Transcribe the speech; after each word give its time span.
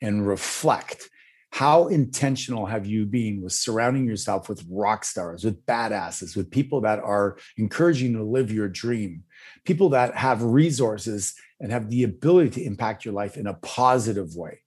and 0.00 0.26
reflect 0.26 1.08
how 1.56 1.86
intentional 1.86 2.66
have 2.66 2.84
you 2.84 3.06
been 3.06 3.40
with 3.40 3.52
surrounding 3.52 4.04
yourself 4.04 4.46
with 4.46 4.62
rock 4.68 5.04
stars, 5.06 5.42
with 5.42 5.64
badasses, 5.64 6.36
with 6.36 6.50
people 6.50 6.82
that 6.82 6.98
are 6.98 7.38
encouraging 7.56 8.12
you 8.12 8.18
to 8.18 8.24
live 8.24 8.52
your 8.52 8.68
dream, 8.68 9.24
people 9.64 9.88
that 9.88 10.14
have 10.14 10.42
resources 10.42 11.34
and 11.58 11.72
have 11.72 11.88
the 11.88 12.02
ability 12.02 12.50
to 12.50 12.62
impact 12.62 13.06
your 13.06 13.14
life 13.14 13.38
in 13.38 13.46
a 13.46 13.54
positive 13.54 14.36
way? 14.36 14.58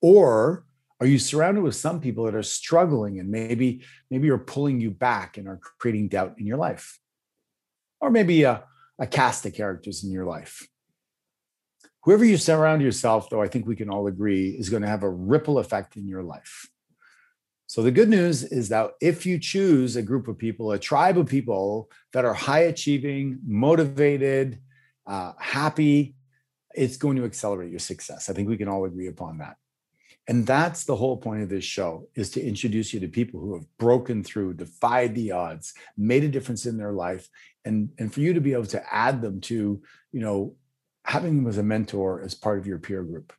Or 0.00 0.64
are 1.00 1.06
you 1.06 1.18
surrounded 1.18 1.62
with 1.62 1.74
some 1.74 2.00
people 2.00 2.24
that 2.26 2.36
are 2.36 2.44
struggling 2.44 3.18
and 3.18 3.28
maybe 3.28 3.82
maybe 4.08 4.30
are 4.30 4.38
pulling 4.38 4.80
you 4.80 4.92
back 4.92 5.36
and 5.36 5.48
are 5.48 5.58
creating 5.80 6.08
doubt 6.08 6.36
in 6.38 6.46
your 6.46 6.58
life? 6.58 7.00
Or 8.00 8.08
maybe 8.08 8.44
a, 8.44 8.62
a 9.00 9.06
cast 9.08 9.44
of 9.46 9.54
characters 9.54 10.04
in 10.04 10.12
your 10.12 10.26
life 10.26 10.68
whoever 12.02 12.24
you 12.24 12.36
surround 12.36 12.82
yourself, 12.82 13.28
though, 13.28 13.42
I 13.42 13.48
think 13.48 13.66
we 13.66 13.76
can 13.76 13.90
all 13.90 14.06
agree 14.06 14.50
is 14.50 14.70
going 14.70 14.82
to 14.82 14.88
have 14.88 15.02
a 15.02 15.10
ripple 15.10 15.58
effect 15.58 15.96
in 15.96 16.06
your 16.06 16.22
life. 16.22 16.68
So 17.66 17.82
the 17.82 17.92
good 17.92 18.08
news 18.08 18.42
is 18.42 18.68
that 18.70 18.92
if 19.00 19.24
you 19.24 19.38
choose 19.38 19.94
a 19.94 20.02
group 20.02 20.26
of 20.26 20.36
people, 20.36 20.72
a 20.72 20.78
tribe 20.78 21.16
of 21.16 21.28
people 21.28 21.88
that 22.12 22.24
are 22.24 22.34
high 22.34 22.62
achieving, 22.62 23.38
motivated, 23.46 24.58
uh, 25.06 25.34
happy, 25.38 26.16
it's 26.74 26.96
going 26.96 27.16
to 27.16 27.24
accelerate 27.24 27.70
your 27.70 27.78
success. 27.78 28.28
I 28.28 28.32
think 28.32 28.48
we 28.48 28.56
can 28.56 28.68
all 28.68 28.86
agree 28.86 29.06
upon 29.06 29.38
that. 29.38 29.56
And 30.26 30.46
that's 30.46 30.84
the 30.84 30.96
whole 30.96 31.16
point 31.16 31.42
of 31.42 31.48
this 31.48 31.64
show 31.64 32.08
is 32.14 32.30
to 32.30 32.42
introduce 32.44 32.92
you 32.92 33.00
to 33.00 33.08
people 33.08 33.40
who 33.40 33.54
have 33.54 33.66
broken 33.78 34.22
through, 34.22 34.54
defied 34.54 35.14
the 35.14 35.32
odds, 35.32 35.72
made 35.96 36.24
a 36.24 36.28
difference 36.28 36.66
in 36.66 36.76
their 36.76 36.92
life, 36.92 37.28
and, 37.64 37.90
and 37.98 38.12
for 38.12 38.20
you 38.20 38.32
to 38.34 38.40
be 38.40 38.52
able 38.52 38.66
to 38.66 38.94
add 38.94 39.22
them 39.22 39.40
to, 39.42 39.82
you 40.12 40.20
know, 40.20 40.54
having 41.04 41.36
them 41.36 41.46
as 41.46 41.58
a 41.58 41.62
mentor 41.62 42.22
as 42.22 42.34
part 42.34 42.58
of 42.58 42.66
your 42.66 42.78
peer 42.78 43.02
group. 43.02 43.32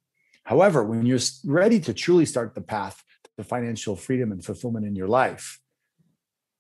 However, 0.44 0.84
when 0.84 1.06
you're 1.06 1.20
ready 1.46 1.80
to 1.82 1.94
truly 1.94 2.26
start 2.26 2.56
the 2.56 2.62
path 2.62 3.04
to 3.38 3.44
financial 3.44 3.96
freedom 3.96 4.32
and 4.32 4.44
fulfillment 4.44 4.86
in 4.86 4.96
your 4.96 5.08
life, 5.08 5.60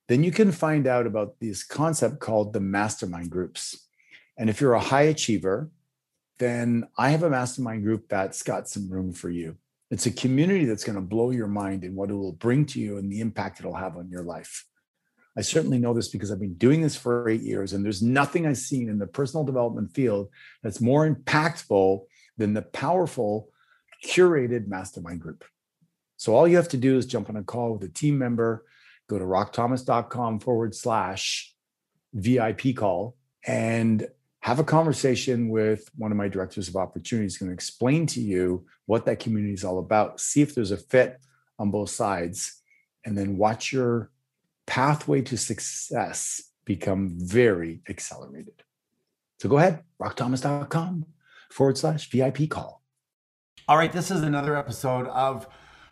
then 0.08 0.24
you 0.24 0.32
can 0.32 0.52
find 0.52 0.88
out 0.88 1.08
about 1.08 1.40
this 1.40 1.64
concept 1.64 2.20
called 2.20 2.54
the 2.54 2.60
mastermind 2.60 3.30
groups. 3.30 3.88
And 4.38 4.50
if 4.50 4.60
you're 4.60 4.74
a 4.74 4.80
high 4.80 5.04
achiever, 5.04 5.70
then 6.40 6.88
I 6.98 7.10
have 7.10 7.24
a 7.24 7.30
mastermind 7.30 7.84
group 7.84 8.08
that's 8.10 8.44
got 8.44 8.68
some 8.68 8.90
room 8.90 9.14
for 9.14 9.30
you. 9.30 9.58
It's 9.90 10.06
a 10.06 10.12
community 10.12 10.66
that's 10.66 10.84
going 10.84 10.96
to 10.96 11.02
blow 11.02 11.32
your 11.32 11.48
mind 11.48 11.84
and 11.84 11.96
what 11.96 12.10
it 12.10 12.16
will 12.16 12.32
bring 12.32 12.66
to 12.68 12.80
you 12.80 12.98
and 12.98 13.12
the 13.12 13.20
impact 13.20 13.60
it'll 13.60 13.76
have 13.76 13.98
on 13.98 14.10
your 14.10 14.24
life. 14.24 14.66
I 15.38 15.42
certainly 15.42 15.80
know 15.80 15.94
this 15.94 16.10
because 16.10 16.32
I've 16.32 16.40
been 16.40 16.56
doing 16.56 16.82
this 16.82 16.96
for 16.96 17.30
eight 17.30 17.42
years, 17.42 17.74
and 17.74 17.86
there's 17.86 18.02
nothing 18.02 18.46
I've 18.46 18.58
seen 18.58 18.90
in 18.90 19.00
the 19.00 19.08
personal 19.08 19.46
development 19.46 19.94
field 19.94 20.30
that's 20.62 20.82
more 20.82 21.10
impactful 21.10 22.02
than 22.38 22.54
the 22.54 22.62
powerful, 22.62 23.50
curated 24.06 24.68
mastermind 24.68 25.22
group. 25.22 25.46
So 26.18 26.36
all 26.36 26.48
you 26.48 26.58
have 26.58 26.70
to 26.70 26.78
do 26.78 26.98
is 26.98 27.06
jump 27.06 27.30
on 27.30 27.38
a 27.38 27.44
call 27.44 27.74
with 27.74 27.84
a 27.84 27.94
team 27.94 28.18
member, 28.18 28.66
go 29.10 29.18
to 29.18 29.26
rockthomas.com 29.26 30.40
forward 30.40 30.76
slash 30.76 31.56
VIP 32.14 32.76
call, 32.76 33.16
and 33.46 34.08
have 34.42 34.60
a 34.60 34.64
conversation 34.64 35.50
with 35.50 35.90
one 35.96 36.12
of 36.12 36.18
my 36.18 36.28
directors 36.28 36.68
of 36.68 36.76
opportunities 36.76 37.38
going 37.38 37.50
to 37.50 37.54
explain 37.54 38.06
to 38.08 38.20
you 38.20 38.66
what 38.86 39.06
that 39.06 39.20
community 39.20 39.54
is 39.54 39.64
all 39.64 39.80
about 39.80 40.20
see 40.20 40.42
if 40.42 40.54
there's 40.54 40.72
a 40.72 40.78
fit 40.78 41.20
on 41.60 41.72
both 41.72 41.90
sides 41.90 42.62
and 43.06 43.18
then 43.18 43.38
watch 43.38 43.72
your 43.72 44.12
pathway 44.66 45.22
to 45.22 45.38
success 45.38 46.42
become 46.66 47.18
very 47.18 47.82
accelerated. 47.90 48.64
So 49.40 49.50
go 49.50 49.58
ahead, 49.58 49.84
rockthomas.com 50.02 51.06
forward 51.50 51.78
slash 51.78 52.10
VIP 52.10 52.50
call. 52.50 52.82
All 53.68 53.78
right, 53.78 53.92
this 53.92 54.12
is 54.12 54.22
another 54.22 54.56
episode 54.56 55.08
of 55.08 55.48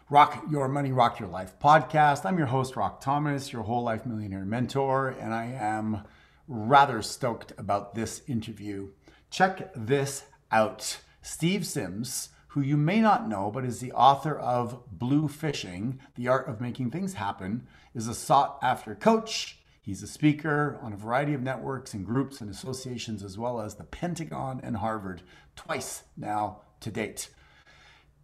Rock 0.09 0.43
Your 0.49 0.67
Money, 0.67 0.91
Rock 0.91 1.19
Your 1.19 1.29
Life 1.29 1.53
podcast. 1.59 2.25
I'm 2.25 2.37
your 2.37 2.47
host, 2.47 2.75
Rock 2.75 3.01
Thomas, 3.01 3.53
your 3.53 3.63
whole 3.63 3.83
life 3.83 4.05
millionaire 4.05 4.45
mentor, 4.45 5.09
and 5.19 5.33
I 5.33 5.45
am 5.45 6.03
rather 6.47 7.01
stoked 7.01 7.53
about 7.57 7.93
this 7.93 8.21
interview. 8.27 8.89
Check 9.29 9.71
this 9.75 10.23
out. 10.51 10.99
Steve 11.21 11.65
Sims 11.65 12.29
who 12.49 12.61
you 12.61 12.77
may 12.77 12.99
not 12.99 13.27
know, 13.27 13.51
but 13.51 13.63
is 13.63 13.79
the 13.79 13.91
author 13.91 14.37
of 14.37 14.83
Bluefishing 14.97 15.99
The 16.15 16.27
Art 16.27 16.47
of 16.47 16.59
Making 16.59 16.89
Things 16.89 17.13
Happen, 17.13 17.67
is 17.93 18.07
a 18.07 18.15
sought 18.15 18.57
after 18.63 18.95
coach. 18.95 19.59
He's 19.81 20.01
a 20.03 20.07
speaker 20.07 20.79
on 20.81 20.93
a 20.93 20.97
variety 20.97 21.33
of 21.33 21.41
networks 21.41 21.93
and 21.93 22.05
groups 22.05 22.41
and 22.41 22.49
associations, 22.49 23.23
as 23.23 23.37
well 23.37 23.61
as 23.61 23.75
the 23.75 23.83
Pentagon 23.83 24.59
and 24.63 24.77
Harvard, 24.77 25.21
twice 25.55 26.03
now 26.17 26.61
to 26.79 26.91
date. 26.91 27.29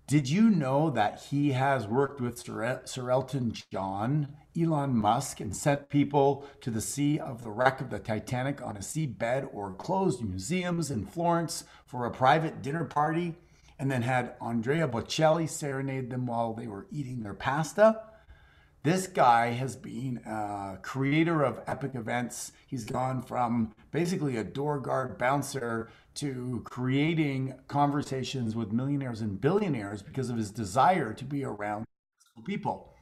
Did 0.07 0.29
you 0.29 0.49
know 0.49 0.91
that 0.91 1.23
he 1.31 1.53
has 1.53 1.87
worked 1.87 2.21
with 2.21 2.37
Sir, 2.37 3.09
Elton 3.09 3.53
John, 3.71 4.35
Elon 4.59 4.95
Musk, 4.95 5.39
and 5.39 5.55
sent 5.55 5.89
people 5.89 6.45
to 6.61 6.69
the 6.69 6.81
sea 6.81 7.17
of 7.17 7.43
the 7.43 7.49
wreck 7.49 7.81
of 7.81 7.89
the 7.89 7.97
Titanic 7.97 8.61
on 8.61 8.77
a 8.77 8.81
seabed 8.81 9.49
or 9.51 9.73
closed 9.73 10.23
museums 10.23 10.91
in 10.91 11.05
Florence 11.05 11.63
for 11.87 12.05
a 12.05 12.11
private 12.11 12.61
dinner 12.61 12.85
party? 12.85 13.35
And 13.77 13.91
then 13.91 14.01
had 14.01 14.35
Andrea 14.41 14.87
Bocelli 14.87 15.49
serenade 15.49 16.09
them 16.09 16.25
while 16.25 16.53
they 16.53 16.67
were 16.67 16.87
eating 16.91 17.23
their 17.23 17.33
pasta. 17.33 18.01
This 18.83 19.07
guy 19.07 19.47
has 19.47 19.75
been 19.75 20.21
a 20.25 20.77
creator 20.81 21.43
of 21.43 21.59
epic 21.65 21.95
events. 21.95 22.51
He's 22.67 22.85
gone 22.85 23.23
from 23.23 23.73
basically 23.91 24.37
a 24.37 24.43
door 24.43 24.79
guard 24.79 25.17
bouncer 25.17 25.89
to 26.15 26.61
creating 26.65 27.55
conversations 27.67 28.55
with 28.55 28.71
millionaires 28.71 29.21
and 29.21 29.41
billionaires 29.41 30.03
because 30.03 30.29
of 30.29 30.37
his 30.37 30.51
desire 30.51 31.13
to 31.13 31.25
be 31.25 31.43
around 31.43 31.85
people. 32.45 32.93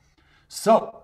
So, 0.47 1.03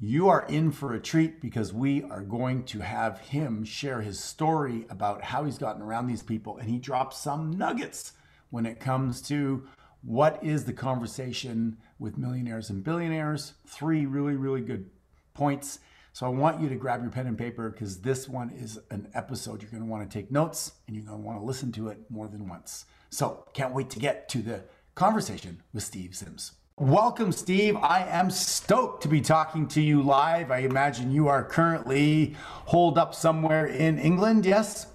you 0.00 0.28
are 0.28 0.46
in 0.48 0.72
for 0.72 0.94
a 0.94 1.00
treat 1.00 1.40
because 1.40 1.72
we 1.72 2.02
are 2.04 2.22
going 2.22 2.64
to 2.64 2.80
have 2.80 3.20
him 3.20 3.64
share 3.64 4.00
his 4.00 4.18
story 4.18 4.86
about 4.88 5.22
how 5.22 5.44
he's 5.44 5.58
gotten 5.58 5.82
around 5.82 6.06
these 6.06 6.22
people 6.22 6.56
and 6.56 6.68
he 6.68 6.78
drops 6.78 7.18
some 7.18 7.52
nuggets 7.52 8.12
when 8.54 8.66
it 8.66 8.78
comes 8.78 9.20
to 9.20 9.66
what 10.02 10.38
is 10.40 10.64
the 10.64 10.72
conversation 10.72 11.76
with 11.98 12.16
millionaires 12.16 12.70
and 12.70 12.84
billionaires. 12.84 13.54
Three 13.66 14.06
really, 14.06 14.36
really 14.36 14.60
good 14.60 14.88
points. 15.34 15.80
So 16.12 16.24
I 16.24 16.28
want 16.28 16.60
you 16.60 16.68
to 16.68 16.76
grab 16.76 17.02
your 17.02 17.10
pen 17.10 17.26
and 17.26 17.36
paper 17.36 17.68
because 17.68 18.00
this 18.00 18.28
one 18.28 18.50
is 18.50 18.78
an 18.92 19.08
episode 19.12 19.60
you're 19.60 19.72
going 19.72 19.82
to 19.82 19.88
want 19.88 20.08
to 20.08 20.18
take 20.18 20.30
notes 20.30 20.70
and 20.86 20.94
you're 20.94 21.04
going 21.04 21.18
to 21.18 21.26
want 21.26 21.40
to 21.40 21.44
listen 21.44 21.72
to 21.72 21.88
it 21.88 21.98
more 22.08 22.28
than 22.28 22.48
once. 22.48 22.84
So 23.10 23.44
can't 23.54 23.74
wait 23.74 23.90
to 23.90 23.98
get 23.98 24.28
to 24.28 24.38
the 24.38 24.62
conversation 24.94 25.60
with 25.72 25.82
Steve 25.82 26.14
Sims. 26.14 26.52
Welcome, 26.78 27.32
Steve. 27.32 27.74
I 27.74 28.06
am 28.06 28.30
stoked 28.30 29.02
to 29.02 29.08
be 29.08 29.20
talking 29.20 29.66
to 29.68 29.80
you 29.80 30.00
live. 30.00 30.52
I 30.52 30.58
imagine 30.58 31.10
you 31.10 31.26
are 31.26 31.42
currently 31.42 32.36
holed 32.66 32.98
up 32.98 33.16
somewhere 33.16 33.66
in 33.66 33.98
England, 33.98 34.46
yes? 34.46 34.86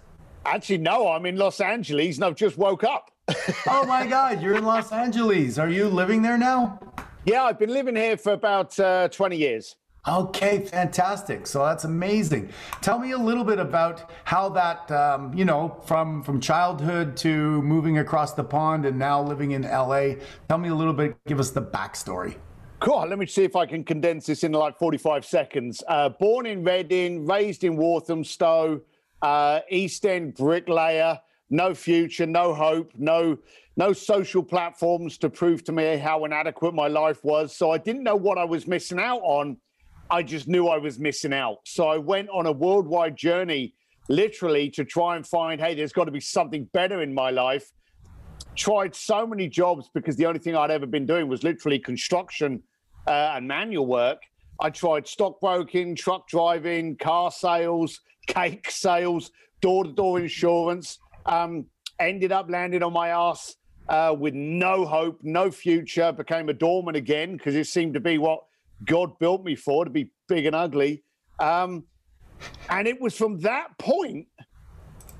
Actually, 0.45 0.77
no, 0.77 1.09
I'm 1.09 1.25
in 1.25 1.35
Los 1.35 1.59
Angeles 1.59 2.15
and 2.15 2.23
I've 2.23 2.35
just 2.35 2.57
woke 2.57 2.85
up 2.85 3.11
oh 3.67 3.85
my 3.85 4.05
God, 4.05 4.41
you're 4.41 4.55
in 4.55 4.65
Los 4.65 4.91
Angeles. 4.91 5.57
Are 5.57 5.69
you 5.69 5.87
living 5.87 6.21
there 6.21 6.37
now? 6.37 6.79
Yeah, 7.25 7.43
I've 7.43 7.59
been 7.59 7.71
living 7.71 7.95
here 7.95 8.17
for 8.17 8.33
about 8.33 8.79
uh, 8.79 9.09
20 9.09 9.37
years. 9.37 9.75
Okay, 10.07 10.59
fantastic. 10.59 11.45
So 11.45 11.65
that's 11.65 11.83
amazing. 11.83 12.49
Tell 12.81 12.97
me 12.97 13.11
a 13.11 13.17
little 13.17 13.43
bit 13.43 13.59
about 13.59 14.09
how 14.23 14.49
that, 14.49 14.89
um, 14.91 15.33
you 15.33 15.45
know, 15.45 15.77
from 15.85 16.23
from 16.23 16.39
childhood 16.39 17.17
to 17.17 17.61
moving 17.61 17.97
across 17.97 18.33
the 18.33 18.43
pond 18.43 18.85
and 18.85 18.97
now 18.97 19.21
living 19.21 19.51
in 19.51 19.63
LA. 19.63 20.13
Tell 20.47 20.57
me 20.57 20.69
a 20.69 20.75
little 20.75 20.93
bit. 20.93 21.17
Give 21.27 21.39
us 21.39 21.51
the 21.51 21.61
backstory. 21.61 22.37
Cool. 22.79 23.05
Let 23.07 23.19
me 23.19 23.25
see 23.25 23.43
if 23.43 23.57
I 23.57 23.65
can 23.65 23.83
condense 23.83 24.25
this 24.25 24.45
in 24.45 24.53
like 24.53 24.79
45 24.79 25.25
seconds. 25.25 25.83
Uh, 25.85 26.09
born 26.09 26.45
in 26.45 26.63
Reading, 26.63 27.25
raised 27.25 27.65
in 27.65 27.75
Walthamstow, 27.75 28.81
uh, 29.21 29.59
East 29.69 30.05
End 30.05 30.33
bricklayer 30.33 31.19
no 31.49 31.73
future, 31.73 32.25
no 32.25 32.53
hope, 32.53 32.91
no 32.97 33.37
no 33.79 33.93
social 33.93 34.43
platforms 34.43 35.17
to 35.17 35.29
prove 35.29 35.63
to 35.63 35.71
me 35.71 35.95
how 35.95 36.25
inadequate 36.25 36.73
my 36.73 36.87
life 36.87 37.23
was. 37.23 37.55
So 37.55 37.71
I 37.71 37.77
didn't 37.77 38.03
know 38.03 38.15
what 38.15 38.37
I 38.37 38.43
was 38.43 38.67
missing 38.67 38.99
out 38.99 39.21
on. 39.21 39.55
I 40.11 40.21
just 40.21 40.49
knew 40.49 40.67
I 40.67 40.77
was 40.77 40.99
missing 40.99 41.31
out. 41.31 41.59
So 41.65 41.87
I 41.87 41.97
went 41.97 42.27
on 42.29 42.45
a 42.45 42.51
worldwide 42.51 43.15
journey, 43.15 43.73
literally, 44.09 44.69
to 44.71 44.83
try 44.83 45.15
and 45.15 45.25
find, 45.25 45.61
hey, 45.61 45.75
there's 45.75 45.93
got 45.93 46.05
to 46.05 46.11
be 46.11 46.19
something 46.19 46.65
better 46.73 47.01
in 47.01 47.13
my 47.13 47.29
life. 47.29 47.71
tried 48.55 48.93
so 48.93 49.25
many 49.25 49.47
jobs 49.47 49.89
because 49.93 50.17
the 50.17 50.25
only 50.25 50.39
thing 50.39 50.57
I'd 50.57 50.71
ever 50.71 50.85
been 50.85 51.05
doing 51.05 51.29
was 51.29 51.43
literally 51.43 51.79
construction 51.79 52.61
uh, 53.07 53.33
and 53.35 53.47
manual 53.47 53.85
work. 53.85 54.21
I 54.59 54.71
tried 54.71 55.07
stockbroking, 55.07 55.95
truck 55.95 56.27
driving, 56.27 56.97
car 56.97 57.31
sales, 57.31 58.01
cake 58.27 58.69
sales, 58.69 59.31
door 59.61 59.85
to 59.85 59.91
door 59.93 60.19
insurance. 60.19 60.99
Um, 61.29 61.65
ended 61.99 62.31
up 62.31 62.49
landing 62.49 62.83
on 62.83 62.93
my 62.93 63.09
ass 63.09 63.55
uh, 63.87 64.15
with 64.17 64.33
no 64.33 64.85
hope, 64.85 65.19
no 65.23 65.51
future. 65.51 66.11
Became 66.11 66.49
a 66.49 66.53
doorman 66.53 66.95
again 66.95 67.37
because 67.37 67.55
it 67.55 67.67
seemed 67.67 67.93
to 67.93 67.99
be 67.99 68.17
what 68.17 68.43
God 68.85 69.17
built 69.19 69.43
me 69.43 69.55
for 69.55 69.85
to 69.85 69.91
be 69.91 70.11
big 70.27 70.45
and 70.45 70.55
ugly. 70.55 71.03
Um, 71.39 71.85
and 72.69 72.87
it 72.87 72.99
was 72.99 73.15
from 73.15 73.39
that 73.39 73.77
point 73.77 74.27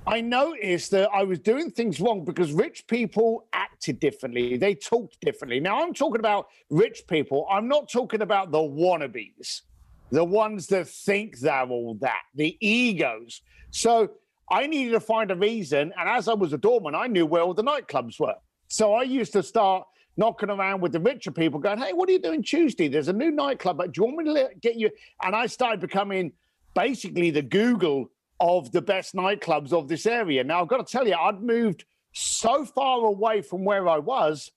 I 0.07 0.21
noticed 0.21 0.89
that 0.91 1.09
I 1.13 1.23
was 1.23 1.39
doing 1.39 1.69
things 1.69 1.99
wrong 1.99 2.25
because 2.25 2.51
rich 2.51 2.87
people 2.87 3.45
acted 3.53 3.99
differently. 3.99 4.57
They 4.57 4.73
talked 4.73 5.19
differently. 5.21 5.59
Now, 5.59 5.83
I'm 5.83 5.93
talking 5.93 6.19
about 6.19 6.47
rich 6.71 7.03
people. 7.07 7.45
I'm 7.49 7.67
not 7.67 7.91
talking 7.91 8.21
about 8.21 8.51
the 8.51 8.57
wannabes, 8.57 9.61
the 10.09 10.23
ones 10.23 10.65
that 10.67 10.87
think 10.87 11.37
they're 11.39 11.67
all 11.67 11.95
that, 12.01 12.21
the 12.33 12.57
egos. 12.59 13.41
So 13.69 14.09
I 14.51 14.67
needed 14.67 14.91
to 14.91 14.99
find 14.99 15.31
a 15.31 15.35
reason. 15.35 15.93
And 15.97 16.09
as 16.09 16.27
I 16.27 16.33
was 16.33 16.53
a 16.53 16.57
doorman, 16.57 16.95
I 16.95 17.07
knew 17.07 17.25
where 17.25 17.41
all 17.41 17.53
the 17.53 17.63
nightclubs 17.63 18.19
were. 18.19 18.35
So 18.67 18.93
I 18.93 19.03
used 19.03 19.33
to 19.33 19.43
start 19.43 19.85
knocking 20.17 20.49
around 20.49 20.81
with 20.81 20.91
the 20.91 20.99
richer 20.99 21.31
people 21.31 21.59
going, 21.59 21.79
Hey, 21.79 21.93
what 21.93 22.09
are 22.09 22.11
you 22.11 22.19
doing 22.19 22.43
Tuesday? 22.43 22.87
There's 22.87 23.07
a 23.07 23.13
new 23.13 23.31
nightclub. 23.31 23.77
Do 23.77 23.91
you 23.95 24.03
want 24.03 24.17
me 24.17 24.33
to 24.33 24.49
get 24.61 24.75
you? 24.75 24.89
And 25.23 25.35
I 25.35 25.45
started 25.45 25.79
becoming 25.79 26.33
basically 26.73 27.31
the 27.31 27.41
Google 27.41 28.09
of 28.39 28.71
the 28.71 28.81
best 28.81 29.15
nightclubs 29.15 29.73
of 29.73 29.87
this 29.87 30.05
area. 30.05 30.43
Now, 30.43 30.61
I've 30.61 30.67
got 30.67 30.85
to 30.85 30.91
tell 30.91 31.07
you, 31.07 31.15
I'd 31.15 31.41
moved 31.41 31.85
so 32.13 32.65
far 32.65 33.05
away 33.05 33.41
from 33.41 33.65
where 33.65 33.87
I 33.87 33.97
was, 33.99 34.51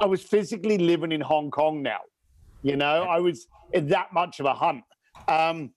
I 0.00 0.06
was 0.06 0.22
physically 0.22 0.78
living 0.78 1.12
in 1.12 1.20
Hong 1.20 1.50
Kong 1.50 1.82
now. 1.82 2.00
You 2.62 2.76
know, 2.76 3.02
I 3.02 3.18
was 3.18 3.46
in 3.72 3.88
that 3.88 4.12
much 4.12 4.40
of 4.40 4.46
a 4.46 4.54
hunt. 4.54 4.84
Um, 5.28 5.70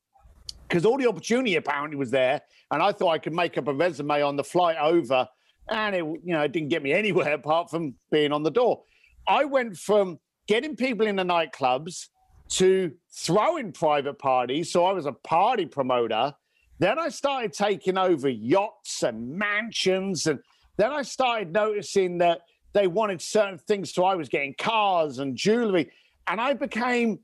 because 0.68 0.86
all 0.86 0.98
the 0.98 1.08
opportunity 1.08 1.56
apparently 1.56 1.98
was 1.98 2.12
there, 2.12 2.42
and 2.72 2.82
I 2.82 2.92
thought 2.92 3.10
I 3.10 3.18
could 3.18 3.34
make 3.34 3.58
up 3.58 3.68
a 3.68 3.74
resume 3.74 4.22
on 4.22 4.36
the 4.36 4.44
flight 4.44 4.78
over, 4.80 5.28
and 5.70 5.96
it, 5.96 6.04
you 6.04 6.34
know, 6.34 6.42
it 6.42 6.52
didn't 6.52 6.70
get 6.70 6.84
me 6.84 6.94
anywhere 7.04 7.34
apart 7.34 7.70
from 7.70 7.96
being 8.12 8.32
on 8.32 8.44
the 8.44 8.52
door. 8.52 8.84
I 9.28 9.46
went 9.46 9.78
from 9.78 10.20
getting 10.48 10.76
people 10.76 11.08
in 11.08 11.16
the 11.16 11.24
nightclubs 11.24 12.08
to 12.48 12.92
throwing 13.12 13.72
private 13.72 14.20
parties, 14.20 14.72
so 14.72 14.86
I 14.86 14.94
was 14.94 15.06
a 15.06 15.12
party 15.12 15.66
promoter, 15.66 16.34
then 16.80 17.00
I 17.00 17.10
started 17.10 17.54
taking 17.54 17.98
over 17.98 18.28
yachts 18.30 19.04
and 19.04 19.30
mansions. 19.30 20.28
And 20.28 20.40
then 20.78 20.92
I 20.92 21.04
started 21.04 21.54
noticing 21.54 22.18
that 22.20 22.42
they 22.74 22.88
wanted 22.88 23.22
certain 23.22 23.58
things. 23.58 23.94
So 23.94 24.04
I 24.04 24.16
was 24.16 24.28
getting 24.28 24.56
cars 24.58 25.20
and 25.20 25.36
jewelry. 25.36 25.92
And 26.28 26.42
I 26.42 26.54
became 26.54 27.20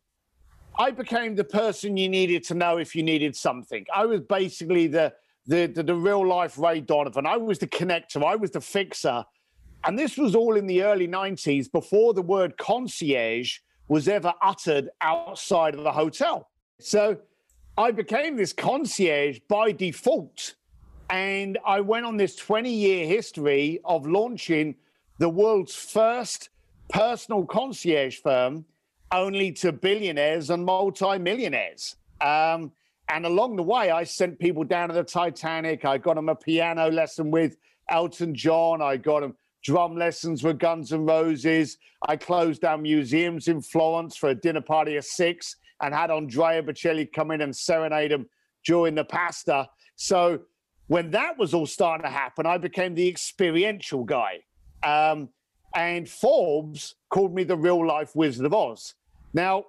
I 0.78 0.92
became 0.92 1.36
the 1.36 1.44
person 1.44 1.98
you 1.98 2.10
needed 2.10 2.44
to 2.46 2.54
know 2.54 2.78
if 2.78 2.96
you 2.96 3.04
needed 3.04 3.36
something. 3.36 3.86
I 3.94 4.06
was 4.06 4.22
basically 4.22 4.88
the 4.88 5.14
the, 5.48 5.66
the, 5.66 5.84
the 5.84 5.96
real 5.96 6.26
life 6.26 6.58
Ray 6.58 6.82
Donovan. 6.82 7.26
I 7.26 7.38
was 7.38 7.60
the 7.60 7.68
connector. 7.68 8.24
I 8.24 8.36
was 8.36 8.52
the 8.52 8.62
fixer. 8.62 9.26
And 9.84 9.98
this 9.98 10.18
was 10.18 10.36
all 10.36 10.56
in 10.56 10.68
the 10.68 10.84
early 10.84 11.08
90s 11.08 11.72
before 11.72 12.14
the 12.14 12.22
word 12.22 12.58
concierge 12.58 13.58
was 13.88 14.08
ever 14.08 14.34
uttered 14.42 14.90
outside 15.02 15.74
of 15.74 15.84
the 15.84 15.92
hotel. 15.92 16.48
So 16.80 17.18
I 17.78 17.92
became 17.92 18.38
this 18.38 18.54
concierge 18.54 19.40
by 19.48 19.72
default. 19.72 20.56
And 21.10 21.58
I 21.66 21.82
went 21.82 22.06
on 22.06 22.18
this 22.18 22.36
20 22.36 22.72
year 22.72 23.08
history 23.08 23.80
of 23.84 24.06
launching 24.06 24.76
the 25.18 25.30
world's 25.30 25.76
first 25.76 26.50
personal 26.90 27.46
concierge 27.46 28.20
firm 28.20 28.66
only 29.12 29.52
to 29.52 29.72
billionaires 29.72 30.50
and 30.50 30.66
multimillionaires. 30.66 31.96
Um, 32.22 32.72
and 33.10 33.26
along 33.26 33.58
the 33.58 33.64
way, 33.64 33.92
I 33.92 34.04
sent 34.04 34.40
people 34.40 34.64
down 34.64 34.90
to 34.90 34.96
the 34.96 35.04
Titanic. 35.04 35.84
I 35.86 35.98
got 35.98 36.16
them 36.16 36.30
a 36.30 36.36
piano 36.36 36.90
lesson 36.90 37.30
with 37.30 37.58
Elton 37.90 38.34
John. 38.34 38.82
I 38.82 38.98
got 38.98 39.22
them 39.22 39.36
drum 39.64 39.96
lessons 39.96 40.44
with 40.44 40.60
Guns 40.60 40.94
N' 40.94 41.06
Roses. 41.06 41.78
I 42.08 42.16
closed 42.16 42.62
down 42.62 42.84
museums 42.84 43.48
in 43.48 43.62
Florence 43.62 44.16
for 44.16 44.30
a 44.30 44.36
dinner 44.36 44.62
party 44.62 44.96
of 44.96 45.06
six 45.06 45.58
and 45.82 45.94
had 45.94 46.10
Andrea 46.10 46.64
Bocelli 46.64 47.12
come 47.12 47.32
in 47.32 47.42
and 47.42 47.56
serenade 47.56 48.12
them 48.12 48.28
during 48.66 48.96
the 48.96 49.04
pasta. 49.04 49.68
So 49.96 50.40
when 50.88 51.12
that 51.12 51.38
was 51.38 51.54
all 51.54 51.68
starting 51.68 52.04
to 52.04 52.10
happen, 52.10 52.46
I 52.46 52.58
became 52.58 52.96
the 52.96 53.08
experiential 53.08 54.04
guy. 54.04 54.40
Um, 54.84 55.30
and 55.76 56.08
Forbes 56.10 56.96
called 57.10 57.34
me 57.34 57.44
the 57.44 57.58
real 57.58 57.86
life 57.86 58.16
Wizard 58.16 58.46
of 58.46 58.54
Oz. 58.54 58.94
Now, 59.34 59.66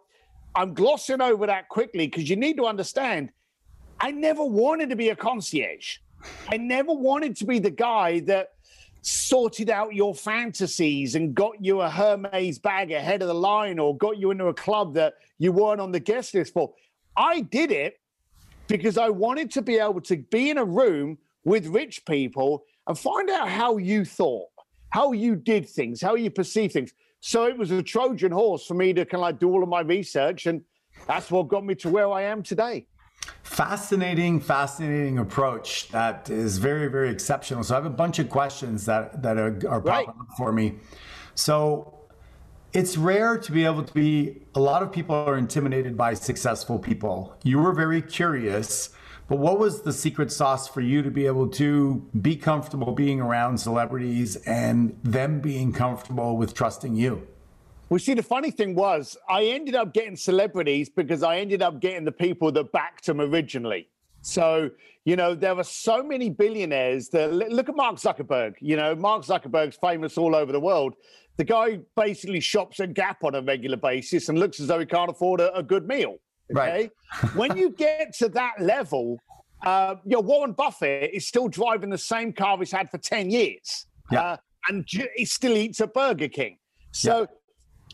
I'm 0.55 0.75
glossing 0.75 1.21
over 1.21 1.47
that 1.47 1.69
quickly 1.69 2.07
because 2.07 2.29
you 2.29 2.37
need 2.37 2.57
to 2.59 2.67
understand 2.67 3.31
I 4.01 4.11
never 4.11 4.45
wanted 4.45 4.91
to 4.91 4.97
be 4.97 5.11
a 5.11 5.17
concierge. 5.17 5.99
I 6.51 6.57
never 6.57 6.93
wanted 6.93 7.37
to 7.37 7.47
be 7.47 7.59
the 7.59 7.71
guy 7.71 8.21
that 8.21 8.49
sorted 9.03 9.71
out 9.71 9.95
your 9.95 10.15
fantasies 10.15 11.15
and 11.15 11.35
got 11.35 11.63
you 11.65 11.81
a 11.81 11.91
Hermes 11.91 12.59
bag 12.59 12.93
ahead 12.93 13.23
of 13.23 13.29
the 13.29 13.35
line 13.35 13.79
or 13.79 13.97
got 13.97 14.19
you 14.19 14.31
into 14.31 14.47
a 14.47 14.55
club 14.55 14.95
that 14.95 15.15
you 15.39 15.53
weren't 15.53 15.81
on 15.81 15.93
the 15.93 16.01
guest 16.01 16.35
list 16.35 16.53
for. 16.53 16.73
I 17.17 17.41
did 17.41 17.71
it 17.71 18.01
because 18.69 18.97
I 18.97 19.09
wanted 19.09 19.51
to 19.53 19.63
be 19.63 19.79
able 19.79 20.01
to 20.03 20.17
be 20.17 20.51
in 20.51 20.59
a 20.59 20.65
room 20.65 21.19
with 21.45 21.67
rich 21.67 22.05
people 22.07 22.65
and 22.87 22.99
find 22.99 23.29
out 23.31 23.49
how 23.49 23.77
you 23.77 24.05
thought, 24.05 24.49
how 24.91 25.13
you 25.13 25.37
did 25.37 25.69
things, 25.69 26.01
how 26.01 26.15
you 26.15 26.31
perceive 26.31 26.73
things. 26.73 26.93
So 27.25 27.45
it 27.45 27.57
was 27.57 27.71
a 27.71 27.81
Trojan 27.81 28.33
horse 28.33 28.67
for 28.67 28.75
me 28.75 28.93
to 28.95 29.05
kind 29.05 29.21
of 29.21 29.21
like 29.21 29.39
do 29.39 29.49
all 29.49 29.63
of 29.63 29.69
my 29.69 29.81
research. 29.81 30.47
And 30.47 30.63
that's 31.07 31.31
what 31.31 31.47
got 31.47 31.65
me 31.65 31.77
to 31.77 31.89
where 31.89 32.11
I 32.11 32.23
am 32.23 32.43
today. 32.43 32.89
Fascinating, 33.45 34.41
fascinating 34.41 35.19
approach 35.19 35.89
that 35.91 36.29
is 36.31 36.59
very, 36.59 36.89
very 36.89 37.11
exceptional. 37.11 37.63
So 37.63 37.75
I 37.75 37.77
have 37.77 37.87
a 37.87 37.91
bunch 37.91 38.19
of 38.19 38.29
questions 38.29 38.85
that 38.87 39.23
that 39.23 39.39
are, 39.39 39.57
are 39.69 39.79
right. 39.79 40.05
popping 40.05 40.21
up 40.21 40.37
for 40.37 40.53
me. 40.53 40.75
So 41.37 41.95
it's 42.73 42.97
rare 42.97 43.39
to 43.39 43.53
be 43.53 43.65
able 43.65 43.85
to 43.85 43.95
be. 43.95 44.43
A 44.57 44.61
lot 44.61 44.83
of 44.83 44.91
people 44.91 45.15
are 45.15 45.39
intimidated 45.39 45.97
by 45.97 46.15
successful 46.15 46.77
people. 46.77 47.37
You 47.45 47.61
were 47.61 47.73
very 47.73 48.03
curious, 48.03 48.91
but 49.33 49.39
what 49.39 49.59
was 49.59 49.81
the 49.81 49.95
secret 49.95 50.31
sauce 50.31 50.69
for 50.69 50.83
you 50.83 51.01
to 51.01 51.11
be 51.11 51.25
able 51.25 51.49
to 51.49 52.07
be 52.21 52.37
comfortable 52.37 52.93
being 52.93 53.19
around 53.19 53.57
celebrities 53.57 54.37
and 54.45 54.95
them 55.05 55.41
being 55.41 55.73
comfortable 55.73 56.37
with 56.37 56.53
trusting 56.53 56.95
you? 56.95 57.27
Well, 57.89 57.99
see, 57.99 58.13
the 58.13 58.23
funny 58.23 58.51
thing 58.51 58.75
was, 58.75 59.17
I 59.31 59.45
ended 59.45 59.75
up 59.75 59.95
getting 59.95 60.17
celebrities 60.17 60.91
because 60.91 61.23
I 61.23 61.39
ended 61.39 61.63
up 61.63 61.81
getting 61.81 62.05
the 62.05 62.13
people 62.13 62.53
that 62.53 62.73
backed 62.73 63.07
them 63.07 63.23
originally. 63.23 63.89
So, 64.21 64.69
you 65.07 65.17
know, 65.17 65.35
there 65.35 65.55
were 65.55 65.65
so 65.65 66.03
many 66.03 66.29
billionaires 66.29 67.09
that 67.09 67.33
look 67.33 67.71
at 67.71 67.75
Mark 67.75 67.97
Zuckerberg. 67.97 68.57
You 68.61 68.77
know, 68.77 68.95
Mark 68.95 69.25
Zuckerberg's 69.25 69.77
famous 69.77 70.19
all 70.19 70.37
over 70.37 70.53
the 70.53 70.61
world. 70.61 70.93
The 71.39 71.45
guy 71.45 71.81
basically 71.97 72.41
shops 72.41 72.81
at 72.81 72.93
Gap 72.93 73.25
on 73.25 73.35
a 73.35 73.41
regular 73.41 73.79
basis 73.79 74.29
and 74.29 74.39
looks 74.39 74.61
as 74.61 74.67
though 74.67 74.79
he 74.79 74.85
can't 74.85 75.11
afford 75.11 75.41
a, 75.41 75.57
a 75.57 75.63
good 75.63 75.89
meal. 75.89 76.19
Okay. 76.57 76.91
Right. 77.23 77.35
when 77.35 77.57
you 77.57 77.71
get 77.71 78.15
to 78.19 78.29
that 78.31 78.55
level, 78.61 79.19
uh, 79.65 79.97
you 80.05 80.13
know, 80.13 80.21
Warren 80.21 80.53
Buffett 80.53 81.11
is 81.13 81.27
still 81.27 81.49
driving 81.49 81.91
the 81.91 81.99
same 81.99 82.33
car 82.33 82.59
he's 82.59 82.73
had 82.73 82.91
for 82.91 82.99
10 82.99 83.31
years. 83.31 83.87
Yeah. 84.11 84.23
Uh, 84.23 84.37
and 84.69 84.87
he 85.17 85.25
still 85.25 85.57
eats 85.57 85.81
at 85.81 85.93
Burger 85.93 86.29
King. 86.29 86.59
So, 86.93 87.21
yeah 87.21 87.27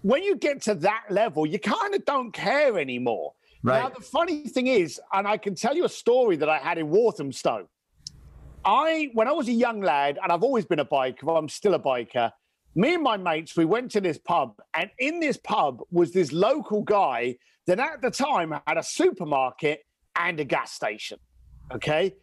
when 0.03 0.23
you 0.23 0.37
get 0.37 0.63
to 0.63 0.75
that 0.75 1.05
level, 1.11 1.47
you 1.47 1.59
kind 1.59 1.95
of 1.95 2.05
don't 2.05 2.33
care 2.33 2.79
anymore. 2.79 3.35
Right. 3.63 3.83
Now, 3.83 3.89
the 3.89 4.01
funny 4.01 4.47
thing 4.49 4.69
is, 4.69 5.01
and 5.13 5.27
I 5.27 5.37
can 5.37 5.55
tell 5.55 5.77
you 5.77 5.85
a 5.85 5.89
story 5.89 6.37
that 6.37 6.49
I 6.49 6.59
had 6.59 6.79
in 6.79 6.89
Walthamstow. 6.91 7.69
I, 8.65 9.11
when 9.15 9.29
I 9.29 9.33
was 9.33 9.49
a 9.49 9.53
young 9.53 9.81
lad, 9.81 10.19
and 10.23 10.31
I've 10.31 10.43
always 10.43 10.65
been 10.65 10.79
a 10.79 10.85
biker, 10.85 11.37
I'm 11.37 11.49
still 11.49 11.75
a 11.75 11.79
biker. 11.79 12.31
Me 12.75 12.95
and 12.95 13.03
my 13.03 13.17
mates, 13.17 13.57
we 13.57 13.65
went 13.65 13.91
to 13.93 14.01
this 14.01 14.19
pub, 14.19 14.55
and 14.75 14.91
in 14.99 15.21
this 15.21 15.37
pub 15.37 15.81
was 15.91 16.13
this 16.13 16.33
local 16.33 16.83
guy 16.83 17.37
that 17.69 17.79
at 17.79 18.01
the 18.01 18.11
time 18.11 18.55
had 18.67 18.79
a 18.79 18.83
supermarket 18.83 19.85
and 20.17 20.41
a 20.41 20.45
gas 20.45 20.73
station. 20.73 21.19
Okay. 21.73 22.15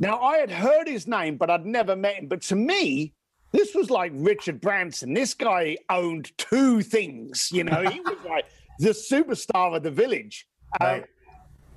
Now, 0.00 0.18
I 0.20 0.38
had 0.38 0.50
heard 0.50 0.88
his 0.88 1.06
name, 1.06 1.36
but 1.36 1.48
I'd 1.48 1.64
never 1.64 1.94
met 1.94 2.16
him. 2.16 2.26
But 2.26 2.42
to 2.42 2.56
me, 2.56 3.14
this 3.52 3.74
was 3.74 3.88
like 3.88 4.12
Richard 4.14 4.60
Branson. 4.60 5.14
This 5.14 5.32
guy 5.32 5.76
owned 5.88 6.36
two 6.38 6.82
things. 6.82 7.50
You 7.52 7.64
know, 7.64 7.88
he 7.88 8.00
was 8.00 8.16
like 8.28 8.46
the 8.80 8.90
superstar 8.90 9.76
of 9.76 9.82
the 9.84 9.90
village. 9.90 10.48
Uh, 10.80 10.84
right. 10.84 11.04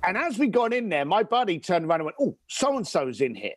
and 0.06 0.16
as 0.16 0.38
we 0.38 0.48
got 0.48 0.72
in 0.72 0.88
there, 0.88 1.04
my 1.04 1.22
buddy 1.22 1.58
turned 1.58 1.84
around 1.84 2.00
and 2.00 2.04
went, 2.06 2.16
"Oh, 2.20 2.36
so 2.48 2.76
and 2.76 2.86
so's 2.86 3.20
in 3.20 3.34
here," 3.34 3.54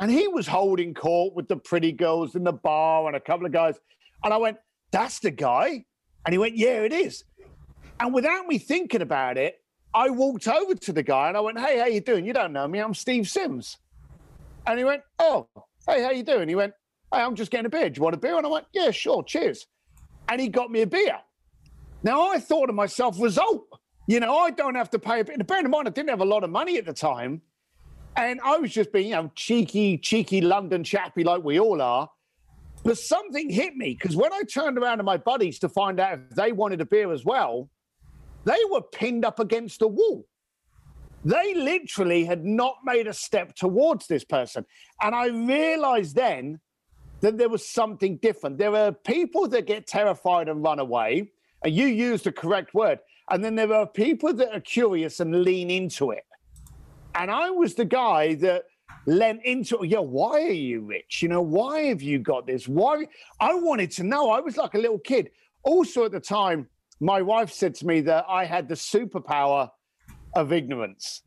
and 0.00 0.10
he 0.10 0.26
was 0.26 0.46
holding 0.46 0.94
court 0.94 1.34
with 1.34 1.46
the 1.46 1.56
pretty 1.56 1.92
girls 1.92 2.34
in 2.34 2.44
the 2.44 2.52
bar 2.52 3.06
and 3.06 3.16
a 3.16 3.20
couple 3.20 3.46
of 3.46 3.52
guys. 3.52 3.76
And 4.24 4.34
I 4.34 4.36
went, 4.36 4.58
"That's 4.90 5.20
the 5.20 5.30
guy," 5.30 5.84
and 6.26 6.32
he 6.32 6.38
went, 6.38 6.56
"Yeah, 6.56 6.80
it 6.80 6.92
is." 6.92 7.24
And 8.00 8.12
without 8.14 8.46
me 8.46 8.58
thinking 8.58 9.02
about 9.02 9.36
it, 9.36 9.60
I 9.92 10.10
walked 10.10 10.48
over 10.48 10.74
to 10.74 10.92
the 10.92 11.02
guy 11.02 11.28
and 11.28 11.36
I 11.36 11.40
went, 11.40 11.58
"Hey, 11.60 11.78
how 11.78 11.86
you 11.86 12.00
doing? 12.00 12.24
You 12.24 12.32
don't 12.32 12.52
know 12.52 12.66
me? 12.66 12.78
I'm 12.78 12.94
Steve 12.94 13.28
Sims." 13.28 13.76
And 14.66 14.78
he 14.78 14.84
went, 14.84 15.02
"Oh, 15.18 15.48
hey, 15.86 16.02
how 16.02 16.10
you 16.10 16.22
doing?" 16.22 16.48
He 16.48 16.54
went, 16.54 16.74
Hey, 17.12 17.22
I'm 17.22 17.34
just 17.34 17.50
getting 17.50 17.66
a 17.66 17.70
beer. 17.70 17.90
Do 17.90 17.98
you 17.98 18.02
want 18.02 18.14
a 18.14 18.18
beer? 18.18 18.36
And 18.36 18.46
I 18.46 18.48
went, 18.48 18.66
Yeah, 18.72 18.90
sure, 18.90 19.22
cheers. 19.24 19.66
And 20.28 20.40
he 20.40 20.48
got 20.48 20.70
me 20.70 20.82
a 20.82 20.86
beer. 20.86 21.18
Now 22.02 22.28
I 22.28 22.38
thought 22.38 22.66
to 22.66 22.72
myself, 22.72 23.20
result. 23.20 23.66
You 24.06 24.20
know, 24.20 24.36
I 24.38 24.50
don't 24.50 24.74
have 24.74 24.90
to 24.90 24.98
pay 24.98 25.20
a 25.20 25.24
bit. 25.24 25.44
Bear 25.46 25.60
in 25.60 25.70
mind, 25.70 25.88
I 25.88 25.90
didn't 25.90 26.10
have 26.10 26.20
a 26.20 26.24
lot 26.24 26.44
of 26.44 26.50
money 26.50 26.78
at 26.78 26.86
the 26.86 26.92
time. 26.92 27.42
And 28.16 28.40
I 28.44 28.58
was 28.58 28.72
just 28.72 28.92
being, 28.92 29.08
you 29.08 29.14
know, 29.14 29.30
cheeky, 29.34 29.98
cheeky 29.98 30.40
London 30.40 30.82
chappy 30.82 31.24
like 31.24 31.44
we 31.44 31.60
all 31.60 31.80
are. 31.80 32.08
But 32.82 32.98
something 32.98 33.50
hit 33.50 33.76
me 33.76 33.96
because 34.00 34.16
when 34.16 34.32
I 34.32 34.42
turned 34.42 34.78
around 34.78 34.98
to 34.98 35.04
my 35.04 35.16
buddies 35.16 35.58
to 35.60 35.68
find 35.68 36.00
out 36.00 36.14
if 36.14 36.36
they 36.36 36.52
wanted 36.52 36.80
a 36.80 36.86
beer 36.86 37.12
as 37.12 37.24
well, 37.24 37.68
they 38.44 38.58
were 38.70 38.82
pinned 38.82 39.24
up 39.24 39.38
against 39.38 39.82
a 39.82 39.86
wall. 39.86 40.26
They 41.24 41.54
literally 41.54 42.24
had 42.24 42.44
not 42.44 42.76
made 42.84 43.06
a 43.06 43.12
step 43.12 43.54
towards 43.54 44.06
this 44.06 44.24
person. 44.24 44.64
And 45.02 45.14
I 45.14 45.28
realized 45.28 46.14
then 46.16 46.60
that 47.20 47.36
there 47.36 47.50
was 47.50 47.68
something 47.68 48.16
different. 48.18 48.56
There 48.56 48.74
are 48.74 48.92
people 48.92 49.46
that 49.48 49.66
get 49.66 49.86
terrified 49.86 50.48
and 50.48 50.62
run 50.62 50.78
away, 50.78 51.30
and 51.62 51.74
you 51.74 51.86
used 51.86 52.24
the 52.24 52.32
correct 52.32 52.72
word. 52.72 53.00
And 53.30 53.44
then 53.44 53.54
there 53.54 53.72
are 53.72 53.86
people 53.86 54.32
that 54.32 54.54
are 54.54 54.60
curious 54.60 55.20
and 55.20 55.42
lean 55.42 55.70
into 55.70 56.10
it. 56.10 56.24
And 57.14 57.30
I 57.30 57.50
was 57.50 57.74
the 57.74 57.84
guy 57.84 58.34
that 58.36 58.64
lent 59.06 59.44
into 59.44 59.82
it. 59.82 59.90
Yeah, 59.90 59.98
why 59.98 60.42
are 60.42 60.52
you 60.52 60.80
rich? 60.80 61.20
You 61.22 61.28
know, 61.28 61.42
why 61.42 61.82
have 61.84 62.00
you 62.00 62.18
got 62.18 62.46
this? 62.46 62.66
Why? 62.66 63.06
I 63.38 63.54
wanted 63.54 63.90
to 63.92 64.04
know. 64.04 64.30
I 64.30 64.40
was 64.40 64.56
like 64.56 64.74
a 64.74 64.78
little 64.78 64.98
kid. 64.98 65.30
Also, 65.62 66.06
at 66.06 66.12
the 66.12 66.20
time, 66.20 66.68
my 67.00 67.22
wife 67.22 67.50
said 67.52 67.74
to 67.76 67.86
me 67.86 68.02
that 68.02 68.26
I 68.28 68.44
had 68.44 68.68
the 68.68 68.74
superpower 68.74 69.70
of 70.34 70.52
ignorance. 70.52 71.22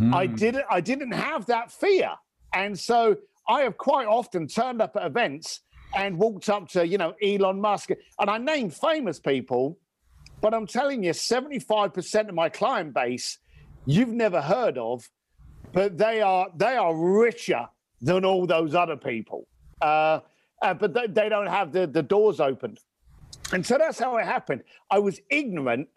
Mm. 0.00 0.14
I 0.14 0.26
didn't. 0.26 0.64
I 0.70 0.80
didn't 0.80 1.12
have 1.12 1.46
that 1.46 1.72
fear, 1.72 2.10
and 2.52 2.78
so 2.78 3.16
I 3.48 3.62
have 3.62 3.78
quite 3.78 4.06
often 4.06 4.46
turned 4.46 4.82
up 4.82 4.94
at 4.96 5.06
events 5.06 5.60
and 5.94 6.18
walked 6.18 6.50
up 6.50 6.68
to 6.70 6.86
you 6.86 6.98
know 6.98 7.14
Elon 7.22 7.60
Musk, 7.60 7.90
and 8.20 8.30
I 8.30 8.36
name 8.36 8.68
famous 8.68 9.18
people, 9.18 9.78
but 10.42 10.52
I'm 10.52 10.66
telling 10.66 11.02
you, 11.02 11.12
75% 11.12 12.28
of 12.28 12.34
my 12.34 12.48
client 12.50 12.92
base 12.92 13.38
you've 13.86 14.10
never 14.10 14.42
heard 14.42 14.76
of, 14.76 15.08
but 15.72 15.96
they 15.96 16.20
are 16.20 16.48
they 16.54 16.76
are 16.76 16.94
richer 16.94 17.66
than 18.02 18.24
all 18.24 18.46
those 18.46 18.74
other 18.74 18.96
people. 18.96 19.46
Uh, 19.80 20.20
uh, 20.62 20.74
but 20.74 20.92
they, 20.92 21.06
they 21.06 21.28
don't 21.28 21.46
have 21.46 21.72
the, 21.72 21.86
the 21.86 22.02
doors 22.02 22.40
opened. 22.40 22.80
And 23.52 23.64
so 23.64 23.78
that's 23.78 23.98
how 23.98 24.16
it 24.16 24.24
happened. 24.24 24.62
I 24.90 24.98
was 24.98 25.20
ignorant 25.30 25.88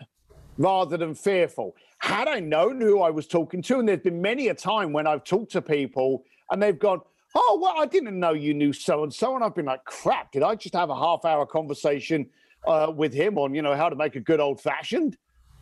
rather 0.57 0.97
than 0.97 1.15
fearful. 1.15 1.75
Had 1.99 2.27
I 2.27 2.39
known 2.39 2.79
who 2.79 3.01
I 3.01 3.09
was 3.09 3.27
talking 3.27 3.61
to, 3.63 3.79
and 3.79 3.87
there's 3.87 4.01
been 4.01 4.21
many 4.21 4.49
a 4.49 4.53
time 4.53 4.93
when 4.93 5.07
I've 5.07 5.23
talked 5.23 5.51
to 5.53 5.61
people 5.61 6.23
and 6.51 6.61
they've 6.61 6.77
gone, 6.77 7.01
Oh, 7.35 7.59
well, 7.61 7.75
I 7.77 7.85
didn't 7.85 8.19
know 8.19 8.33
you 8.33 8.53
knew 8.53 8.73
so 8.73 9.03
and 9.03 9.13
so. 9.13 9.35
And 9.35 9.43
I've 9.43 9.53
been 9.53 9.65
like, 9.65 9.83
crap, 9.85 10.31
did 10.31 10.41
I 10.41 10.55
just 10.55 10.73
have 10.73 10.89
a 10.89 10.95
half 10.95 11.25
hour 11.25 11.45
conversation 11.45 12.27
uh, 12.67 12.91
with 12.95 13.13
him 13.13 13.37
on, 13.37 13.53
you 13.53 13.61
know, 13.61 13.75
how 13.75 13.87
to 13.87 13.95
make 13.95 14.15
a 14.15 14.19
good 14.19 14.39
old 14.39 14.59
fashioned? 14.59 15.15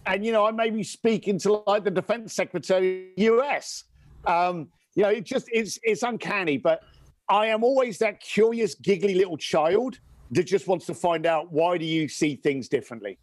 And, 0.05 0.25
you 0.25 0.31
know, 0.31 0.45
I 0.45 0.51
may 0.51 0.69
be 0.69 0.83
speaking 0.83 1.37
to 1.39 1.63
like 1.67 1.83
the 1.83 1.91
defense 1.91 2.33
secretary 2.33 3.09
of 3.09 3.15
the 3.17 3.23
US. 3.23 3.83
Um, 4.25 4.69
you 4.95 5.03
know, 5.03 5.09
it 5.09 5.25
just 5.25 5.47
it's 5.51 5.77
it's 5.83 6.03
uncanny, 6.03 6.57
but 6.57 6.83
I 7.29 7.47
am 7.47 7.63
always 7.63 7.97
that 7.99 8.21
curious, 8.21 8.73
giggly 8.73 9.15
little 9.15 9.37
child 9.37 9.99
that 10.31 10.43
just 10.43 10.67
wants 10.67 10.85
to 10.87 10.93
find 10.93 11.25
out 11.25 11.51
why 11.51 11.77
do 11.77 11.85
you 11.85 12.07
see 12.07 12.35
things 12.35 12.67
differently. 12.67 13.17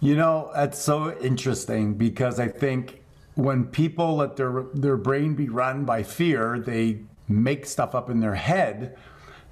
You 0.00 0.16
know, 0.16 0.50
that's 0.54 0.78
so 0.78 1.18
interesting 1.20 1.94
because 1.94 2.38
I 2.38 2.48
think 2.48 3.02
when 3.34 3.64
people 3.64 4.16
let 4.16 4.36
their 4.36 4.64
their 4.74 4.96
brain 4.96 5.34
be 5.34 5.48
run 5.48 5.84
by 5.84 6.02
fear, 6.02 6.58
they 6.58 7.00
make 7.28 7.66
stuff 7.66 7.94
up 7.94 8.10
in 8.10 8.20
their 8.20 8.34
head. 8.34 8.96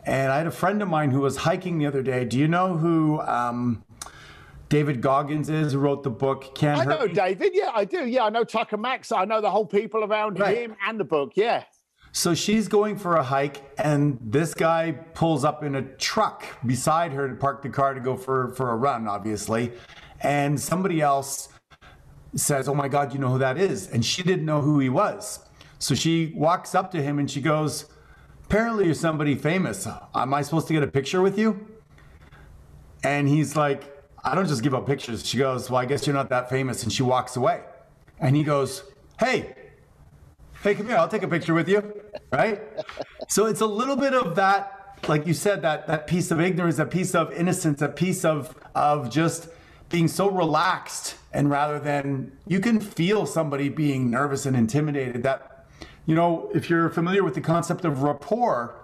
And 0.04 0.30
I 0.30 0.38
had 0.38 0.46
a 0.46 0.52
friend 0.52 0.80
of 0.82 0.88
mine 0.88 1.10
who 1.10 1.20
was 1.20 1.36
hiking 1.36 1.78
the 1.78 1.86
other 1.86 2.02
day. 2.02 2.24
Do 2.24 2.38
you 2.38 2.46
know 2.46 2.76
who 2.76 3.20
um, 3.22 3.84
David 4.68 5.00
Goggins 5.00 5.48
is, 5.48 5.72
who 5.72 5.80
wrote 5.80 6.04
the 6.04 6.10
book 6.10 6.54
Can't 6.54 6.80
I 6.80 6.84
know 6.84 7.06
David. 7.06 7.50
Yeah, 7.54 7.70
I 7.74 7.84
do. 7.84 8.06
Yeah, 8.06 8.24
I 8.24 8.30
know 8.30 8.44
Tucker 8.44 8.76
Max. 8.76 9.12
I 9.12 9.24
know 9.24 9.40
the 9.40 9.50
whole 9.50 9.66
people 9.66 10.04
around 10.04 10.38
right. 10.38 10.56
him 10.56 10.76
and 10.86 10.98
the 10.98 11.04
book. 11.04 11.32
Yeah. 11.34 11.64
So 12.16 12.34
she's 12.34 12.66
going 12.66 12.96
for 12.96 13.16
a 13.16 13.22
hike, 13.22 13.62
and 13.76 14.18
this 14.22 14.54
guy 14.54 14.92
pulls 14.92 15.44
up 15.44 15.62
in 15.62 15.74
a 15.74 15.82
truck 15.82 16.46
beside 16.64 17.12
her 17.12 17.28
to 17.28 17.34
park 17.34 17.60
the 17.60 17.68
car 17.68 17.92
to 17.92 18.00
go 18.00 18.16
for, 18.16 18.54
for 18.54 18.70
a 18.70 18.74
run, 18.74 19.06
obviously. 19.06 19.72
And 20.22 20.58
somebody 20.58 21.02
else 21.02 21.50
says, 22.34 22.70
Oh 22.70 22.74
my 22.74 22.88
God, 22.88 23.12
you 23.12 23.18
know 23.18 23.28
who 23.28 23.38
that 23.40 23.58
is? 23.58 23.90
And 23.90 24.02
she 24.02 24.22
didn't 24.22 24.46
know 24.46 24.62
who 24.62 24.78
he 24.78 24.88
was. 24.88 25.40
So 25.78 25.94
she 25.94 26.32
walks 26.34 26.74
up 26.74 26.90
to 26.92 27.02
him 27.02 27.18
and 27.18 27.30
she 27.30 27.42
goes, 27.42 27.84
Apparently, 28.46 28.86
you're 28.86 28.94
somebody 28.94 29.34
famous. 29.34 29.86
Am 30.14 30.32
I 30.32 30.40
supposed 30.40 30.68
to 30.68 30.72
get 30.72 30.82
a 30.82 30.86
picture 30.86 31.20
with 31.20 31.38
you? 31.38 31.68
And 33.04 33.28
he's 33.28 33.56
like, 33.56 33.94
I 34.24 34.34
don't 34.34 34.48
just 34.48 34.62
give 34.62 34.74
up 34.74 34.86
pictures. 34.86 35.26
She 35.26 35.36
goes, 35.36 35.68
Well, 35.68 35.82
I 35.82 35.84
guess 35.84 36.06
you're 36.06 36.16
not 36.16 36.30
that 36.30 36.48
famous. 36.48 36.82
And 36.82 36.90
she 36.90 37.02
walks 37.02 37.36
away. 37.36 37.60
And 38.20 38.34
he 38.34 38.42
goes, 38.42 38.84
Hey, 39.20 39.54
hey, 40.62 40.74
come 40.74 40.86
here. 40.86 40.96
I'll 40.96 41.08
take 41.08 41.22
a 41.22 41.28
picture 41.28 41.54
with 41.54 41.68
you. 41.68 42.02
Right? 42.32 42.62
So 43.28 43.46
it's 43.46 43.60
a 43.60 43.66
little 43.66 43.96
bit 43.96 44.14
of 44.14 44.34
that, 44.36 44.98
like 45.08 45.26
you 45.26 45.34
said, 45.34 45.62
that 45.62 45.86
that 45.86 46.06
piece 46.06 46.30
of 46.30 46.40
ignorance, 46.40 46.78
a 46.78 46.86
piece 46.86 47.14
of 47.14 47.32
innocence, 47.32 47.82
a 47.82 47.88
piece 47.88 48.24
of 48.24 48.54
of 48.74 49.10
just 49.10 49.48
being 49.88 50.08
so 50.08 50.28
relaxed 50.30 51.16
and 51.32 51.50
rather 51.50 51.78
than 51.78 52.32
you 52.46 52.60
can 52.60 52.80
feel 52.80 53.26
somebody 53.26 53.68
being 53.68 54.10
nervous 54.10 54.46
and 54.46 54.56
intimidated 54.56 55.22
that 55.22 55.66
you 56.06 56.14
know 56.14 56.50
if 56.54 56.68
you're 56.68 56.90
familiar 56.90 57.22
with 57.22 57.34
the 57.34 57.40
concept 57.40 57.84
of 57.84 58.02
rapport 58.02 58.74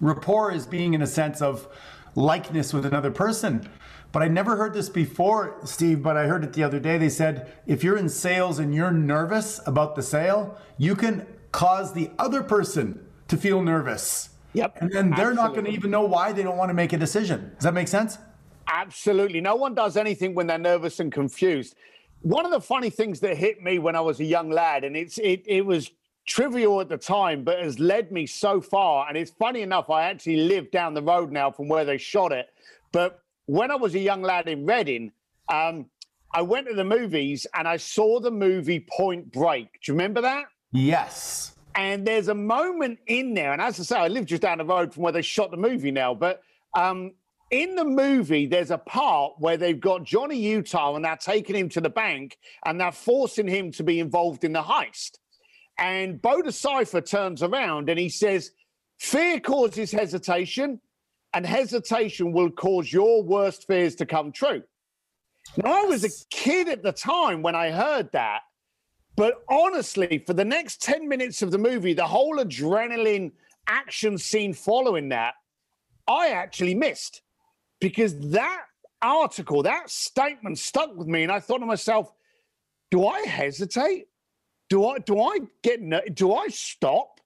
rapport 0.00 0.50
is 0.52 0.66
being 0.66 0.94
in 0.94 1.02
a 1.02 1.06
sense 1.06 1.42
of 1.42 1.68
likeness 2.14 2.72
with 2.72 2.86
another 2.86 3.10
person 3.10 3.68
but 4.12 4.22
I 4.22 4.28
never 4.28 4.56
heard 4.56 4.74
this 4.74 4.88
before, 4.88 5.56
Steve, 5.64 6.02
but 6.02 6.16
I 6.16 6.26
heard 6.26 6.42
it 6.42 6.52
the 6.52 6.64
other 6.64 6.80
day. 6.80 6.98
They 6.98 7.08
said 7.08 7.52
if 7.66 7.84
you're 7.84 7.96
in 7.96 8.08
sales 8.08 8.58
and 8.58 8.74
you're 8.74 8.90
nervous 8.90 9.60
about 9.66 9.94
the 9.94 10.02
sale, 10.02 10.58
you 10.78 10.96
can 10.96 11.26
cause 11.52 11.92
the 11.92 12.10
other 12.18 12.42
person 12.42 13.06
to 13.28 13.36
feel 13.36 13.62
nervous. 13.62 14.30
Yep. 14.52 14.78
And 14.80 14.90
then 14.90 15.10
they're 15.10 15.30
Absolutely. 15.30 15.36
not 15.36 15.52
going 15.52 15.64
to 15.66 15.70
even 15.70 15.90
know 15.90 16.02
why 16.02 16.32
they 16.32 16.42
don't 16.42 16.56
want 16.56 16.70
to 16.70 16.74
make 16.74 16.92
a 16.92 16.96
decision. 16.96 17.52
Does 17.54 17.64
that 17.64 17.74
make 17.74 17.88
sense? 17.88 18.18
Absolutely. 18.66 19.40
No 19.40 19.54
one 19.54 19.74
does 19.74 19.96
anything 19.96 20.34
when 20.34 20.46
they're 20.46 20.58
nervous 20.58 20.98
and 21.00 21.12
confused. 21.12 21.76
One 22.22 22.44
of 22.44 22.50
the 22.50 22.60
funny 22.60 22.90
things 22.90 23.20
that 23.20 23.36
hit 23.36 23.62
me 23.62 23.78
when 23.78 23.96
I 23.96 24.00
was 24.00 24.20
a 24.20 24.24
young 24.24 24.50
lad, 24.50 24.84
and 24.84 24.96
it's 24.96 25.18
it, 25.18 25.42
it 25.46 25.64
was 25.64 25.90
trivial 26.26 26.80
at 26.80 26.88
the 26.88 26.98
time, 26.98 27.44
but 27.44 27.60
has 27.60 27.78
led 27.78 28.12
me 28.12 28.26
so 28.26 28.60
far. 28.60 29.08
And 29.08 29.16
it's 29.16 29.30
funny 29.30 29.62
enough, 29.62 29.88
I 29.88 30.02
actually 30.02 30.36
live 30.36 30.70
down 30.70 30.94
the 30.94 31.02
road 31.02 31.32
now 31.32 31.50
from 31.50 31.68
where 31.68 31.84
they 31.84 31.98
shot 31.98 32.32
it. 32.32 32.48
But 32.92 33.22
when 33.50 33.72
I 33.72 33.74
was 33.74 33.96
a 33.96 33.98
young 33.98 34.22
lad 34.22 34.46
in 34.46 34.64
Reading, 34.64 35.10
um, 35.48 35.86
I 36.32 36.40
went 36.42 36.68
to 36.68 36.74
the 36.74 36.84
movies 36.84 37.48
and 37.52 37.66
I 37.66 37.78
saw 37.78 38.20
the 38.20 38.30
movie 38.30 38.86
Point 38.96 39.32
Break. 39.32 39.72
Do 39.72 39.90
you 39.90 39.94
remember 39.94 40.20
that? 40.20 40.44
Yes. 40.70 41.56
And 41.74 42.06
there's 42.06 42.28
a 42.28 42.34
moment 42.34 43.00
in 43.08 43.34
there, 43.34 43.52
and 43.52 43.60
as 43.60 43.80
I 43.80 43.82
say, 43.82 43.96
I 43.96 44.06
live 44.06 44.26
just 44.26 44.42
down 44.42 44.58
the 44.58 44.64
road 44.64 44.94
from 44.94 45.02
where 45.02 45.12
they 45.12 45.22
shot 45.22 45.50
the 45.50 45.56
movie 45.56 45.90
now. 45.90 46.14
But 46.14 46.42
um, 46.76 47.12
in 47.50 47.74
the 47.74 47.84
movie, 47.84 48.46
there's 48.46 48.70
a 48.70 48.78
part 48.78 49.32
where 49.38 49.56
they've 49.56 49.80
got 49.80 50.04
Johnny 50.04 50.38
Utah 50.38 50.94
and 50.94 51.04
they're 51.04 51.16
taking 51.16 51.56
him 51.56 51.68
to 51.70 51.80
the 51.80 51.90
bank 51.90 52.38
and 52.64 52.80
they're 52.80 52.92
forcing 52.92 53.48
him 53.48 53.72
to 53.72 53.82
be 53.82 53.98
involved 53.98 54.44
in 54.44 54.52
the 54.52 54.62
heist. 54.62 55.18
And 55.76 56.22
Bo 56.22 56.40
Decipher 56.40 57.00
turns 57.00 57.42
around 57.42 57.88
and 57.88 57.98
he 57.98 58.10
says, 58.10 58.52
Fear 58.98 59.40
causes 59.40 59.90
hesitation, 59.90 60.80
and 61.34 61.46
hesitation 61.46 62.32
will 62.32 62.50
cause 62.50 62.92
your 62.92 63.22
worst 63.22 63.66
fears 63.66 63.94
to 63.96 64.06
come 64.06 64.32
true. 64.32 64.62
Now, 65.56 65.82
I 65.82 65.84
was 65.84 66.04
a 66.04 66.26
kid 66.30 66.68
at 66.68 66.82
the 66.82 66.92
time 66.92 67.42
when 67.42 67.54
I 67.54 67.70
heard 67.70 68.10
that, 68.12 68.40
but 69.16 69.42
honestly, 69.48 70.22
for 70.26 70.34
the 70.34 70.44
next 70.44 70.82
10 70.82 71.08
minutes 71.08 71.42
of 71.42 71.50
the 71.50 71.58
movie, 71.58 71.92
the 71.92 72.06
whole 72.06 72.38
adrenaline 72.38 73.32
action 73.66 74.18
scene 74.18 74.52
following 74.52 75.08
that, 75.10 75.34
I 76.06 76.30
actually 76.30 76.74
missed 76.74 77.22
because 77.80 78.18
that 78.30 78.64
article, 79.02 79.62
that 79.62 79.90
statement 79.90 80.58
stuck 80.58 80.96
with 80.96 81.06
me. 81.06 81.22
And 81.22 81.32
I 81.32 81.40
thought 81.40 81.58
to 81.58 81.66
myself, 81.66 82.12
do 82.90 83.06
I 83.06 83.20
hesitate? 83.20 84.06
Do 84.68 84.86
I 84.86 84.98
do 84.98 85.20
I 85.20 85.38
get 85.62 85.80
do 86.14 86.34
I 86.34 86.48
stop? 86.48 87.19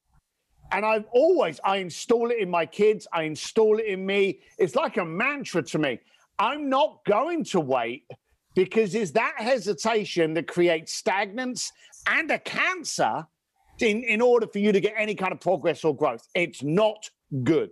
And 0.71 0.85
I've 0.85 1.05
always, 1.11 1.59
I 1.63 1.77
install 1.77 2.31
it 2.31 2.39
in 2.39 2.49
my 2.49 2.65
kids, 2.65 3.07
I 3.13 3.23
install 3.23 3.79
it 3.79 3.85
in 3.85 4.05
me. 4.05 4.39
It's 4.57 4.75
like 4.75 4.97
a 4.97 5.05
mantra 5.05 5.63
to 5.63 5.79
me. 5.79 5.99
I'm 6.39 6.69
not 6.69 6.99
going 7.05 7.43
to 7.45 7.59
wait 7.59 8.05
because 8.55 8.95
it's 8.95 9.11
that 9.11 9.35
hesitation 9.37 10.33
that 10.33 10.47
creates 10.47 11.01
stagnance 11.01 11.69
and 12.07 12.31
a 12.31 12.39
cancer 12.39 13.25
in, 13.79 14.03
in 14.03 14.21
order 14.21 14.47
for 14.47 14.59
you 14.59 14.71
to 14.71 14.79
get 14.79 14.93
any 14.97 15.15
kind 15.15 15.31
of 15.31 15.39
progress 15.39 15.83
or 15.83 15.95
growth. 15.95 16.27
It's 16.33 16.63
not 16.63 17.09
good. 17.43 17.71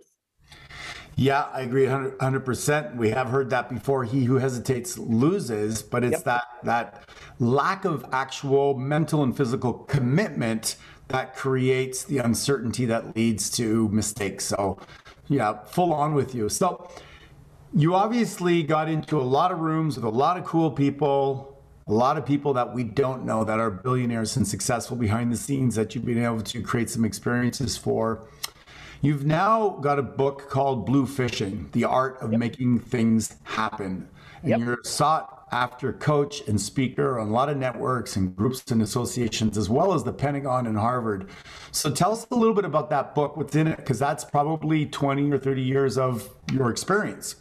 Yeah, 1.16 1.42
I 1.52 1.60
agree 1.60 1.84
100%. 1.84 2.16
100%. 2.16 2.96
We 2.96 3.10
have 3.10 3.28
heard 3.28 3.50
that 3.50 3.68
before. 3.68 4.04
He 4.04 4.24
who 4.24 4.36
hesitates 4.36 4.98
loses, 4.98 5.82
but 5.82 6.02
it's 6.02 6.12
yep. 6.12 6.24
that 6.24 6.44
that 6.64 7.04
lack 7.38 7.84
of 7.84 8.04
actual 8.12 8.74
mental 8.74 9.22
and 9.22 9.36
physical 9.36 9.72
commitment 9.72 10.76
that 11.14 11.36
creates 11.36 12.02
the 12.04 12.18
uncertainty 12.18 12.86
that 12.86 13.14
leads 13.16 13.48
to 13.50 13.88
mistakes. 13.90 14.44
So 14.44 14.78
Yeah, 15.28 15.64
full 15.64 15.92
on 15.92 16.14
with 16.14 16.34
you. 16.34 16.48
So 16.48 16.90
you 17.72 17.94
obviously 17.94 18.62
got 18.62 18.88
into 18.88 19.20
a 19.20 19.22
lot 19.22 19.50
of 19.52 19.60
rooms 19.60 19.96
with 19.96 20.04
a 20.04 20.16
lot 20.24 20.36
of 20.36 20.44
cool 20.44 20.70
people, 20.70 21.62
a 21.86 21.92
lot 21.92 22.18
of 22.18 22.26
people 22.26 22.52
that 22.54 22.74
we 22.74 22.84
don't 22.84 23.24
know 23.24 23.44
that 23.44 23.58
are 23.58 23.70
billionaires 23.70 24.36
and 24.36 24.46
successful 24.46 24.96
behind 24.96 25.32
the 25.32 25.36
scenes 25.36 25.74
that 25.76 25.94
you've 25.94 26.04
been 26.04 26.22
able 26.22 26.42
to 26.42 26.62
create 26.62 26.90
some 26.90 27.04
experiences 27.04 27.76
for. 27.76 28.26
You've 29.00 29.24
now 29.24 29.78
got 29.80 29.98
a 29.98 30.02
book 30.02 30.48
called 30.50 30.88
Bluefishing 30.88 31.70
The 31.72 31.84
Art 31.84 32.18
of. 32.20 32.30
Making 32.30 32.78
Things 32.80 33.36
Happen. 33.44 34.08
And 34.44 34.50
yep. 34.50 34.60
you're 34.60 34.78
sought 34.84 35.46
after 35.52 35.90
coach 35.94 36.46
and 36.46 36.60
speaker 36.60 37.18
on 37.18 37.28
a 37.28 37.30
lot 37.30 37.48
of 37.48 37.56
networks 37.56 38.16
and 38.16 38.36
groups 38.36 38.62
and 38.70 38.82
associations, 38.82 39.56
as 39.56 39.70
well 39.70 39.94
as 39.94 40.04
the 40.04 40.12
Pentagon 40.12 40.66
and 40.66 40.76
Harvard. 40.76 41.30
So 41.72 41.90
tell 41.90 42.12
us 42.12 42.26
a 42.30 42.34
little 42.34 42.52
bit 42.52 42.66
about 42.66 42.90
that 42.90 43.14
book, 43.14 43.38
what's 43.38 43.56
in 43.56 43.68
it, 43.68 43.78
because 43.78 43.98
that's 43.98 44.22
probably 44.22 44.84
20 44.84 45.32
or 45.32 45.38
30 45.38 45.62
years 45.62 45.96
of 45.96 46.28
your 46.52 46.68
experience. 46.68 47.36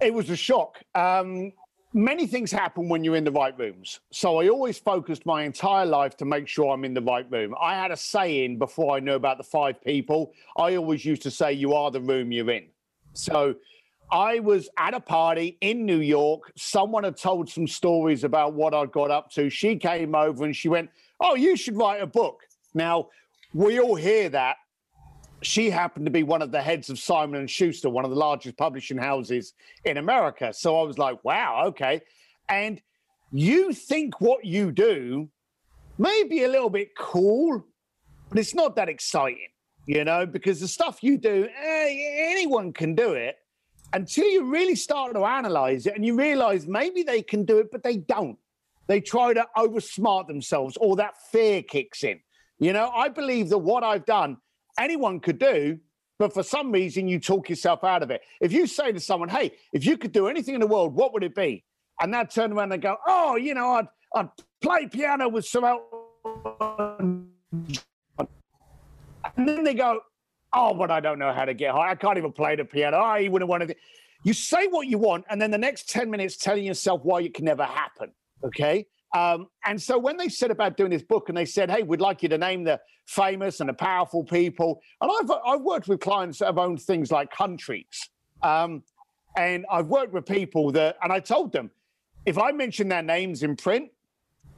It 0.00 0.12
was 0.12 0.28
a 0.28 0.34
shock. 0.34 0.82
Um, 0.96 1.52
many 1.92 2.26
things 2.26 2.50
happen 2.50 2.88
when 2.88 3.04
you're 3.04 3.14
in 3.14 3.22
the 3.22 3.30
right 3.30 3.56
rooms. 3.56 4.00
So 4.10 4.40
I 4.40 4.48
always 4.48 4.76
focused 4.76 5.24
my 5.24 5.44
entire 5.44 5.86
life 5.86 6.16
to 6.16 6.24
make 6.24 6.48
sure 6.48 6.74
I'm 6.74 6.84
in 6.84 6.94
the 6.94 7.02
right 7.02 7.30
room. 7.30 7.54
I 7.62 7.76
had 7.76 7.92
a 7.92 7.96
saying 7.96 8.58
before 8.58 8.96
I 8.96 8.98
knew 8.98 9.14
about 9.14 9.38
the 9.38 9.44
five 9.44 9.80
people. 9.84 10.32
I 10.56 10.74
always 10.74 11.04
used 11.04 11.22
to 11.22 11.30
say, 11.30 11.52
You 11.52 11.74
are 11.74 11.92
the 11.92 12.00
room 12.00 12.32
you're 12.32 12.50
in. 12.50 12.66
So 13.12 13.54
I 14.14 14.38
was 14.38 14.68
at 14.78 14.94
a 14.94 15.00
party 15.00 15.58
in 15.60 15.84
New 15.84 15.98
York. 15.98 16.52
Someone 16.56 17.02
had 17.02 17.16
told 17.16 17.50
some 17.50 17.66
stories 17.66 18.22
about 18.22 18.54
what 18.54 18.72
I'd 18.72 18.92
got 18.92 19.10
up 19.10 19.28
to. 19.32 19.50
She 19.50 19.74
came 19.74 20.14
over 20.14 20.44
and 20.44 20.54
she 20.54 20.68
went, 20.68 20.90
Oh, 21.18 21.34
you 21.34 21.56
should 21.56 21.76
write 21.76 22.00
a 22.00 22.06
book. 22.06 22.42
Now, 22.74 23.08
we 23.52 23.80
all 23.80 23.96
hear 23.96 24.28
that 24.28 24.58
she 25.42 25.68
happened 25.68 26.06
to 26.06 26.12
be 26.12 26.22
one 26.22 26.42
of 26.42 26.52
the 26.52 26.62
heads 26.62 26.90
of 26.90 26.98
Simon 27.00 27.40
and 27.40 27.50
Schuster, 27.50 27.90
one 27.90 28.04
of 28.04 28.12
the 28.12 28.16
largest 28.16 28.56
publishing 28.56 28.98
houses 28.98 29.52
in 29.84 29.96
America. 29.96 30.52
So 30.52 30.78
I 30.78 30.84
was 30.84 30.96
like, 30.96 31.22
wow, 31.24 31.64
okay. 31.66 32.00
And 32.48 32.80
you 33.32 33.72
think 33.72 34.20
what 34.20 34.44
you 34.44 34.70
do 34.70 35.28
may 35.98 36.22
be 36.22 36.44
a 36.44 36.48
little 36.48 36.70
bit 36.70 36.96
cool, 36.96 37.66
but 38.28 38.38
it's 38.38 38.54
not 38.54 38.76
that 38.76 38.88
exciting, 38.88 39.48
you 39.86 40.04
know, 40.04 40.24
because 40.24 40.60
the 40.60 40.68
stuff 40.68 41.02
you 41.02 41.18
do, 41.18 41.48
eh, 41.48 42.30
anyone 42.30 42.72
can 42.72 42.94
do 42.94 43.14
it 43.14 43.38
until 43.92 44.26
you 44.26 44.50
really 44.50 44.74
start 44.74 45.14
to 45.14 45.24
analyze 45.24 45.86
it 45.86 45.94
and 45.94 46.04
you 46.04 46.16
realize 46.16 46.66
maybe 46.66 47.02
they 47.02 47.22
can 47.22 47.44
do 47.44 47.58
it, 47.58 47.70
but 47.70 47.82
they 47.82 47.96
don't. 47.96 48.38
They 48.86 49.00
try 49.00 49.32
to 49.32 49.46
oversmart 49.56 50.26
themselves 50.26 50.76
or 50.78 50.96
that 50.96 51.14
fear 51.30 51.62
kicks 51.62 52.04
in. 52.04 52.20
You 52.58 52.72
know, 52.72 52.90
I 52.90 53.08
believe 53.08 53.48
that 53.50 53.58
what 53.58 53.82
I've 53.82 54.04
done 54.04 54.36
anyone 54.78 55.20
could 55.20 55.38
do, 55.38 55.78
but 56.18 56.32
for 56.32 56.42
some 56.42 56.70
reason 56.72 57.08
you 57.08 57.18
talk 57.18 57.48
yourself 57.48 57.84
out 57.84 58.02
of 58.02 58.10
it. 58.10 58.22
If 58.40 58.52
you 58.52 58.66
say 58.66 58.92
to 58.92 59.00
someone, 59.00 59.28
"Hey, 59.28 59.52
if 59.72 59.84
you 59.86 59.96
could 59.96 60.12
do 60.12 60.28
anything 60.28 60.54
in 60.54 60.60
the 60.60 60.66
world, 60.66 60.94
what 60.94 61.12
would 61.12 61.24
it 61.24 61.34
be?" 61.34 61.64
and 62.00 62.12
that 62.14 62.30
turn 62.30 62.52
around 62.52 62.72
and 62.72 62.82
go, 62.82 62.96
"Oh, 63.06 63.36
you 63.36 63.54
know, 63.54 63.70
I'd 63.72 63.88
I'd 64.14 64.28
play 64.60 64.86
piano 64.86 65.28
with 65.28 65.46
some," 65.46 65.64
and 69.36 69.48
then 69.48 69.64
they 69.64 69.74
go, 69.74 70.00
"Oh, 70.54 70.74
but 70.74 70.90
I 70.90 71.00
don't 71.00 71.18
know 71.18 71.32
how 71.32 71.44
to 71.44 71.54
get 71.54 71.72
high. 71.72 71.90
I 71.90 71.94
can't 71.94 72.18
even 72.18 72.32
play 72.32 72.56
the 72.56 72.64
piano. 72.64 72.98
I 72.98 73.28
wouldn't 73.28 73.48
want 73.48 73.68
to." 73.68 73.74
You 74.22 74.32
say 74.32 74.66
what 74.68 74.86
you 74.86 74.98
want, 74.98 75.24
and 75.28 75.40
then 75.40 75.50
the 75.50 75.58
next 75.58 75.88
ten 75.88 76.10
minutes 76.10 76.36
telling 76.36 76.64
yourself 76.64 77.00
why 77.04 77.20
it 77.22 77.34
can 77.34 77.44
never 77.44 77.64
happen. 77.64 78.12
Okay, 78.42 78.86
um, 79.14 79.46
and 79.64 79.80
so 79.80 79.96
when 79.96 80.16
they 80.16 80.28
said 80.28 80.50
about 80.50 80.76
doing 80.76 80.90
this 80.90 81.02
book 81.02 81.28
and 81.28 81.38
they 81.38 81.44
said, 81.44 81.70
hey, 81.70 81.82
we'd 81.84 82.00
like 82.00 82.22
you 82.22 82.28
to 82.28 82.36
name 82.36 82.64
the 82.64 82.80
famous 83.06 83.60
and 83.60 83.68
the 83.68 83.74
powerful 83.74 84.24
people. 84.24 84.82
And 85.00 85.10
I've, 85.10 85.38
I've 85.46 85.60
worked 85.60 85.86
with 85.86 86.00
clients 86.00 86.40
that 86.40 86.46
have 86.46 86.58
owned 86.58 86.82
things 86.82 87.12
like 87.12 87.30
countries. 87.30 88.10
Um, 88.42 88.82
and 89.36 89.64
I've 89.70 89.86
worked 89.86 90.12
with 90.12 90.26
people 90.26 90.72
that, 90.72 90.96
and 91.02 91.12
I 91.12 91.20
told 91.20 91.52
them, 91.52 91.70
if 92.26 92.38
I 92.38 92.50
mention 92.50 92.88
their 92.88 93.02
names 93.02 93.44
in 93.44 93.54
print, 93.54 93.90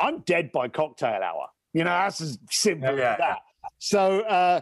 I'm 0.00 0.20
dead 0.20 0.52
by 0.52 0.68
cocktail 0.68 1.22
hour. 1.22 1.48
You 1.74 1.84
know, 1.84 1.90
that's 1.90 2.20
as 2.22 2.38
simple 2.50 2.96
yeah, 2.96 3.12
as 3.12 3.18
that. 3.18 3.38
So 3.78 4.20
uh, 4.20 4.60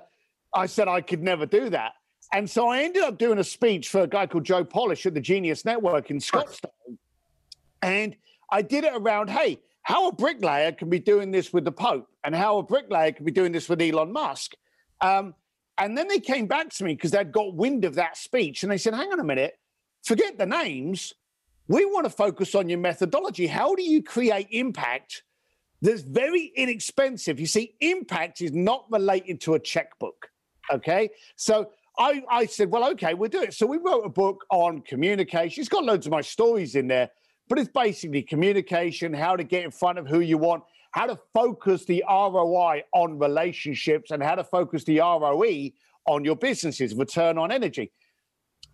I 0.54 0.66
said 0.66 0.88
I 0.88 1.00
could 1.00 1.22
never 1.22 1.46
do 1.46 1.68
that. 1.70 1.92
And 2.32 2.48
so 2.48 2.68
I 2.68 2.82
ended 2.82 3.02
up 3.02 3.18
doing 3.18 3.38
a 3.38 3.44
speech 3.44 3.88
for 3.88 4.00
a 4.02 4.06
guy 4.06 4.26
called 4.26 4.44
Joe 4.44 4.64
Polish 4.64 5.06
at 5.06 5.14
the 5.14 5.20
Genius 5.20 5.64
Network 5.64 6.10
in 6.10 6.18
Scottsdale. 6.18 6.96
And 7.82 8.16
I 8.50 8.62
did 8.62 8.84
it 8.84 8.92
around, 8.94 9.30
hey, 9.30 9.60
how 9.82 10.08
a 10.08 10.12
bricklayer 10.12 10.72
can 10.72 10.88
be 10.88 10.98
doing 10.98 11.30
this 11.30 11.52
with 11.52 11.64
the 11.64 11.72
Pope 11.72 12.08
and 12.24 12.34
how 12.34 12.58
a 12.58 12.62
bricklayer 12.62 13.12
can 13.12 13.24
be 13.24 13.32
doing 13.32 13.52
this 13.52 13.68
with 13.68 13.80
Elon 13.82 14.12
Musk. 14.12 14.54
Um, 15.00 15.34
and 15.76 15.96
then 15.98 16.08
they 16.08 16.20
came 16.20 16.46
back 16.46 16.70
to 16.70 16.84
me 16.84 16.94
because 16.94 17.10
they'd 17.10 17.32
got 17.32 17.54
wind 17.54 17.84
of 17.84 17.96
that 17.96 18.16
speech 18.16 18.62
and 18.62 18.72
they 18.72 18.78
said, 18.78 18.94
hang 18.94 19.12
on 19.12 19.20
a 19.20 19.24
minute, 19.24 19.58
forget 20.02 20.38
the 20.38 20.46
names. 20.46 21.12
We 21.68 21.84
want 21.84 22.04
to 22.04 22.10
focus 22.10 22.54
on 22.54 22.68
your 22.68 22.78
methodology. 22.78 23.46
How 23.46 23.74
do 23.74 23.82
you 23.82 24.02
create 24.02 24.48
impact 24.50 25.22
that's 25.82 26.02
very 26.02 26.52
inexpensive? 26.56 27.38
You 27.38 27.46
see, 27.46 27.74
impact 27.80 28.40
is 28.40 28.52
not 28.52 28.86
related 28.90 29.40
to 29.42 29.54
a 29.54 29.58
checkbook. 29.60 30.30
Okay. 30.72 31.10
So 31.36 31.70
I, 31.98 32.22
I 32.30 32.46
said, 32.46 32.70
well, 32.70 32.90
okay, 32.92 33.14
we'll 33.14 33.30
do 33.30 33.42
it. 33.42 33.54
So 33.54 33.66
we 33.66 33.78
wrote 33.78 34.02
a 34.04 34.08
book 34.08 34.44
on 34.50 34.80
communication. 34.82 35.60
It's 35.60 35.68
got 35.68 35.84
loads 35.84 36.06
of 36.06 36.12
my 36.12 36.20
stories 36.20 36.74
in 36.74 36.88
there 36.88 37.10
but 37.48 37.58
it's 37.58 37.70
basically 37.70 38.22
communication, 38.22 39.12
how 39.12 39.36
to 39.36 39.44
get 39.44 39.64
in 39.64 39.70
front 39.70 39.98
of 39.98 40.06
who 40.06 40.20
you 40.20 40.38
want, 40.38 40.62
how 40.92 41.06
to 41.06 41.18
focus 41.32 41.84
the 41.84 42.02
ROI 42.08 42.84
on 42.92 43.18
relationships, 43.18 44.10
and 44.10 44.22
how 44.22 44.34
to 44.34 44.44
focus 44.44 44.84
the 44.84 44.98
ROE 45.00 45.70
on 46.06 46.24
your 46.24 46.36
businesses, 46.36 46.94
return 46.94 47.38
on 47.38 47.50
energy. 47.50 47.92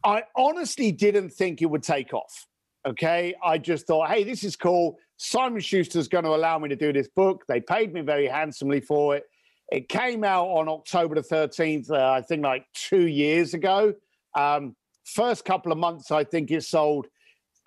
I 0.05 0.25
honestly 0.37 0.93
didn't 0.93 1.31
think 1.31 1.63
it 1.63 1.67
would 1.67 1.83
take 1.83 2.15
off. 2.15 2.47
Okay. 2.87 3.35
I 3.45 3.59
just 3.59 3.87
thought, 3.87 4.09
hey, 4.09 4.25
this 4.25 4.45
is 4.45 4.57
cool. 4.57 4.99
Simon 5.19 5.61
Schuster's 5.61 6.09
going 6.09 6.25
to 6.25 6.31
allow 6.31 6.59
me 6.59 6.71
to 6.71 6.77
do 6.77 6.93
this 6.93 7.09
book. 7.09 7.45
They 7.47 7.61
paid 7.61 7.93
me 7.93 8.01
very 8.01 8.27
handsomely 8.27 8.81
for 8.81 9.17
it. 9.17 9.25
It 9.71 9.89
came 9.89 10.25
out 10.25 10.47
on 10.47 10.69
October 10.69 11.15
the 11.15 11.21
13th, 11.23 11.91
uh, 11.91 12.11
I 12.11 12.23
think 12.23 12.43
like 12.43 12.67
two 12.75 13.07
years 13.07 13.55
ago. 13.55 13.95
Um, 14.37 14.75
first 15.05 15.45
couple 15.45 15.71
of 15.71 15.79
months, 15.79 16.11
I 16.11 16.25
think 16.25 16.51
it 16.51 16.65
sold 16.65 17.07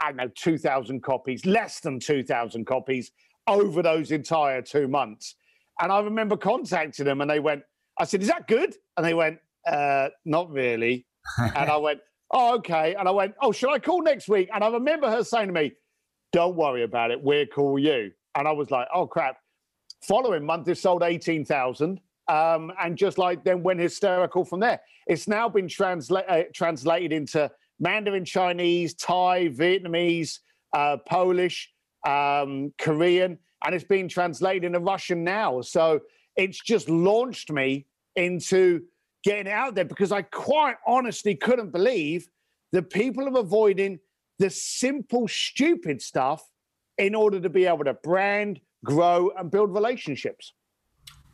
I 0.02 0.08
don't 0.08 0.18
know, 0.18 0.32
2,000 0.36 1.02
copies, 1.02 1.46
less 1.46 1.80
than 1.80 2.00
2,000 2.00 2.66
copies 2.66 3.12
over 3.48 3.82
those 3.82 4.12
entire 4.12 4.62
two 4.62 4.88
months. 4.88 5.36
And 5.80 5.92
I 5.92 6.00
remember 6.00 6.36
contacting 6.38 7.06
them 7.06 7.22
and 7.22 7.30
they 7.30 7.40
went, 7.40 7.64
I 8.00 8.06
said, 8.06 8.22
Is 8.22 8.28
that 8.28 8.48
good? 8.48 8.76
And 8.98 9.06
they 9.06 9.14
went, 9.14 9.40
uh, 9.66 10.10
Not 10.26 10.50
really. 10.50 11.06
and 11.38 11.70
I 11.70 11.78
went, 11.78 12.00
Oh, 12.32 12.56
okay. 12.56 12.96
And 12.96 13.08
I 13.08 13.12
went, 13.12 13.34
Oh, 13.42 13.52
should 13.52 13.72
I 13.72 13.80
call 13.80 14.02
next 14.02 14.28
week? 14.28 14.50
And 14.54 14.64
I 14.64 14.68
remember 14.68 15.10
her 15.10 15.24
saying 15.24 15.48
to 15.48 15.54
me, 15.54 15.74
Don't 16.32 16.56
worry 16.56 16.84
about 16.84 17.12
it. 17.12 17.22
We'll 17.22 17.46
call 17.46 17.80
you. 17.80 18.12
And 18.36 18.48
I 18.48 18.52
was 18.52 18.72
like, 18.72 18.88
Oh, 18.94 19.08
crap. 19.08 19.38
Following 20.08 20.46
month, 20.46 20.68
it 20.68 20.78
sold 20.78 21.04
18,000. 21.04 22.00
Um, 22.30 22.72
and 22.82 22.98
just 22.98 23.18
like 23.18 23.44
then 23.44 23.64
went 23.64 23.82
hysterical 23.82 24.46
from 24.46 24.62
there. 24.62 24.80
It's 25.08 25.28
now 25.28 25.50
been 25.50 25.68
uh, 25.82 26.44
translated 26.54 27.12
into 27.12 27.52
Mandarin 27.80 28.24
Chinese, 28.24 28.94
Thai, 28.94 29.50
Vietnamese, 29.50 30.40
uh, 30.72 30.98
Polish, 31.06 31.70
um, 32.08 32.74
Korean, 32.78 33.38
and 33.66 33.76
it's 33.76 33.84
being 33.84 34.08
translated 34.08 34.64
into 34.64 34.80
Russian 34.80 35.24
now. 35.24 35.60
So 35.62 36.00
it's 36.38 36.60
just 36.60 36.90
launched 36.90 37.52
me 37.52 37.88
into 38.16 38.82
getting 39.24 39.52
out 39.52 39.76
there 39.76 39.86
because 39.86 40.12
I 40.12 40.22
quite 40.22 40.76
honestly 40.88 41.36
couldn't 41.36 41.72
believe 41.72 42.28
that 42.72 42.90
people 42.90 43.28
are 43.28 43.40
avoiding 43.40 44.00
the 44.40 44.50
simple, 44.50 45.28
stupid 45.28 46.02
stuff 46.02 46.44
in 46.98 47.16
order 47.16 47.40
to 47.40 47.50
be 47.50 47.66
able 47.66 47.84
to 47.86 47.94
brand, 47.94 48.60
grow, 48.84 49.32
and 49.38 49.50
build 49.50 49.74
relationships. 49.74 50.54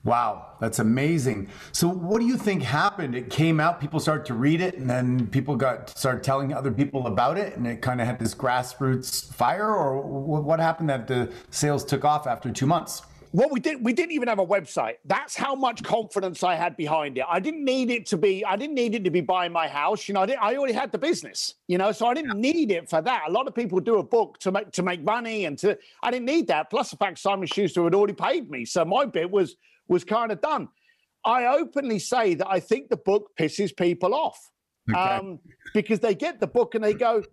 Wow, 0.06 0.54
that's 0.62 0.80
amazing. 0.80 1.50
So, 1.74 1.90
what 1.90 2.22
do 2.22 2.26
you 2.26 2.38
think 2.38 2.64
happened? 2.64 3.16
It 3.16 3.30
came 3.30 3.60
out, 3.60 3.82
people 3.82 4.00
started 4.00 4.26
to 4.28 4.34
read 4.34 4.62
it, 4.62 4.76
and 4.76 4.90
then 4.90 5.28
people 5.28 5.58
got 5.58 5.90
started 5.90 6.24
telling 6.24 6.54
other 6.54 6.72
people 6.72 7.08
about 7.08 7.38
it, 7.38 7.58
and 7.58 7.68
it 7.68 7.82
kind 7.82 8.00
of 8.00 8.08
had 8.08 8.18
this 8.18 8.34
grassroots 8.34 9.34
fire. 9.34 9.76
Or 9.76 10.02
what 10.02 10.62
happened 10.62 10.90
that 10.90 11.08
the 11.08 11.34
sales 11.50 11.84
took 11.84 12.06
off 12.06 12.28
after 12.28 12.50
two 12.50 12.66
months? 12.66 13.02
Well, 13.32 13.50
we 13.52 13.60
didn't. 13.60 13.84
We 13.84 13.94
didn't 13.94 14.14
even 14.14 14.28
have 14.28 14.40
a 14.40 14.46
website. 14.46 14.96
That's 15.06 15.36
how 15.36 15.54
much 15.54 15.84
confidence 15.84 16.44
I 16.44 16.56
had 16.56 16.76
behind 16.76 17.18
it. 17.20 17.26
I 17.30 17.40
didn't 17.40 17.64
need 17.64 17.92
it 17.92 18.08
to 18.08 18.18
be. 18.18 18.44
I 18.44 18.56
didn't 18.56 18.74
need 18.74 18.96
it 18.96 19.04
to 19.04 19.12
be 19.12 19.22
buying 19.22 19.52
my 19.52 19.68
house. 19.68 20.08
You 20.08 20.16
know, 20.16 20.22
I, 20.22 20.36
I 20.42 20.56
already 20.56 20.74
had 20.74 20.92
the 20.92 20.98
business. 20.98 21.54
You 21.68 21.78
know, 21.78 21.92
so 21.92 22.08
I 22.08 22.16
didn't 22.16 22.40
need 22.40 22.72
it 22.72 22.90
for 22.90 23.02
that. 23.02 23.26
A 23.28 23.32
lot 23.32 23.48
of 23.48 23.54
people 23.54 23.80
do 23.80 24.00
a 24.00 24.04
book 24.04 24.40
to 24.40 24.52
make 24.52 24.72
to 24.72 24.82
make 24.82 25.04
money, 25.04 25.46
and 25.46 25.58
to. 25.60 25.78
I 26.02 26.10
didn't 26.10 26.26
need 26.26 26.48
that. 26.48 26.72
Plus, 26.72 26.90
the 26.90 26.98
fact 26.98 27.20
Simon 27.20 27.46
Schuster 27.46 27.84
had 27.84 27.94
already 27.94 28.14
paid 28.14 28.50
me, 28.50 28.66
so 28.66 28.84
my 28.84 29.06
bit 29.06 29.30
was 29.30 29.56
was 29.88 30.04
kind 30.04 30.32
of 30.32 30.42
done. 30.42 30.68
I 31.24 31.46
openly 31.46 32.00
say 32.00 32.34
that 32.36 32.48
I 32.50 32.60
think 32.60 32.90
the 32.90 32.98
book 32.98 33.32
pisses 33.38 33.76
people 33.76 34.16
off 34.16 34.50
okay. 34.90 35.00
um, 35.00 35.40
because 35.74 36.00
they 36.00 36.16
get 36.16 36.40
the 36.40 36.48
book 36.48 36.76
and 36.76 36.84
they 36.84 36.94
go, 36.94 37.24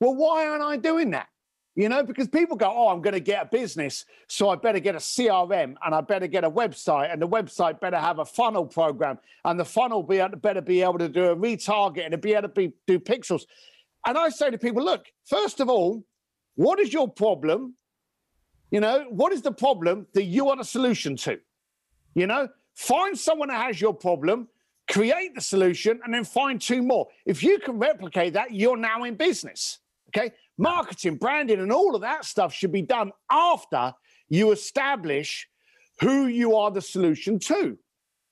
well, 0.00 0.14
why 0.14 0.46
aren't 0.46 0.62
I 0.62 0.76
doing 0.76 1.10
that? 1.12 1.28
You 1.76 1.88
know, 1.88 2.04
because 2.04 2.28
people 2.28 2.56
go, 2.56 2.72
oh, 2.72 2.88
I'm 2.88 3.00
going 3.00 3.14
to 3.14 3.20
get 3.20 3.46
a 3.46 3.46
business, 3.46 4.04
so 4.28 4.48
I 4.48 4.56
better 4.56 4.78
get 4.78 4.94
a 4.94 4.98
CRM 4.98 5.74
and 5.84 5.94
I 5.94 6.00
better 6.00 6.28
get 6.28 6.44
a 6.44 6.50
website, 6.50 7.12
and 7.12 7.20
the 7.20 7.28
website 7.28 7.80
better 7.80 7.98
have 7.98 8.20
a 8.20 8.24
funnel 8.24 8.64
program, 8.64 9.18
and 9.44 9.58
the 9.58 9.64
funnel 9.64 10.02
be 10.02 10.18
able 10.18 10.30
to, 10.30 10.36
better 10.36 10.60
be 10.60 10.82
able 10.82 10.98
to 10.98 11.08
do 11.08 11.26
a 11.26 11.36
retarget 11.36 12.06
and 12.12 12.20
be 12.20 12.32
able 12.32 12.42
to 12.42 12.48
be, 12.48 12.72
do 12.86 13.00
pixels. 13.00 13.46
And 14.06 14.16
I 14.16 14.28
say 14.28 14.50
to 14.50 14.58
people, 14.58 14.84
look, 14.84 15.06
first 15.24 15.60
of 15.60 15.68
all, 15.68 16.04
what 16.54 16.78
is 16.78 16.92
your 16.92 17.08
problem? 17.08 17.74
You 18.70 18.80
know, 18.80 19.06
what 19.08 19.32
is 19.32 19.42
the 19.42 19.52
problem 19.52 20.06
that 20.14 20.24
you 20.24 20.44
want 20.44 20.60
a 20.60 20.64
solution 20.64 21.16
to? 21.18 21.40
You 22.14 22.28
know, 22.28 22.48
find 22.74 23.18
someone 23.18 23.48
that 23.48 23.66
has 23.66 23.80
your 23.80 23.94
problem, 23.94 24.48
create 24.88 25.34
the 25.34 25.40
solution, 25.40 26.00
and 26.04 26.14
then 26.14 26.24
find 26.24 26.60
two 26.60 26.82
more. 26.82 27.08
If 27.26 27.42
you 27.42 27.58
can 27.58 27.78
replicate 27.78 28.34
that, 28.34 28.52
you're 28.52 28.76
now 28.76 29.02
in 29.04 29.16
business. 29.16 29.80
Okay. 30.08 30.32
Marketing, 30.56 31.16
branding, 31.16 31.60
and 31.60 31.72
all 31.72 31.94
of 31.94 32.02
that 32.02 32.24
stuff 32.24 32.52
should 32.52 32.72
be 32.72 32.82
done 32.82 33.10
after 33.30 33.92
you 34.28 34.52
establish 34.52 35.48
who 36.00 36.26
you 36.26 36.56
are 36.56 36.70
the 36.70 36.80
solution 36.80 37.38
to. 37.38 37.78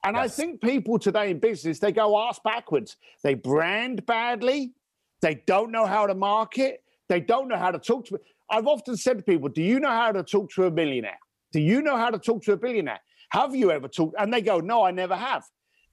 And 0.04 0.16
yes. 0.16 0.24
I 0.24 0.28
think 0.28 0.60
people 0.60 0.98
today 0.98 1.30
in 1.30 1.38
business, 1.38 1.78
they 1.78 1.92
go 1.92 2.18
ass 2.20 2.40
backwards. 2.44 2.96
They 3.22 3.34
brand 3.34 4.04
badly. 4.06 4.72
They 5.20 5.42
don't 5.46 5.70
know 5.70 5.86
how 5.86 6.06
to 6.06 6.14
market. 6.14 6.82
They 7.08 7.20
don't 7.20 7.48
know 7.48 7.56
how 7.56 7.70
to 7.70 7.78
talk 7.78 8.06
to. 8.06 8.18
I've 8.50 8.66
often 8.66 8.96
said 8.96 9.18
to 9.18 9.24
people, 9.24 9.48
Do 9.48 9.62
you 9.62 9.78
know 9.80 9.90
how 9.90 10.12
to 10.12 10.22
talk 10.22 10.50
to 10.52 10.66
a 10.66 10.70
millionaire? 10.70 11.18
Do 11.52 11.60
you 11.60 11.82
know 11.82 11.96
how 11.96 12.10
to 12.10 12.18
talk 12.18 12.42
to 12.44 12.52
a 12.52 12.56
billionaire? 12.56 13.00
Have 13.30 13.54
you 13.54 13.70
ever 13.70 13.88
talked? 13.88 14.16
And 14.18 14.32
they 14.32 14.42
go, 14.42 14.58
No, 14.58 14.82
I 14.82 14.90
never 14.90 15.14
have. 15.14 15.44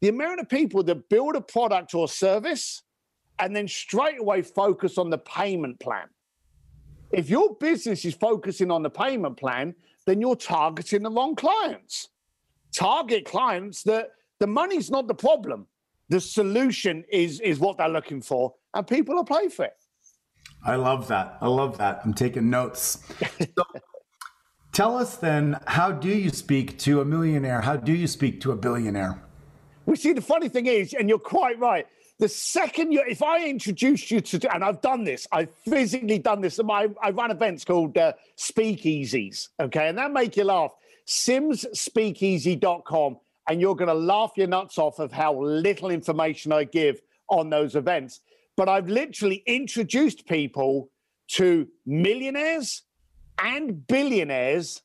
The 0.01 0.09
amount 0.09 0.39
of 0.39 0.49
people 0.49 0.81
that 0.83 1.09
build 1.09 1.35
a 1.35 1.41
product 1.41 1.93
or 1.93 2.07
service 2.07 2.83
and 3.37 3.55
then 3.55 3.67
straight 3.67 4.19
away 4.19 4.41
focus 4.41 4.97
on 4.97 5.09
the 5.09 5.17
payment 5.17 5.79
plan. 5.79 6.07
If 7.11 7.29
your 7.29 7.55
business 7.55 8.05
is 8.05 8.13
focusing 8.13 8.71
on 8.71 8.83
the 8.83 8.89
payment 8.89 9.37
plan, 9.37 9.75
then 10.05 10.21
you're 10.21 10.35
targeting 10.35 11.03
the 11.03 11.11
wrong 11.11 11.35
clients. 11.35 12.09
Target 12.73 13.25
clients 13.25 13.83
that 13.83 14.11
the 14.39 14.47
money's 14.47 14.91
not 14.91 15.07
the 15.07 15.15
problem. 15.15 15.67
The 16.09 16.19
solution 16.19 17.03
is 17.11 17.39
is 17.39 17.59
what 17.59 17.77
they're 17.77 17.89
looking 17.89 18.21
for, 18.21 18.53
and 18.73 18.85
people 18.87 19.15
will 19.15 19.25
pay 19.25 19.49
for 19.49 19.65
it. 19.65 19.77
I 20.63 20.75
love 20.75 21.07
that. 21.07 21.37
I 21.41 21.47
love 21.47 21.77
that. 21.77 22.01
I'm 22.03 22.13
taking 22.13 22.49
notes. 22.49 22.99
so, 23.39 23.63
tell 24.73 24.97
us 24.97 25.17
then, 25.17 25.59
how 25.67 25.91
do 25.91 26.09
you 26.09 26.29
speak 26.29 26.77
to 26.79 27.01
a 27.01 27.05
millionaire? 27.05 27.61
How 27.61 27.75
do 27.75 27.93
you 27.93 28.07
speak 28.07 28.41
to 28.41 28.51
a 28.51 28.55
billionaire? 28.55 29.21
We 29.85 29.95
see 29.95 30.13
the 30.13 30.21
funny 30.21 30.49
thing 30.49 30.65
is, 30.65 30.93
and 30.93 31.07
you're 31.07 31.17
quite 31.17 31.59
right. 31.59 31.87
The 32.19 32.27
second 32.27 32.91
you, 32.91 33.01
if 33.07 33.23
I 33.23 33.47
introduce 33.47 34.11
you 34.11 34.19
to, 34.19 34.53
and 34.53 34.61
I've 34.61 34.81
done 34.81 35.05
this, 35.05 35.25
I've 35.31 35.55
physically 35.67 36.19
done 36.19 36.41
this. 36.41 36.59
I, 36.59 36.89
I 37.01 37.11
run 37.11 37.31
events 37.31 37.63
called 37.63 37.97
uh, 37.97 38.11
speakeasies, 38.37 39.47
okay, 39.57 39.87
and 39.87 39.97
that 39.97 40.11
make 40.11 40.35
you 40.35 40.43
laugh. 40.43 40.71
SimsSpeakeasy.com, 41.07 43.17
and 43.47 43.61
you're 43.61 43.75
going 43.75 43.87
to 43.87 43.93
laugh 43.93 44.33
your 44.35 44.47
nuts 44.47 44.77
off 44.77 44.99
of 44.99 45.13
how 45.13 45.41
little 45.41 45.91
information 45.91 46.51
I 46.51 46.65
give 46.65 46.99
on 47.29 47.49
those 47.49 47.77
events. 47.77 48.19
But 48.57 48.67
I've 48.67 48.89
literally 48.89 49.41
introduced 49.45 50.27
people 50.27 50.89
to 51.29 51.69
millionaires 51.85 52.83
and 53.41 53.87
billionaires, 53.87 54.81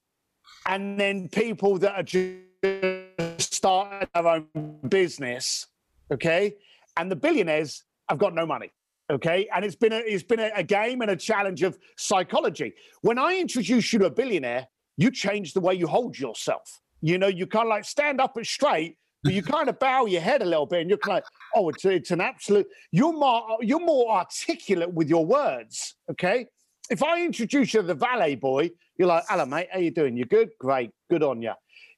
and 0.69 1.01
then 1.01 1.29
people 1.29 1.79
that 1.79 1.97
are 1.97 2.05
just 2.05 3.55
starting 3.55 4.07
their 4.15 4.29
own 4.29 4.47
business, 4.89 5.67
okay? 6.13 6.55
And 6.97 7.11
the 7.11 7.17
billionaires 7.17 7.85
have 8.09 8.19
got 8.19 8.35
no 8.35 8.47
money. 8.47 8.73
Okay, 9.13 9.49
and 9.55 9.65
it's 9.65 9.77
been 9.77 9.93
a 9.93 9.99
it's 9.99 10.23
been 10.23 10.41
a, 10.41 10.51
a 10.57 10.63
game 10.63 11.03
and 11.03 11.11
a 11.11 11.17
challenge 11.17 11.63
of 11.63 11.79
psychology. 11.97 12.73
When 13.03 13.19
I 13.19 13.37
introduce 13.37 13.93
you 13.93 13.99
to 13.99 14.07
a 14.07 14.11
billionaire, 14.11 14.67
you 14.97 15.11
change 15.11 15.53
the 15.53 15.61
way 15.61 15.75
you 15.75 15.87
hold 15.87 16.19
yourself. 16.19 16.81
You 17.03 17.19
know, 17.19 17.27
you 17.27 17.47
kind 17.47 17.67
of 17.67 17.71
like 17.71 17.85
stand 17.85 18.19
up 18.19 18.39
and 18.39 18.47
straight, 18.47 18.97
but 19.23 19.35
you 19.35 19.43
kind 19.43 19.69
of 19.69 19.79
bow 19.87 20.07
your 20.07 20.23
head 20.23 20.41
a 20.41 20.47
little 20.47 20.65
bit, 20.65 20.81
and 20.81 20.89
you're 20.89 20.99
kind 20.99 21.19
of 21.19 21.25
like, 21.25 21.25
oh, 21.55 21.69
it's 21.69 21.85
it's 21.85 22.11
an 22.13 22.23
absolute. 22.23 22.67
You're 22.93 23.13
more 23.13 23.59
you're 23.61 23.85
more 23.85 24.11
articulate 24.11 24.93
with 24.93 25.11
your 25.11 25.27
words. 25.27 25.97
Okay, 26.11 26.47
if 26.89 27.03
I 27.03 27.23
introduce 27.23 27.75
you 27.75 27.83
to 27.83 27.87
the 27.87 27.95
valet 27.95 28.37
boy, 28.37 28.71
you're 28.97 29.09
like, 29.09 29.25
hello, 29.29 29.45
mate, 29.45 29.69
how 29.71 29.81
you 29.81 29.91
doing? 29.91 30.17
You 30.17 30.25
good? 30.25 30.51
Great, 30.59 30.93
good 31.11 31.23
on 31.23 31.43
you. 31.43 31.53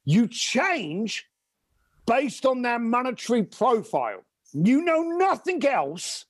You 0.04 0.26
change 0.26 1.26
based 2.06 2.46
on 2.46 2.62
their 2.62 2.78
monetary 2.78 3.42
profile. 3.42 4.24
You 4.64 4.82
know 4.82 5.02
nothing 5.02 5.64
else, 5.66 6.24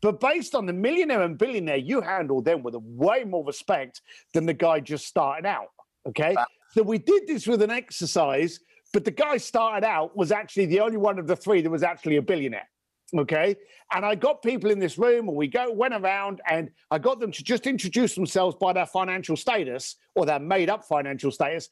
but 0.00 0.18
based 0.18 0.56
on 0.56 0.66
the 0.66 0.72
millionaire 0.72 1.22
and 1.22 1.38
billionaire, 1.38 1.76
you 1.76 2.00
handle 2.00 2.42
them 2.42 2.64
with 2.64 2.74
a 2.74 2.80
way 2.80 3.22
more 3.22 3.44
respect 3.44 4.02
than 4.34 4.46
the 4.46 4.54
guy 4.54 4.80
just 4.80 5.06
starting 5.06 5.46
out. 5.46 5.68
Okay. 6.08 6.34
So 6.72 6.82
we 6.82 6.98
did 6.98 7.28
this 7.28 7.46
with 7.46 7.62
an 7.62 7.70
exercise, 7.70 8.58
but 8.92 9.04
the 9.04 9.12
guy 9.12 9.36
started 9.36 9.86
out 9.86 10.16
was 10.16 10.32
actually 10.32 10.66
the 10.66 10.80
only 10.80 10.96
one 10.96 11.20
of 11.20 11.28
the 11.28 11.36
three 11.36 11.62
that 11.62 11.70
was 11.70 11.84
actually 11.84 12.16
a 12.16 12.22
billionaire. 12.22 12.68
Okay. 13.16 13.54
And 13.94 14.04
I 14.04 14.16
got 14.16 14.42
people 14.42 14.70
in 14.70 14.80
this 14.80 14.98
room 14.98 15.28
and 15.28 15.36
we 15.36 15.46
go 15.46 15.70
went 15.72 15.94
around 15.94 16.40
and 16.48 16.70
I 16.90 16.98
got 16.98 17.20
them 17.20 17.30
to 17.30 17.44
just 17.44 17.66
introduce 17.66 18.14
themselves 18.14 18.56
by 18.60 18.72
their 18.72 18.86
financial 18.86 19.36
status 19.36 19.96
or 20.16 20.26
their 20.26 20.40
made 20.40 20.68
up 20.68 20.84
financial 20.84 21.30
status. 21.30 21.68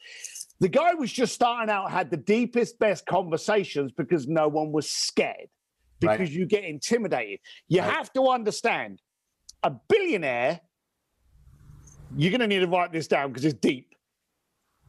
The 0.61 0.69
guy 0.69 0.95
was 0.95 1.12
just 1.12 1.35
starting 1.35 1.69
out, 1.69 1.90
had 1.90 2.11
the 2.11 2.16
deepest, 2.16 2.79
best 2.79 3.07
conversations 3.07 3.90
because 3.92 4.29
no 4.29 4.47
one 4.47 4.71
was 4.73 4.88
scared 4.88 5.49
because 6.01 6.19
right. 6.19 6.31
you 6.31 6.47
get 6.47 6.65
intimidated. 6.65 7.41
You 7.69 7.81
right. 7.81 7.93
have 7.93 8.13
to 8.15 8.29
understand 8.29 9.01
a 9.63 9.71
billionaire, 9.89 10.61
you're 12.17 12.31
going 12.31 12.41
to 12.41 12.47
need 12.47 12.61
to 12.61 12.69
write 12.69 12.93
this 12.93 13.07
down 13.07 13.31
because 13.31 13.45
it's 13.45 13.59
deep, 13.59 13.95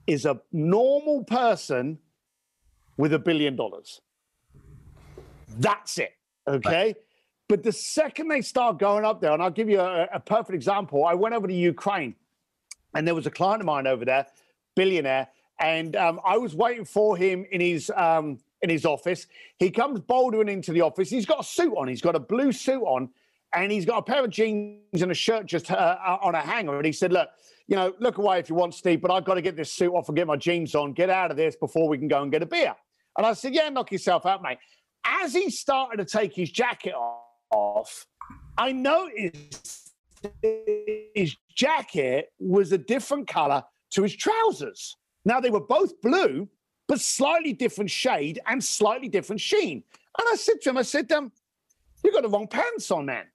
is 0.05 0.25
a 0.25 0.39
normal 0.51 1.23
person 1.23 1.97
with 2.97 3.13
a 3.13 3.19
billion 3.19 3.55
dollars. 3.55 4.01
That's 5.57 5.97
it. 5.97 6.13
Okay. 6.47 6.69
Right. 6.69 6.95
But 7.49 7.63
the 7.63 7.71
second 7.71 8.27
they 8.27 8.41
start 8.41 8.77
going 8.77 9.05
up 9.05 9.21
there, 9.21 9.31
and 9.31 9.41
I'll 9.41 9.49
give 9.49 9.69
you 9.69 9.79
a, 9.79 10.07
a 10.13 10.19
perfect 10.19 10.53
example. 10.53 11.05
I 11.05 11.13
went 11.13 11.33
over 11.33 11.47
to 11.47 11.53
Ukraine 11.53 12.15
and 12.93 13.07
there 13.07 13.15
was 13.15 13.27
a 13.27 13.31
client 13.31 13.61
of 13.61 13.65
mine 13.65 13.87
over 13.87 14.03
there, 14.05 14.25
billionaire, 14.75 15.27
and 15.59 15.95
um, 15.95 16.19
I 16.25 16.37
was 16.37 16.55
waiting 16.55 16.85
for 16.85 17.15
him 17.17 17.45
in 17.51 17.61
his 17.61 17.91
um, 17.95 18.39
in 18.61 18.69
his 18.69 18.85
office. 18.85 19.27
He 19.57 19.71
comes 19.71 19.99
bouldering 19.99 20.49
into 20.49 20.71
the 20.71 20.81
office. 20.81 21.09
He's 21.09 21.25
got 21.25 21.41
a 21.41 21.43
suit 21.43 21.73
on. 21.75 21.87
He's 21.87 22.01
got 22.01 22.15
a 22.15 22.19
blue 22.19 22.51
suit 22.51 22.81
on, 22.81 23.09
and 23.53 23.71
he's 23.71 23.85
got 23.85 23.97
a 23.97 24.01
pair 24.01 24.23
of 24.23 24.29
jeans 24.29 25.01
and 25.01 25.11
a 25.11 25.15
shirt 25.15 25.45
just 25.45 25.71
uh, 25.71 25.75
uh, 25.75 26.17
on 26.21 26.35
a 26.35 26.41
hanger. 26.41 26.75
And 26.75 26.85
he 26.85 26.91
said, 26.91 27.11
"Look, 27.11 27.29
you 27.67 27.75
know, 27.75 27.93
look 27.99 28.17
away 28.17 28.39
if 28.39 28.49
you 28.49 28.55
want, 28.55 28.73
Steve, 28.73 29.01
but 29.01 29.11
I've 29.11 29.25
got 29.25 29.35
to 29.35 29.41
get 29.41 29.55
this 29.55 29.71
suit 29.71 29.93
off 29.93 30.09
and 30.09 30.15
get 30.15 30.27
my 30.27 30.37
jeans 30.37 30.75
on. 30.75 30.93
Get 30.93 31.09
out 31.09 31.31
of 31.31 31.37
this 31.37 31.55
before 31.55 31.87
we 31.87 31.97
can 31.97 32.07
go 32.07 32.21
and 32.21 32.31
get 32.31 32.41
a 32.43 32.47
beer." 32.47 32.75
And 33.17 33.25
I 33.25 33.33
said, 33.33 33.53
"Yeah, 33.53 33.69
knock 33.69 33.91
yourself 33.91 34.25
out, 34.25 34.41
mate." 34.41 34.57
As 35.05 35.33
he 35.33 35.49
started 35.49 35.97
to 35.97 36.05
take 36.05 36.33
his 36.33 36.51
jacket 36.51 36.93
off, 37.51 38.05
I 38.57 38.71
noticed 38.71 39.93
his 41.15 41.35
jacket 41.55 42.31
was 42.39 42.71
a 42.71 42.77
different 42.77 43.27
color 43.27 43.63
to 43.91 44.03
his 44.03 44.15
trousers. 44.15 44.97
Now 45.25 45.39
they 45.39 45.49
were 45.49 45.61
both 45.61 45.99
blue, 46.01 46.49
but 46.87 47.01
slightly 47.01 47.53
different 47.53 47.89
shade 47.89 48.39
and 48.45 48.63
slightly 48.63 49.09
different 49.09 49.41
sheen. 49.41 49.83
And 50.19 50.27
I 50.31 50.35
said 50.35 50.61
to 50.61 50.69
him, 50.69 50.77
I 50.77 50.81
said, 50.83 51.11
um, 51.11 51.31
you 52.03 52.11
got 52.11 52.23
the 52.23 52.29
wrong 52.29 52.47
pants 52.47 52.89
on, 52.91 53.05
man. 53.05 53.25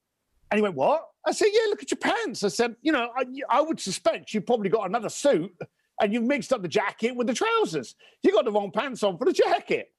And 0.51 0.57
he 0.57 0.61
went, 0.61 0.75
what? 0.75 1.07
I 1.25 1.31
said, 1.31 1.47
yeah, 1.53 1.61
look 1.69 1.81
at 1.81 1.91
your 1.91 1.99
pants. 1.99 2.43
I 2.43 2.49
said, 2.49 2.75
you 2.81 2.91
know, 2.91 3.09
I, 3.15 3.25
I 3.49 3.61
would 3.61 3.79
suspect 3.79 4.33
you've 4.33 4.45
probably 4.45 4.69
got 4.69 4.87
another 4.89 5.09
suit 5.09 5.55
and 6.01 6.13
you've 6.13 6.23
mixed 6.23 6.51
up 6.51 6.61
the 6.61 6.67
jacket 6.67 7.15
with 7.15 7.27
the 7.27 7.33
trousers. 7.33 7.95
You 8.23 8.31
got 8.31 8.45
the 8.45 8.51
wrong 8.51 8.71
pants 8.71 9.03
on 9.03 9.17
for 9.17 9.25
the 9.25 9.33
jacket. 9.33 9.91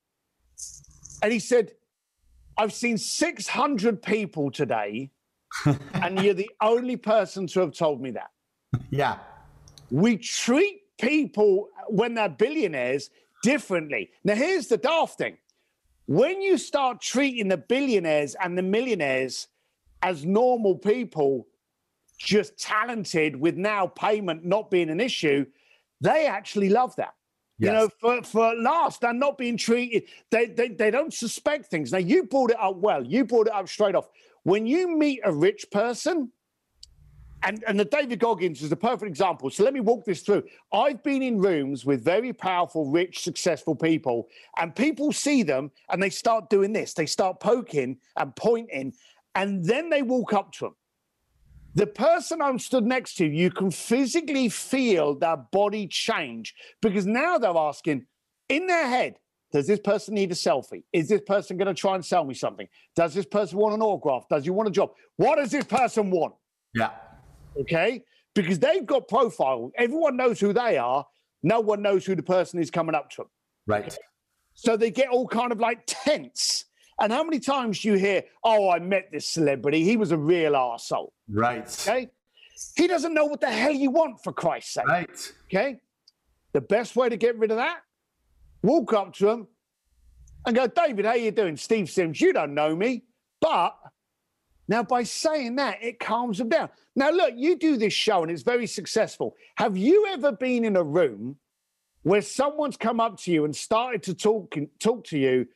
And 1.22 1.32
he 1.32 1.38
said, 1.38 1.72
I've 2.56 2.72
seen 2.72 2.98
600 2.98 4.02
people 4.02 4.50
today, 4.50 5.10
and 5.94 6.20
you're 6.20 6.34
the 6.34 6.50
only 6.60 6.96
person 6.96 7.46
to 7.48 7.60
have 7.60 7.72
told 7.72 8.00
me 8.00 8.10
that. 8.12 8.30
Yeah. 8.90 9.18
We 9.90 10.18
treat 10.18 10.82
people 10.98 11.68
when 11.88 12.14
they're 12.14 12.28
billionaires 12.28 13.10
differently. 13.44 14.10
Now, 14.24 14.34
here's 14.34 14.66
the 14.68 14.78
daft 14.78 15.18
thing 15.18 15.36
when 16.06 16.42
you 16.42 16.58
start 16.58 17.00
treating 17.00 17.48
the 17.48 17.56
billionaires 17.56 18.34
and 18.42 18.58
the 18.58 18.62
millionaires 18.62 19.48
as 20.02 20.24
normal 20.24 20.76
people, 20.76 21.46
just 22.18 22.58
talented 22.58 23.36
with 23.36 23.56
now 23.56 23.86
payment 23.86 24.44
not 24.44 24.70
being 24.70 24.90
an 24.90 25.00
issue, 25.00 25.46
they 26.00 26.26
actually 26.26 26.68
love 26.68 26.96
that. 26.96 27.14
Yes. 27.58 27.68
You 27.68 27.72
know, 27.72 27.88
for, 28.00 28.22
for 28.22 28.54
last, 28.54 29.00
they're 29.00 29.12
not 29.12 29.38
being 29.38 29.56
treated, 29.56 30.04
they, 30.30 30.46
they, 30.46 30.68
they 30.68 30.90
don't 30.90 31.14
suspect 31.14 31.66
things. 31.66 31.92
Now, 31.92 31.98
you 31.98 32.24
brought 32.24 32.50
it 32.50 32.60
up 32.60 32.76
well. 32.76 33.04
You 33.04 33.24
brought 33.24 33.46
it 33.46 33.54
up 33.54 33.68
straight 33.68 33.94
off. 33.94 34.08
When 34.42 34.66
you 34.66 34.96
meet 34.96 35.20
a 35.24 35.32
rich 35.32 35.66
person, 35.70 36.32
and, 37.44 37.62
and 37.68 37.78
the 37.78 37.84
David 37.84 38.18
Goggins 38.18 38.62
is 38.62 38.70
the 38.70 38.76
perfect 38.76 39.08
example. 39.08 39.50
So 39.50 39.64
let 39.64 39.74
me 39.74 39.80
walk 39.80 40.04
this 40.04 40.22
through. 40.22 40.44
I've 40.72 41.02
been 41.02 41.22
in 41.22 41.38
rooms 41.38 41.84
with 41.84 42.02
very 42.02 42.32
powerful, 42.32 42.90
rich, 42.90 43.22
successful 43.22 43.76
people, 43.76 44.28
and 44.58 44.74
people 44.74 45.12
see 45.12 45.42
them 45.42 45.70
and 45.90 46.02
they 46.02 46.10
start 46.10 46.48
doing 46.48 46.72
this. 46.72 46.94
They 46.94 47.06
start 47.06 47.40
poking 47.40 47.98
and 48.16 48.34
pointing, 48.34 48.94
and 49.34 49.64
then 49.64 49.90
they 49.90 50.02
walk 50.02 50.32
up 50.32 50.52
to 50.52 50.64
them. 50.66 50.76
The 51.74 51.86
person 51.86 52.40
I'm 52.40 52.58
stood 52.58 52.84
next 52.84 53.16
to, 53.16 53.26
you 53.26 53.50
can 53.50 53.70
physically 53.70 54.48
feel 54.48 55.14
their 55.14 55.36
body 55.36 55.86
change 55.88 56.54
because 56.80 57.04
now 57.04 57.36
they're 57.36 57.56
asking 57.56 58.06
in 58.48 58.66
their 58.66 58.86
head, 58.86 59.16
does 59.52 59.66
this 59.66 59.80
person 59.80 60.14
need 60.14 60.30
a 60.30 60.34
selfie? 60.34 60.84
Is 60.92 61.08
this 61.08 61.20
person 61.26 61.56
going 61.56 61.68
to 61.68 61.74
try 61.74 61.94
and 61.94 62.04
sell 62.04 62.24
me 62.24 62.34
something? 62.34 62.68
Does 62.96 63.12
this 63.12 63.26
person 63.26 63.58
want 63.58 63.74
an 63.74 63.82
autograph? 63.82 64.28
Does 64.28 64.44
he 64.44 64.50
want 64.50 64.68
a 64.68 64.72
job? 64.72 64.90
What 65.16 65.36
does 65.36 65.50
this 65.50 65.64
person 65.64 66.10
want? 66.10 66.34
Yeah. 66.74 66.90
Okay. 67.60 68.02
Because 68.34 68.58
they've 68.58 68.84
got 68.84 69.08
profile. 69.08 69.70
Everyone 69.76 70.16
knows 70.16 70.40
who 70.40 70.52
they 70.52 70.76
are. 70.76 71.06
No 71.42 71.60
one 71.60 71.82
knows 71.82 72.04
who 72.04 72.14
the 72.14 72.22
person 72.22 72.58
is 72.58 72.70
coming 72.70 72.94
up 72.94 73.10
to 73.10 73.18
them. 73.18 73.30
Right. 73.66 73.96
So 74.54 74.76
they 74.76 74.90
get 74.90 75.08
all 75.08 75.28
kind 75.28 75.52
of 75.52 75.60
like 75.60 75.82
tense. 75.86 76.64
And 77.00 77.12
how 77.12 77.24
many 77.24 77.40
times 77.40 77.80
do 77.80 77.88
you 77.88 77.94
hear, 77.94 78.22
oh, 78.42 78.70
I 78.70 78.78
met 78.78 79.08
this 79.12 79.28
celebrity. 79.28 79.84
He 79.84 79.96
was 79.96 80.12
a 80.12 80.16
real 80.16 80.52
arsehole. 80.52 81.10
Right. 81.28 81.66
Okay. 81.88 82.10
He 82.76 82.86
doesn't 82.86 83.14
know 83.14 83.24
what 83.26 83.40
the 83.40 83.50
hell 83.50 83.72
you 83.72 83.90
want, 83.90 84.22
for 84.22 84.32
Christ's 84.32 84.74
sake. 84.74 84.86
Right. 84.86 85.32
Okay. 85.46 85.80
The 86.52 86.60
best 86.60 86.94
way 86.94 87.08
to 87.08 87.16
get 87.16 87.36
rid 87.36 87.50
of 87.50 87.56
that, 87.56 87.80
walk 88.62 88.92
up 88.92 89.12
to 89.14 89.28
him 89.28 89.48
and 90.46 90.54
go, 90.54 90.68
David, 90.68 91.04
how 91.04 91.14
you 91.14 91.32
doing? 91.32 91.56
Steve 91.56 91.90
Sims, 91.90 92.20
you 92.20 92.32
don't 92.32 92.54
know 92.54 92.76
me. 92.76 93.02
But 93.40 93.76
now 94.68 94.82
by 94.82 95.02
saying 95.02 95.56
that, 95.56 95.82
it 95.82 96.00
calms 96.00 96.38
them 96.38 96.48
down. 96.48 96.70
Now, 96.96 97.10
look, 97.10 97.34
you 97.36 97.56
do 97.56 97.76
this 97.76 97.92
show 97.92 98.22
and 98.22 98.30
it's 98.30 98.42
very 98.42 98.66
successful. 98.66 99.36
Have 99.56 99.76
you 99.76 100.06
ever 100.08 100.32
been 100.32 100.64
in 100.64 100.76
a 100.76 100.82
room 100.82 101.36
where 102.02 102.22
someone's 102.22 102.76
come 102.76 103.00
up 103.00 103.18
to 103.22 103.32
you 103.32 103.44
and 103.44 103.54
started 103.54 104.02
to 104.04 104.14
talk 104.14 104.54
talk 104.78 105.04
to 105.04 105.18
you 105.18 105.46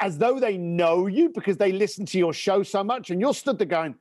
as 0.00 0.18
though 0.18 0.38
they 0.38 0.56
know 0.58 1.06
you 1.06 1.28
because 1.28 1.56
they 1.56 1.72
listen 1.72 2.04
to 2.06 2.18
your 2.18 2.32
show 2.32 2.62
so 2.62 2.82
much, 2.82 3.10
and 3.10 3.20
you're 3.20 3.34
stood 3.34 3.58
there 3.58 3.66
going, 3.66 3.94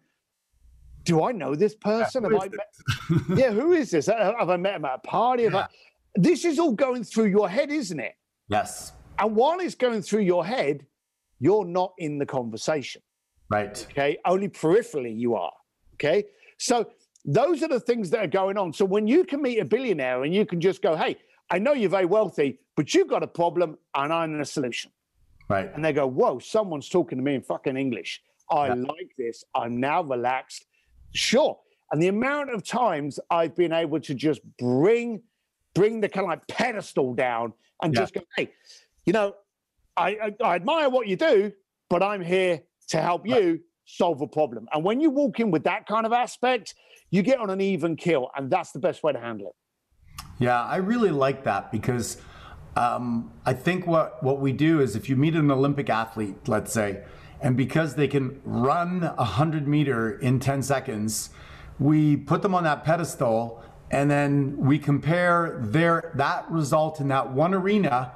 "Do 1.04 1.24
I 1.24 1.32
know 1.32 1.56
this 1.56 1.76
person? 1.76 2.24
Yeah, 2.24 2.30
Have 2.30 2.42
I 2.42 2.50
met- 2.50 3.22
yeah, 3.38 3.52
who 3.52 3.74
is 3.74 3.92
this? 3.92 4.08
Have 4.08 4.50
I 4.50 4.58
met 4.58 4.76
him 4.76 4.86
at 4.86 4.96
a 4.96 5.00
party? 5.00 5.44
Have 5.44 5.56
I... 5.56 5.68
This 6.16 6.44
is 6.44 6.60
all 6.60 6.74
going 6.74 7.04
through 7.04 7.28
your 7.28 7.48
head, 7.48 7.70
isn't 7.72 8.00
it? 8.00 8.16
Yes. 8.50 8.94
And 9.20 9.36
while 9.36 9.60
it's 9.60 9.76
going 9.76 10.02
through 10.02 10.22
your 10.22 10.44
head, 10.44 10.86
you're 11.40 11.66
not 11.66 11.94
in 12.00 12.18
the 12.18 12.26
conversation. 12.26 13.02
Right. 13.52 13.86
Okay. 13.92 14.18
Only 14.26 14.48
peripherally 14.48 15.16
you 15.16 15.36
are. 15.36 15.52
Okay. 15.96 16.24
So 16.58 16.90
those 17.26 17.62
are 17.62 17.68
the 17.68 17.80
things 17.80 18.10
that 18.12 18.24
are 18.24 18.28
going 18.28 18.58
on. 18.58 18.72
So 18.74 18.86
when 18.86 19.08
you 19.08 19.24
can 19.26 19.42
meet 19.42 19.60
a 19.60 19.66
billionaire 19.66 20.24
and 20.24 20.34
you 20.34 20.46
can 20.46 20.60
just 20.62 20.82
go, 20.82 20.96
hey, 20.96 21.18
I 21.50 21.60
know 21.60 21.74
you're 21.74 21.90
very 21.90 22.06
wealthy, 22.06 22.60
but 22.78 22.94
you've 22.94 23.10
got 23.10 23.24
a 23.24 23.28
problem 23.28 23.78
and 23.94 24.12
I'm 24.14 24.38
the 24.38 24.46
solution. 24.46 24.92
Right. 25.50 25.70
And 25.76 25.84
they 25.84 25.92
go, 25.92 26.08
whoa, 26.08 26.40
someone's 26.40 26.88
talking 26.88 27.18
to 27.18 27.24
me 27.24 27.36
in 27.36 27.42
fucking 27.42 27.76
English. 27.76 28.24
I 28.50 28.68
Yeah. 28.68 28.74
like 28.76 29.12
this. 29.18 29.44
I'm 29.54 29.80
now 29.80 30.02
relaxed. 30.02 30.66
Sure. 31.14 31.60
And 31.92 32.02
the 32.02 32.08
amount 32.08 32.54
of 32.54 32.64
times 32.64 33.20
I've 33.30 33.56
been 33.56 33.74
able 33.74 34.00
to 34.00 34.14
just 34.16 34.42
bring 34.58 35.22
bring 35.74 36.02
the 36.02 36.10
kind 36.10 36.26
of 36.26 36.30
like 36.30 36.46
pedestal 36.48 37.14
down 37.14 37.54
and 37.82 37.94
Yeah. 37.94 38.02
just 38.02 38.14
go, 38.14 38.22
hey, 38.36 38.52
you 39.06 39.14
know, 39.14 39.36
I, 39.96 40.10
I, 40.26 40.36
I 40.44 40.56
admire 40.56 40.90
what 40.90 41.08
you 41.08 41.16
do, 41.16 41.54
but 41.90 42.04
I'm 42.04 42.22
here 42.22 42.62
to 42.92 43.02
help 43.02 43.26
you 43.26 43.60
solve 43.86 44.22
a 44.22 44.28
problem. 44.28 44.68
And 44.74 44.84
when 44.84 45.02
you 45.02 45.10
walk 45.10 45.40
in 45.40 45.52
with 45.52 45.64
that 45.64 45.88
kind 45.88 46.06
of 46.06 46.14
aspect, 46.14 46.76
you 47.10 47.22
get 47.24 47.40
on 47.40 47.50
an 47.50 47.60
even 47.60 47.96
kill, 47.96 48.30
and 48.36 48.50
that's 48.50 48.72
the 48.72 48.80
best 48.80 49.04
way 49.04 49.12
to 49.14 49.20
handle 49.20 49.48
it. 49.48 49.56
Yeah, 50.40 50.64
I 50.64 50.78
really 50.78 51.12
like 51.12 51.44
that 51.44 51.72
because 51.72 52.18
um, 52.76 53.32
I 53.46 53.54
think 53.54 53.88
what, 53.88 54.22
what 54.24 54.40
we 54.40 54.52
do 54.52 54.82
is 54.82 54.96
if 54.96 55.10
you 55.10 55.16
meet 55.16 55.36
an 55.36 55.52
Olympic 55.52 55.90
athlete, 55.90 56.36
let's 56.48 56.74
say, 56.74 57.04
and 57.42 57.58
because 57.58 57.96
they 57.96 58.08
can 58.08 58.40
run 58.44 59.04
a 59.04 59.16
100 59.16 59.68
meter 59.68 60.20
in 60.20 60.40
10 60.40 60.62
seconds, 60.62 61.32
we 61.80 62.16
put 62.16 62.42
them 62.42 62.54
on 62.54 62.64
that 62.64 62.84
pedestal 62.84 63.64
and 63.90 64.10
then 64.10 64.56
we 64.58 64.80
compare 64.80 65.60
their 65.62 66.12
that 66.16 66.50
result 66.50 67.02
in 67.02 67.08
that 67.10 67.32
one 67.32 67.54
arena 67.54 68.12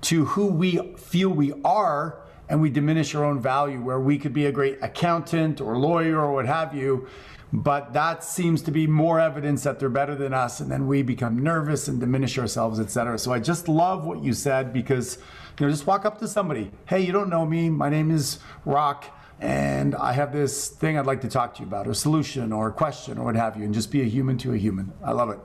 to 0.00 0.24
who 0.24 0.46
we 0.46 0.94
feel 0.96 1.28
we 1.28 1.52
are 1.64 2.20
and 2.50 2.60
we 2.60 2.68
diminish 2.68 3.14
our 3.14 3.24
own 3.24 3.40
value 3.40 3.80
where 3.80 4.00
we 4.00 4.18
could 4.18 4.34
be 4.34 4.46
a 4.46 4.52
great 4.52 4.76
accountant 4.82 5.60
or 5.60 5.78
lawyer 5.78 6.20
or 6.20 6.34
what 6.34 6.46
have 6.46 6.74
you 6.74 7.08
but 7.52 7.92
that 7.94 8.22
seems 8.22 8.62
to 8.62 8.70
be 8.70 8.86
more 8.86 9.18
evidence 9.18 9.64
that 9.64 9.80
they're 9.80 9.88
better 9.88 10.14
than 10.14 10.34
us 10.34 10.60
and 10.60 10.70
then 10.70 10.86
we 10.86 11.02
become 11.02 11.42
nervous 11.42 11.88
and 11.88 12.00
diminish 12.00 12.36
ourselves 12.38 12.78
etc 12.78 13.18
so 13.18 13.32
i 13.32 13.38
just 13.38 13.68
love 13.68 14.04
what 14.04 14.22
you 14.22 14.34
said 14.34 14.72
because 14.72 15.18
you 15.58 15.66
know 15.66 15.70
just 15.70 15.86
walk 15.86 16.04
up 16.04 16.18
to 16.18 16.28
somebody 16.28 16.70
hey 16.86 17.00
you 17.00 17.12
don't 17.12 17.30
know 17.30 17.46
me 17.46 17.70
my 17.70 17.88
name 17.88 18.10
is 18.10 18.40
rock 18.64 19.06
and 19.40 19.94
i 19.94 20.12
have 20.12 20.32
this 20.32 20.68
thing 20.68 20.98
i'd 20.98 21.06
like 21.06 21.20
to 21.20 21.28
talk 21.28 21.54
to 21.54 21.62
you 21.62 21.66
about 21.66 21.86
or 21.86 21.94
solution 21.94 22.52
or 22.52 22.68
a 22.68 22.72
question 22.72 23.16
or 23.16 23.24
what 23.24 23.36
have 23.36 23.56
you 23.56 23.64
and 23.64 23.72
just 23.72 23.90
be 23.90 24.02
a 24.02 24.04
human 24.04 24.36
to 24.36 24.52
a 24.52 24.56
human 24.56 24.92
i 25.04 25.12
love 25.12 25.30
it 25.30 25.38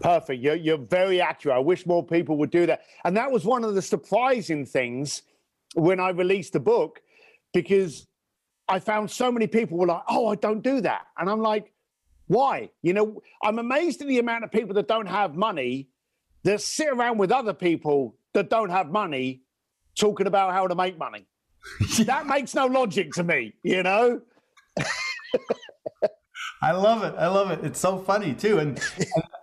Perfect. 0.00 0.42
You're, 0.42 0.54
you're 0.54 0.78
very 0.78 1.20
accurate. 1.20 1.58
I 1.58 1.60
wish 1.60 1.84
more 1.84 2.02
people 2.02 2.38
would 2.38 2.50
do 2.50 2.64
that. 2.64 2.84
And 3.04 3.14
that 3.18 3.30
was 3.30 3.44
one 3.44 3.64
of 3.64 3.74
the 3.74 3.82
surprising 3.82 4.64
things 4.64 5.20
when 5.74 6.00
I 6.00 6.10
released 6.10 6.52
the 6.52 6.60
book, 6.60 7.00
because 7.52 8.06
I 8.68 8.78
found 8.78 9.10
so 9.10 9.32
many 9.32 9.46
people 9.46 9.78
were 9.78 9.86
like, 9.86 10.02
oh, 10.08 10.28
I 10.28 10.36
don't 10.36 10.62
do 10.62 10.80
that. 10.80 11.06
And 11.18 11.28
I'm 11.28 11.40
like, 11.40 11.72
why? 12.28 12.70
You 12.82 12.92
know, 12.92 13.22
I'm 13.42 13.58
amazed 13.58 14.00
at 14.02 14.08
the 14.08 14.20
amount 14.20 14.44
of 14.44 14.52
people 14.52 14.74
that 14.74 14.86
don't 14.86 15.06
have 15.06 15.34
money 15.34 15.88
that 16.44 16.60
sit 16.60 16.88
around 16.88 17.18
with 17.18 17.32
other 17.32 17.52
people 17.52 18.14
that 18.32 18.48
don't 18.48 18.70
have 18.70 18.90
money 18.90 19.42
talking 19.98 20.26
about 20.28 20.52
how 20.52 20.68
to 20.68 20.74
make 20.74 20.96
money. 20.96 21.26
that 22.04 22.26
makes 22.26 22.54
no 22.54 22.66
logic 22.66 23.12
to 23.14 23.24
me, 23.24 23.54
you 23.62 23.82
know? 23.82 24.20
I 26.62 26.72
love 26.72 27.02
it. 27.04 27.14
I 27.16 27.26
love 27.28 27.50
it. 27.50 27.64
It's 27.64 27.80
so 27.80 27.98
funny 27.98 28.34
too. 28.34 28.58
And, 28.58 28.80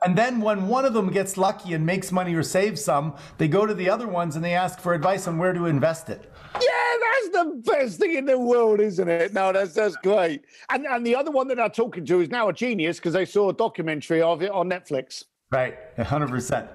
and 0.05 0.15
then 0.15 0.39
when 0.39 0.67
one 0.67 0.85
of 0.85 0.93
them 0.93 1.11
gets 1.11 1.35
lucky 1.35 1.73
and 1.73 1.83
makes 1.83 2.11
money 2.11 2.35
or 2.35 2.43
saves 2.43 2.83
some, 2.83 3.15
they 3.39 3.47
go 3.47 3.65
to 3.65 3.73
the 3.73 3.89
other 3.89 4.07
ones 4.07 4.35
and 4.35 4.45
they 4.45 4.53
ask 4.53 4.79
for 4.79 4.93
advice 4.93 5.27
on 5.27 5.39
where 5.39 5.53
to 5.53 5.65
invest 5.65 6.09
it. 6.09 6.31
Yeah, 6.53 6.59
that's 6.61 7.29
the 7.29 7.61
best 7.71 7.99
thing 7.99 8.15
in 8.15 8.25
the 8.25 8.37
world, 8.37 8.79
isn't 8.79 9.07
it? 9.07 9.33
No, 9.33 9.51
that's 9.51 9.73
that's 9.73 9.95
great. 9.97 10.43
And 10.69 10.85
and 10.85 11.05
the 11.05 11.15
other 11.15 11.31
one 11.31 11.47
that 11.47 11.59
I'm 11.59 11.71
talking 11.71 12.05
to 12.05 12.21
is 12.21 12.29
now 12.29 12.49
a 12.49 12.53
genius 12.53 12.97
because 12.97 13.13
they 13.13 13.25
saw 13.25 13.49
a 13.49 13.53
documentary 13.53 14.21
of 14.21 14.43
it 14.43 14.51
on 14.51 14.69
Netflix. 14.69 15.23
Right, 15.51 15.95
100%. 15.97 16.67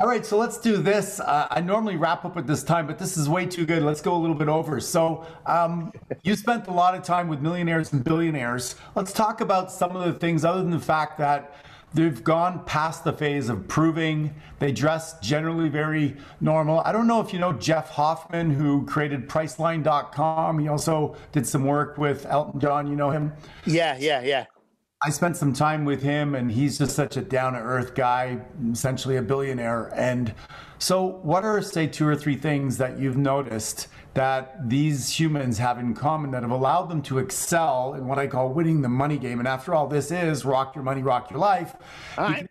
All 0.00 0.08
right, 0.08 0.24
so 0.26 0.36
let's 0.36 0.58
do 0.58 0.76
this. 0.76 1.18
Uh, 1.18 1.48
I 1.50 1.60
normally 1.60 1.96
wrap 1.96 2.24
up 2.24 2.36
at 2.36 2.46
this 2.46 2.62
time, 2.62 2.86
but 2.86 2.98
this 2.98 3.16
is 3.16 3.28
way 3.28 3.46
too 3.46 3.64
good. 3.64 3.82
Let's 3.82 4.00
go 4.00 4.14
a 4.14 4.18
little 4.18 4.36
bit 4.36 4.48
over. 4.48 4.78
So, 4.80 5.26
um, 5.46 5.92
you 6.22 6.36
spent 6.36 6.66
a 6.66 6.72
lot 6.72 6.94
of 6.94 7.02
time 7.02 7.28
with 7.28 7.40
millionaires 7.40 7.92
and 7.92 8.04
billionaires. 8.04 8.76
Let's 8.94 9.12
talk 9.12 9.40
about 9.40 9.72
some 9.72 9.96
of 9.96 10.04
the 10.04 10.18
things, 10.18 10.44
other 10.44 10.62
than 10.62 10.70
the 10.70 10.78
fact 10.78 11.16
that 11.18 11.54
they've 11.94 12.22
gone 12.22 12.64
past 12.64 13.04
the 13.04 13.12
phase 13.12 13.48
of 13.48 13.66
proving. 13.66 14.34
They 14.58 14.72
dress 14.72 15.18
generally 15.20 15.68
very 15.68 16.16
normal. 16.40 16.80
I 16.80 16.92
don't 16.92 17.06
know 17.06 17.20
if 17.20 17.32
you 17.32 17.38
know 17.38 17.52
Jeff 17.52 17.90
Hoffman, 17.90 18.50
who 18.50 18.84
created 18.86 19.28
Priceline.com. 19.28 20.58
He 20.58 20.68
also 20.68 21.16
did 21.32 21.46
some 21.46 21.64
work 21.64 21.98
with 21.98 22.26
Elton 22.26 22.60
John. 22.60 22.88
You 22.88 22.96
know 22.96 23.10
him? 23.10 23.32
Yeah, 23.64 23.96
yeah, 23.98 24.22
yeah. 24.22 24.46
I 25.06 25.10
spent 25.10 25.36
some 25.36 25.52
time 25.52 25.84
with 25.84 26.02
him, 26.02 26.34
and 26.34 26.50
he's 26.50 26.78
just 26.78 26.96
such 26.96 27.18
a 27.18 27.20
down 27.20 27.52
to 27.52 27.58
earth 27.58 27.94
guy, 27.94 28.40
essentially 28.72 29.18
a 29.18 29.22
billionaire. 29.22 29.92
And 29.94 30.32
so, 30.78 31.04
what 31.22 31.44
are, 31.44 31.60
say, 31.60 31.86
two 31.86 32.06
or 32.06 32.16
three 32.16 32.36
things 32.36 32.78
that 32.78 32.98
you've 32.98 33.18
noticed 33.18 33.88
that 34.14 34.66
these 34.66 35.18
humans 35.18 35.58
have 35.58 35.78
in 35.78 35.92
common 35.92 36.30
that 36.30 36.42
have 36.42 36.50
allowed 36.50 36.88
them 36.88 37.02
to 37.02 37.18
excel 37.18 37.92
in 37.94 38.06
what 38.06 38.18
I 38.18 38.26
call 38.26 38.54
winning 38.54 38.80
the 38.80 38.88
money 38.88 39.18
game? 39.18 39.40
And 39.40 39.46
after 39.46 39.74
all, 39.74 39.86
this 39.88 40.10
is 40.10 40.46
rock 40.46 40.74
your 40.74 40.84
money, 40.84 41.02
rock 41.02 41.30
your 41.30 41.38
life. 41.38 41.76
All 42.16 42.24
right. 42.24 42.46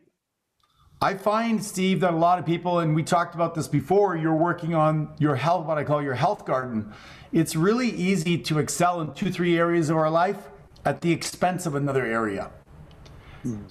I 1.02 1.16
find, 1.16 1.62
Steve, 1.62 2.02
that 2.02 2.14
a 2.14 2.18
lot 2.18 2.38
of 2.38 2.46
people, 2.46 2.80
and 2.80 2.94
we 2.94 3.02
talked 3.02 3.34
about 3.34 3.56
this 3.56 3.68
before, 3.68 4.16
you're 4.16 4.36
working 4.36 4.76
on 4.76 5.12
your 5.18 5.36
health, 5.36 5.66
what 5.66 5.80
I 5.80 5.84
call 5.84 6.04
your 6.04 6.14
health 6.14 6.46
garden. 6.46 6.94
It's 7.32 7.56
really 7.56 7.90
easy 7.90 8.38
to 8.38 8.60
excel 8.60 9.02
in 9.02 9.14
two, 9.16 9.32
three 9.32 9.58
areas 9.58 9.90
of 9.90 9.98
our 9.98 10.12
life 10.12 10.50
at 10.86 11.02
the 11.02 11.12
expense 11.12 11.66
of 11.66 11.76
another 11.76 12.06
area. 12.06 12.52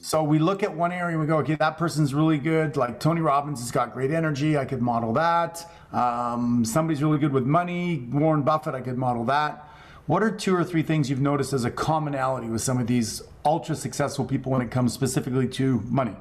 So 0.03 0.23
we 0.23 0.39
look 0.39 0.63
at 0.63 0.75
one 0.75 0.93
area 0.93 1.17
and 1.17 1.21
we 1.21 1.27
go, 1.27 1.39
okay, 1.39 1.55
that 1.55 1.79
person's 1.79 2.13
really 2.13 2.37
good. 2.37 2.77
Like 2.77 3.01
Tony 3.01 3.23
Robbins 3.23 3.61
has 3.61 3.71
got 3.71 3.95
great 3.95 4.11
energy. 4.11 4.59
I 4.59 4.67
could 4.67 4.83
model 4.83 5.15
that. 5.15 5.65
Um, 5.93 6.65
somebody's 6.65 7.03
really 7.03 7.19
good 7.19 7.33
with 7.33 7.47
money. 7.47 8.07
Warren 8.11 8.43
Buffett, 8.43 8.75
I 8.75 8.83
could 8.83 8.99
model 8.99 9.25
that. 9.27 9.69
What 10.07 10.23
are 10.23 10.31
two 10.31 10.55
or 10.55 10.65
three 10.65 10.83
things 10.83 11.09
you've 11.09 11.21
noticed 11.21 11.53
as 11.53 11.65
a 11.65 11.71
commonality 11.71 12.49
with 12.49 12.61
some 12.61 12.79
of 12.79 12.87
these 12.87 13.23
ultra 13.45 13.75
successful 13.75 14.25
people 14.27 14.53
when 14.53 14.61
it 14.61 14.71
comes 14.71 14.93
specifically 14.93 15.49
to 15.49 15.81
money? 15.87 16.17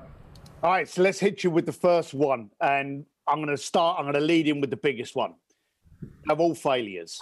All 0.63 0.71
right, 0.71 0.87
so 0.87 1.01
let's 1.01 1.19
hit 1.19 1.43
you 1.43 1.51
with 1.51 1.65
the 1.65 1.73
first 1.73 2.13
one. 2.13 2.51
And 2.61 3.05
I'm 3.27 3.37
going 3.37 3.49
to 3.49 3.57
start, 3.57 3.97
I'm 3.97 4.05
going 4.05 4.13
to 4.13 4.21
lead 4.21 4.47
in 4.47 4.61
with 4.61 4.69
the 4.69 4.77
biggest 4.77 5.15
one. 5.15 5.33
Have 6.29 6.39
all 6.39 6.55
failures. 6.55 7.19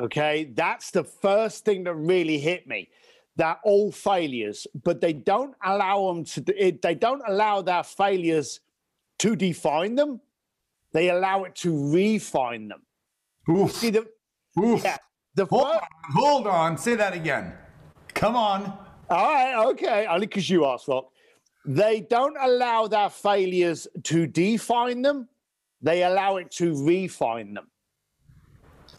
Okay, 0.00 0.50
that's 0.54 0.90
the 0.90 1.04
first 1.04 1.64
thing 1.66 1.84
that 1.84 1.94
really 1.94 2.38
hit 2.38 2.66
me. 2.66 2.88
They're 3.36 3.58
all 3.64 3.92
failures, 3.92 4.66
but 4.82 5.00
they 5.00 5.12
don't 5.12 5.54
allow 5.62 6.08
them 6.08 6.24
to, 6.24 6.66
it, 6.66 6.80
they 6.80 6.94
don't 6.94 7.22
allow 7.26 7.60
their 7.60 7.82
failures 7.82 8.60
to 9.18 9.36
define 9.36 9.94
them. 9.96 10.20
They 10.92 11.10
allow 11.10 11.44
it 11.44 11.54
to 11.56 11.92
refine 11.92 12.68
them. 12.68 12.82
Oof. 13.48 13.72
See, 13.72 13.90
the, 13.90 14.06
Oof. 14.58 14.82
yeah, 14.82 14.96
the 15.34 15.44
Hold 15.44 15.66
first, 15.66 15.82
on, 15.82 16.12
hold 16.12 16.46
on. 16.46 16.78
Say 16.78 16.94
that 16.94 17.12
again. 17.12 17.52
Come 18.14 18.36
on. 18.36 18.72
All 19.10 19.34
right, 19.34 19.66
okay. 19.66 20.06
Only 20.06 20.26
because 20.26 20.48
you 20.48 20.64
asked, 20.64 20.88
Rock. 20.88 21.10
They 21.66 22.00
don't 22.00 22.36
allow 22.40 22.86
their 22.86 23.10
failures 23.10 23.86
to 24.04 24.26
define 24.26 25.02
them, 25.02 25.28
they 25.82 26.04
allow 26.04 26.38
it 26.38 26.50
to 26.52 26.74
refine 26.84 27.52
them. 27.52 27.68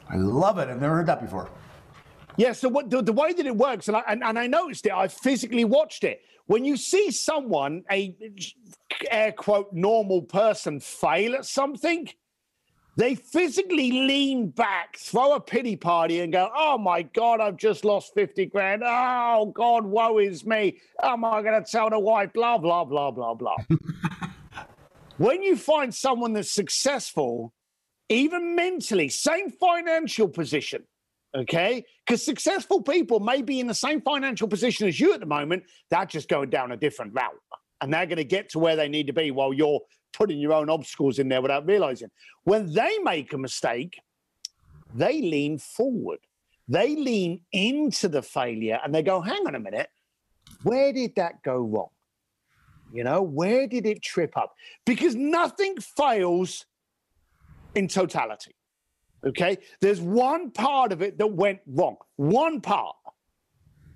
I 0.10 0.18
love 0.18 0.58
it. 0.58 0.70
I've 0.70 0.82
never 0.82 0.96
heard 0.96 1.08
that 1.08 1.22
before. 1.22 1.50
Yeah, 2.38 2.54
so 2.54 2.70
what 2.70 2.90
the, 2.90 3.02
the 3.02 3.14
way 3.14 3.34
that 3.34 3.46
it 3.46 3.56
works, 3.56 3.88
and 3.88 3.98
I, 3.98 4.04
and, 4.08 4.24
and 4.24 4.40
I 4.40 4.48
noticed 4.48 4.86
it, 4.86 4.94
I 4.94 5.08
physically 5.08 5.66
watched 5.66 6.04
it. 6.04 6.22
When 6.48 6.66
you 6.66 6.76
see 6.76 7.12
someone, 7.12 7.84
a 7.92 8.16
air 9.10 9.32
quote, 9.32 9.72
normal 9.74 10.22
person 10.22 10.80
fail 10.80 11.36
at 11.36 11.46
something, 11.46 12.10
they 12.98 13.16
physically 13.16 13.92
lean 13.92 14.50
back, 14.50 14.98
throw 14.98 15.34
a 15.34 15.40
pity 15.40 15.76
party, 15.76 16.20
and 16.22 16.34
go, 16.34 16.50
Oh 16.54 16.78
my 16.78 17.04
God, 17.04 17.40
I've 17.40 17.58
just 17.58 17.86
lost 17.86 18.14
50 18.14 18.48
grand. 18.48 18.84
Oh 18.86 19.52
God, 19.56 19.86
woe 19.86 20.18
is 20.18 20.46
me. 20.46 20.78
Am 21.02 21.24
I 21.24 21.42
going 21.42 21.64
to 21.64 21.70
tell 21.70 21.90
the 21.90 22.00
wife? 22.00 22.34
Blah, 22.34 22.58
blah, 22.58 22.84
blah, 22.84 23.12
blah, 23.12 23.34
blah. 23.34 23.56
when 25.18 25.42
you 25.42 25.56
find 25.56 25.94
someone 25.94 26.34
that's 26.34 26.52
successful, 26.52 27.54
even 28.12 28.56
mentally, 28.56 29.08
same 29.08 29.50
financial 29.50 30.28
position, 30.28 30.84
okay? 31.34 31.86
Because 32.06 32.24
successful 32.24 32.82
people 32.82 33.22
may 33.22 33.42
be 33.42 33.62
in 33.62 33.68
the 33.68 33.74
same 33.74 34.02
financial 34.02 34.50
position 34.50 34.86
as 34.86 35.00
you 35.00 35.14
at 35.14 35.22
the 35.22 35.26
moment, 35.26 35.64
they're 35.90 36.06
just 36.06 36.28
going 36.28 36.50
down 36.50 36.74
a 36.74 36.78
different 36.78 37.14
route. 37.14 37.40
And 37.80 37.92
they're 37.92 38.06
going 38.06 38.18
to 38.18 38.26
get 38.26 38.50
to 38.50 38.60
where 38.60 38.76
they 38.76 38.90
need 38.90 39.08
to 39.08 39.14
be 39.14 39.32
while 39.32 39.54
you're 39.54 39.80
putting 40.14 40.40
your 40.40 40.54
own 40.54 40.70
obstacles 40.70 41.20
in 41.20 41.30
there 41.30 41.42
without 41.42 41.66
realizing. 41.66 42.10
When 42.44 42.72
they 42.74 43.00
make 43.00 43.32
a 43.32 43.38
mistake, 43.38 43.98
they 44.94 45.22
lean 45.22 45.58
forward. 45.58 46.20
They 46.68 46.96
lean 46.96 47.42
into 47.54 48.10
the 48.10 48.22
failure 48.22 48.80
and 48.84 48.94
they 48.94 49.04
go, 49.04 49.22
hang 49.22 49.48
on 49.48 49.56
a 49.56 49.60
minute, 49.60 49.90
where 50.64 50.92
did 50.92 51.16
that 51.16 51.42
go 51.44 51.58
wrong? 51.58 51.90
You 52.94 53.06
know, 53.06 53.22
where 53.22 53.68
did 53.68 53.86
it 53.86 54.04
trip 54.04 54.38
up? 54.38 54.54
Because 54.86 55.16
nothing 55.16 55.78
fails 55.78 56.66
in 57.76 57.88
totality. 57.88 58.56
Okay. 59.26 59.58
There's 59.82 60.02
one 60.02 60.52
part 60.52 60.92
of 60.92 61.02
it 61.02 61.18
that 61.18 61.28
went 61.28 61.60
wrong. 61.68 61.98
One 62.16 62.62
part. 62.62 62.96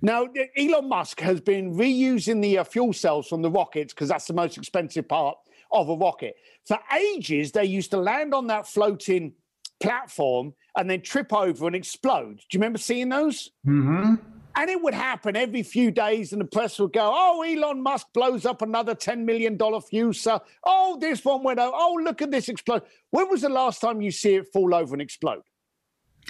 Now, 0.02 0.28
Elon 0.56 0.88
Musk 0.88 1.20
has 1.22 1.42
been 1.42 1.74
reusing 1.74 2.42
the 2.42 2.60
uh, 2.60 2.64
fuel 2.64 2.94
cells 2.94 3.28
from 3.28 3.42
the 3.42 3.50
rockets 3.50 3.94
because 3.94 4.10
that's 4.10 4.26
the 4.26 4.34
most 4.34 4.58
expensive 4.58 5.08
part 5.08 5.36
of 5.72 5.90
a 5.90 5.96
rocket. 5.96 6.36
For 6.68 6.78
ages, 6.96 7.52
they 7.52 7.66
used 7.66 7.90
to 7.92 7.98
land 7.98 8.34
on 8.34 8.46
that 8.48 8.68
floating 8.68 9.34
platform 9.80 10.54
and 10.78 10.90
then 10.90 11.02
trip 11.02 11.34
over 11.34 11.66
and 11.66 11.76
explode. 11.76 12.38
Do 12.38 12.46
you 12.52 12.60
remember 12.60 12.78
seeing 12.78 13.10
those? 13.10 13.50
Mm-hmm. 13.68 14.16
And 14.58 14.70
it 14.70 14.82
would 14.82 14.94
happen 14.94 15.36
every 15.36 15.64
few 15.64 15.92
days, 15.92 16.32
and 16.32 16.40
the 16.40 16.46
press 16.46 16.80
would 16.80 16.94
go, 16.94 17.12
Oh, 17.14 17.42
Elon 17.42 17.84
Musk 17.84 18.08
blows 18.14 18.46
up 18.46 18.62
another 18.62 18.96
$10 18.96 19.26
million 19.26 19.60
fuel 19.82 20.14
cell. 20.14 20.46
Oh, 20.64 20.98
this 21.00 21.26
one 21.26 21.44
went 21.44 21.60
over. 21.60 21.74
Oh, 21.76 22.00
look 22.02 22.22
at 22.22 22.32
this 22.32 22.48
explode. 22.48 22.84
When 23.12 23.30
was 23.30 23.42
the 23.42 23.50
last 23.50 23.82
time 23.82 24.02
you 24.02 24.12
see 24.12 24.36
it 24.36 24.48
fall 24.54 24.74
over 24.74 24.94
and 24.96 25.02
explode? 25.02 25.44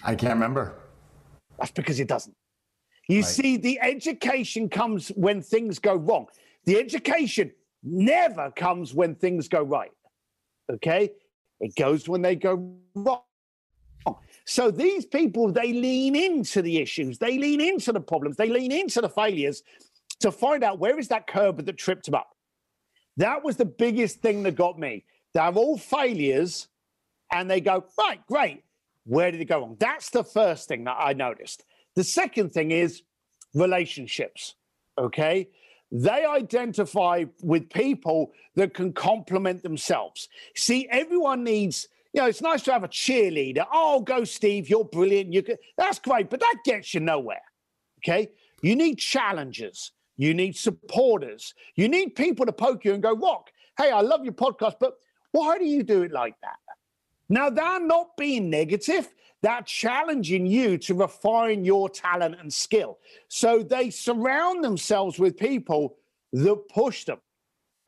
I 0.03 0.15
can't 0.15 0.33
remember. 0.33 0.75
That's 1.59 1.71
because 1.71 1.99
it 1.99 2.07
doesn't. 2.07 2.35
You 3.07 3.17
right. 3.17 3.25
see, 3.25 3.57
the 3.57 3.79
education 3.81 4.69
comes 4.69 5.09
when 5.09 5.41
things 5.41 5.77
go 5.77 5.95
wrong. 5.95 6.25
The 6.65 6.77
education 6.79 7.51
never 7.83 8.51
comes 8.51 8.93
when 8.93 9.15
things 9.15 9.47
go 9.47 9.61
right. 9.61 9.91
Okay? 10.71 11.11
It 11.59 11.75
goes 11.75 12.09
when 12.09 12.23
they 12.23 12.35
go 12.35 12.75
wrong. 12.95 13.21
So 14.45 14.69
these 14.69 15.05
people, 15.05 15.51
they 15.51 15.73
lean 15.73 16.15
into 16.15 16.61
the 16.61 16.77
issues, 16.77 17.17
they 17.17 17.37
lean 17.37 17.61
into 17.61 17.91
the 17.91 17.99
problems, 17.99 18.37
they 18.37 18.49
lean 18.49 18.71
into 18.71 19.01
the 19.01 19.09
failures 19.09 19.63
to 20.19 20.31
find 20.31 20.63
out 20.63 20.79
where 20.79 20.99
is 20.99 21.07
that 21.09 21.27
curb 21.27 21.65
that 21.65 21.77
tripped 21.77 22.05
them 22.05 22.15
up. 22.15 22.35
That 23.17 23.43
was 23.43 23.57
the 23.57 23.65
biggest 23.65 24.21
thing 24.21 24.43
that 24.43 24.55
got 24.55 24.77
me. 24.77 25.05
They're 25.33 25.51
all 25.51 25.77
failures, 25.77 26.67
and 27.31 27.49
they 27.49 27.59
go, 27.59 27.85
right, 27.97 28.25
great. 28.27 28.63
Where 29.05 29.31
did 29.31 29.41
it 29.41 29.45
go 29.45 29.59
wrong? 29.59 29.77
That's 29.79 30.09
the 30.09 30.23
first 30.23 30.67
thing 30.67 30.83
that 30.85 30.97
I 30.99 31.13
noticed. 31.13 31.63
The 31.95 32.03
second 32.03 32.51
thing 32.51 32.71
is 32.71 33.03
relationships. 33.53 34.55
Okay 34.97 35.49
they 35.91 36.25
identify 36.25 37.25
with 37.41 37.69
people 37.69 38.31
that 38.55 38.73
can 38.73 38.91
complement 38.93 39.63
themselves. 39.63 40.27
See, 40.55 40.87
everyone 40.89 41.43
needs, 41.43 41.87
you 42.15 42.21
know, 42.21 42.27
it's 42.29 42.41
nice 42.41 42.61
to 42.61 42.71
have 42.71 42.85
a 42.85 42.87
cheerleader. 42.87 43.67
Oh, 43.73 43.99
go, 43.99 44.23
Steve, 44.23 44.69
you're 44.69 44.85
brilliant. 44.85 45.33
You 45.33 45.43
can, 45.43 45.57
that's 45.77 45.99
great, 45.99 46.29
but 46.29 46.39
that 46.39 46.55
gets 46.63 46.93
you 46.93 47.01
nowhere. 47.01 47.41
Okay. 47.99 48.29
You 48.61 48.77
need 48.77 48.99
challengers. 48.99 49.91
You 50.15 50.33
need 50.33 50.55
supporters. 50.55 51.53
You 51.75 51.89
need 51.89 52.15
people 52.15 52.45
to 52.45 52.53
poke 52.53 52.85
you 52.85 52.93
and 52.93 53.03
go, 53.03 53.13
Rock, 53.13 53.51
hey, 53.77 53.91
I 53.91 53.99
love 53.99 54.23
your 54.23 54.33
podcast, 54.33 54.75
but 54.79 54.93
why 55.33 55.57
do 55.57 55.65
you 55.65 55.83
do 55.83 56.03
it 56.03 56.13
like 56.13 56.35
that? 56.41 56.55
Now, 57.27 57.49
they're 57.49 57.85
not 57.85 58.15
being 58.15 58.49
negative. 58.49 59.13
They're 59.41 59.63
challenging 59.63 60.45
you 60.45 60.77
to 60.77 60.93
refine 60.93 61.65
your 61.65 61.89
talent 61.89 62.37
and 62.39 62.53
skill. 62.53 62.97
So 63.27 63.61
they 63.61 63.89
surround 63.89 64.63
themselves 64.63 65.19
with 65.19 65.35
people 65.35 65.97
that 66.31 66.69
push 66.73 67.03
them. 67.03 67.17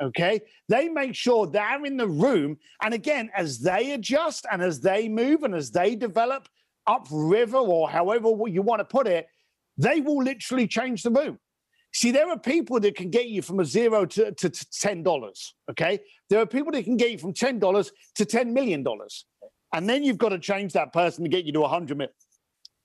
Okay. 0.01 0.41
They 0.69 0.89
make 0.89 1.15
sure 1.15 1.47
they're 1.47 1.83
in 1.85 1.97
the 1.97 2.07
room. 2.07 2.57
And 2.81 2.93
again, 2.93 3.29
as 3.35 3.59
they 3.59 3.93
adjust 3.93 4.45
and 4.51 4.61
as 4.61 4.79
they 4.79 5.09
move 5.09 5.43
and 5.43 5.55
as 5.55 5.71
they 5.71 5.95
develop 5.95 6.47
upriver 6.85 7.57
or 7.57 7.89
however 7.89 8.29
you 8.47 8.61
want 8.61 8.79
to 8.79 8.85
put 8.85 9.07
it, 9.07 9.27
they 9.77 10.01
will 10.01 10.23
literally 10.23 10.67
change 10.67 11.03
the 11.03 11.11
room. 11.11 11.39
See, 11.93 12.11
there 12.11 12.29
are 12.29 12.37
people 12.37 12.79
that 12.79 12.95
can 12.95 13.09
get 13.09 13.27
you 13.27 13.41
from 13.41 13.59
a 13.59 13.65
zero 13.65 14.05
to, 14.05 14.31
to, 14.31 14.49
to 14.49 14.65
$10. 14.65 15.51
Okay. 15.71 15.99
There 16.29 16.39
are 16.39 16.45
people 16.45 16.71
that 16.73 16.83
can 16.83 16.97
get 16.97 17.11
you 17.11 17.17
from 17.17 17.33
$10 17.33 17.89
to 18.15 18.25
$10 18.25 18.51
million. 18.51 18.85
And 19.73 19.89
then 19.89 20.03
you've 20.03 20.17
got 20.17 20.29
to 20.29 20.39
change 20.39 20.73
that 20.73 20.93
person 20.93 21.23
to 21.23 21.29
get 21.29 21.45
you 21.45 21.53
to 21.53 21.61
100 21.61 21.97
million. 21.97 22.13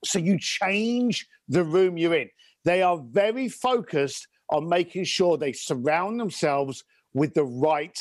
So 0.03 0.19
you 0.19 0.37
change 0.39 1.27
the 1.47 1.63
room 1.63 1.97
you're 1.97 2.15
in. 2.15 2.29
They 2.65 2.81
are 2.81 2.97
very 2.97 3.49
focused 3.49 4.27
on 4.49 4.67
making 4.67 5.03
sure 5.05 5.37
they 5.37 5.53
surround 5.53 6.19
themselves 6.19 6.83
with 7.13 7.33
the 7.33 7.45
right 7.45 7.97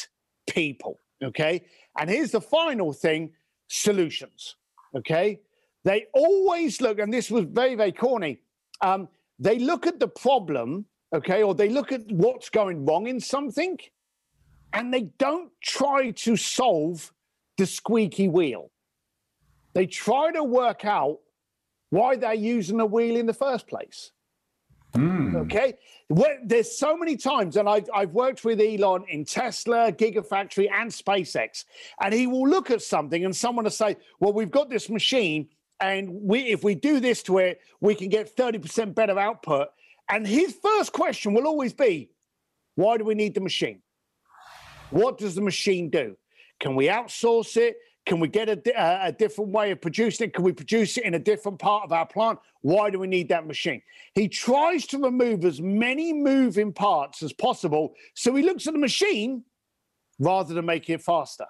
people. 0.48 0.98
Okay. 1.22 1.64
And 1.98 2.08
here's 2.10 2.32
the 2.32 2.40
final 2.40 2.92
thing 2.92 3.32
solutions. 3.68 4.56
Okay. 4.96 5.40
They 5.84 6.06
always 6.14 6.80
look, 6.80 6.98
and 6.98 7.12
this 7.12 7.30
was 7.30 7.44
very, 7.44 7.74
very 7.74 7.92
corny. 7.92 8.40
Um, 8.80 9.08
they 9.38 9.58
look 9.58 9.86
at 9.86 9.98
the 9.98 10.08
problem, 10.08 10.86
okay, 11.12 11.42
or 11.42 11.54
they 11.54 11.68
look 11.68 11.90
at 11.90 12.02
what's 12.10 12.48
going 12.48 12.84
wrong 12.84 13.08
in 13.08 13.18
something, 13.18 13.78
and 14.72 14.94
they 14.94 15.08
don't 15.18 15.50
try 15.62 16.12
to 16.12 16.36
solve 16.36 17.12
the 17.58 17.66
squeaky 17.66 18.28
wheel. 18.28 18.70
They 19.74 19.86
try 19.86 20.30
to 20.32 20.44
work 20.44 20.84
out 20.84 21.18
why 21.90 22.16
they're 22.16 22.34
using 22.34 22.78
the 22.78 22.86
wheel 22.86 23.16
in 23.16 23.26
the 23.26 23.34
first 23.34 23.66
place. 23.66 24.12
Mm. 24.94 25.36
Okay. 25.46 25.74
there's 26.44 26.76
so 26.78 26.96
many 26.96 27.16
times, 27.16 27.56
and 27.56 27.68
I've, 27.68 27.88
I've 27.94 28.10
worked 28.10 28.44
with 28.44 28.60
Elon 28.60 29.04
in 29.08 29.24
Tesla, 29.24 29.90
Gigafactory, 29.90 30.70
and 30.70 30.90
SpaceX, 30.90 31.64
and 32.02 32.12
he 32.12 32.26
will 32.26 32.46
look 32.46 32.70
at 32.70 32.82
something 32.82 33.24
and 33.24 33.34
someone 33.34 33.64
will 33.64 33.70
say, 33.70 33.96
Well, 34.20 34.32
we've 34.32 34.50
got 34.50 34.68
this 34.68 34.90
machine, 34.90 35.48
and 35.80 36.10
we 36.12 36.40
if 36.40 36.62
we 36.62 36.74
do 36.74 37.00
this 37.00 37.22
to 37.24 37.38
it, 37.38 37.60
we 37.80 37.94
can 37.94 38.08
get 38.08 38.36
30% 38.36 38.94
better 38.94 39.18
output. 39.18 39.68
And 40.10 40.26
his 40.26 40.54
first 40.62 40.92
question 40.92 41.32
will 41.32 41.46
always 41.46 41.72
be, 41.72 42.10
Why 42.74 42.98
do 42.98 43.04
we 43.04 43.14
need 43.14 43.34
the 43.34 43.40
machine? 43.40 43.80
What 44.90 45.16
does 45.16 45.34
the 45.34 45.40
machine 45.40 45.88
do? 45.88 46.18
Can 46.60 46.76
we 46.76 46.88
outsource 46.88 47.56
it? 47.56 47.76
Can 48.04 48.18
we 48.18 48.26
get 48.26 48.48
a, 48.48 49.06
a, 49.06 49.12
different 49.12 49.52
way 49.52 49.70
of 49.70 49.80
producing 49.80 50.28
it? 50.28 50.34
Can 50.34 50.42
we 50.42 50.52
produce 50.52 50.96
it 50.96 51.04
in 51.04 51.14
a 51.14 51.20
different 51.20 51.58
part 51.60 51.84
of 51.84 51.92
our 51.92 52.06
plant? 52.06 52.40
Why 52.62 52.90
do 52.90 52.98
we 52.98 53.06
need 53.06 53.28
that 53.28 53.46
machine? 53.46 53.80
He 54.14 54.28
tries 54.28 54.86
to 54.88 54.98
remove 54.98 55.44
as 55.44 55.60
many 55.60 56.12
moving 56.12 56.72
parts 56.72 57.22
as 57.22 57.32
possible. 57.32 57.94
So 58.14 58.34
he 58.34 58.42
looks 58.42 58.66
at 58.66 58.72
the 58.72 58.80
machine 58.80 59.44
rather 60.18 60.52
than 60.52 60.66
making 60.66 60.96
it 60.96 61.02
faster. 61.02 61.46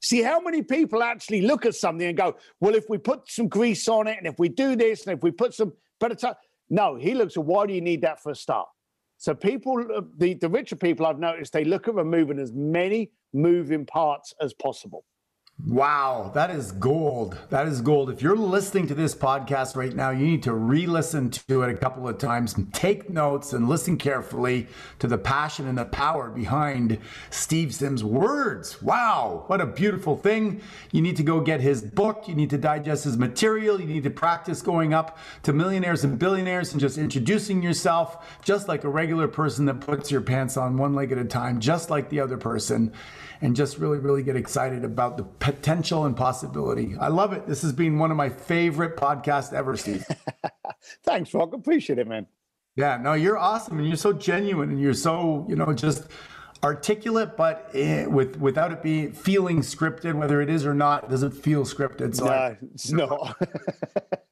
See 0.00 0.22
how 0.22 0.40
many 0.40 0.62
people 0.62 1.02
actually 1.02 1.42
look 1.42 1.66
at 1.66 1.74
something 1.74 2.06
and 2.06 2.16
go, 2.16 2.36
well, 2.60 2.74
if 2.74 2.88
we 2.88 2.96
put 2.96 3.30
some 3.30 3.48
grease 3.48 3.86
on 3.86 4.06
it 4.06 4.16
and 4.16 4.26
if 4.26 4.38
we 4.38 4.48
do 4.48 4.76
this 4.76 5.06
and 5.06 5.16
if 5.16 5.22
we 5.22 5.30
put 5.30 5.52
some 5.52 5.72
better 6.00 6.14
time. 6.14 6.34
No, 6.70 6.96
he 6.96 7.14
looks 7.14 7.36
at 7.36 7.44
why 7.44 7.66
do 7.66 7.74
you 7.74 7.80
need 7.80 8.00
that 8.02 8.22
for 8.22 8.32
a 8.32 8.34
start? 8.34 8.68
So 9.18 9.34
people, 9.34 9.84
uh, 9.94 10.02
the, 10.18 10.34
the 10.34 10.48
richer 10.48 10.76
people 10.76 11.06
I've 11.06 11.18
noticed, 11.18 11.52
they 11.52 11.64
look 11.64 11.88
at 11.88 11.94
removing 11.94 12.38
as 12.38 12.52
many 12.52 13.10
moving 13.32 13.86
parts 13.86 14.34
as 14.40 14.52
possible. 14.54 15.04
Wow, 15.64 16.32
that 16.34 16.50
is 16.50 16.70
gold. 16.72 17.38
That 17.48 17.66
is 17.66 17.80
gold. 17.80 18.10
If 18.10 18.20
you're 18.20 18.36
listening 18.36 18.86
to 18.88 18.94
this 18.94 19.14
podcast 19.14 19.74
right 19.74 19.94
now, 19.94 20.10
you 20.10 20.26
need 20.26 20.42
to 20.42 20.52
re 20.52 20.86
listen 20.86 21.30
to 21.30 21.62
it 21.62 21.70
a 21.70 21.76
couple 21.76 22.06
of 22.06 22.18
times 22.18 22.54
take 22.74 23.08
notes 23.08 23.54
and 23.54 23.66
listen 23.66 23.96
carefully 23.96 24.68
to 24.98 25.06
the 25.06 25.16
passion 25.16 25.66
and 25.66 25.78
the 25.78 25.86
power 25.86 26.28
behind 26.28 26.98
Steve 27.30 27.74
Sims' 27.74 28.04
words. 28.04 28.82
Wow, 28.82 29.44
what 29.46 29.62
a 29.62 29.66
beautiful 29.66 30.18
thing. 30.18 30.60
You 30.92 31.00
need 31.00 31.16
to 31.16 31.22
go 31.22 31.40
get 31.40 31.62
his 31.62 31.80
book. 31.80 32.28
You 32.28 32.34
need 32.34 32.50
to 32.50 32.58
digest 32.58 33.04
his 33.04 33.16
material. 33.16 33.80
You 33.80 33.86
need 33.86 34.04
to 34.04 34.10
practice 34.10 34.60
going 34.60 34.92
up 34.92 35.16
to 35.44 35.54
millionaires 35.54 36.04
and 36.04 36.18
billionaires 36.18 36.72
and 36.72 36.80
just 36.80 36.98
introducing 36.98 37.62
yourself 37.62 38.38
just 38.44 38.68
like 38.68 38.84
a 38.84 38.90
regular 38.90 39.26
person 39.26 39.64
that 39.64 39.80
puts 39.80 40.10
your 40.10 40.20
pants 40.20 40.58
on 40.58 40.76
one 40.76 40.94
leg 40.94 41.12
at 41.12 41.18
a 41.18 41.24
time, 41.24 41.60
just 41.60 41.88
like 41.88 42.10
the 42.10 42.20
other 42.20 42.36
person 42.36 42.92
and 43.40 43.54
just 43.54 43.78
really, 43.78 43.98
really 43.98 44.22
get 44.22 44.36
excited 44.36 44.84
about 44.84 45.16
the 45.16 45.24
potential 45.24 46.06
and 46.06 46.16
possibility. 46.16 46.96
I 46.98 47.08
love 47.08 47.32
it. 47.32 47.46
This 47.46 47.62
has 47.62 47.72
been 47.72 47.98
one 47.98 48.10
of 48.10 48.16
my 48.16 48.28
favorite 48.28 48.96
podcasts 48.96 49.52
ever, 49.52 49.76
Steve. 49.76 50.04
Thanks, 51.04 51.32
Rock. 51.34 51.52
Appreciate 51.52 51.98
it, 51.98 52.06
man. 52.06 52.26
Yeah, 52.76 52.98
no, 52.98 53.14
you're 53.14 53.38
awesome, 53.38 53.78
and 53.78 53.88
you're 53.88 53.96
so 53.96 54.12
genuine, 54.12 54.68
and 54.68 54.80
you're 54.80 54.92
so, 54.92 55.46
you 55.48 55.56
know, 55.56 55.72
just 55.72 56.08
articulate, 56.62 57.36
but 57.36 57.70
eh, 57.74 58.06
with 58.06 58.36
without 58.36 58.72
it 58.72 58.82
being 58.82 59.12
feeling 59.12 59.60
scripted, 59.60 60.14
whether 60.14 60.42
it 60.42 60.50
is 60.50 60.66
or 60.66 60.74
not, 60.74 61.04
it 61.04 61.10
doesn't 61.10 61.30
feel 61.30 61.64
scripted. 61.64 62.14
So 62.14 62.26
no, 62.26 62.30
I, 62.30 62.58
it's. 62.74 62.92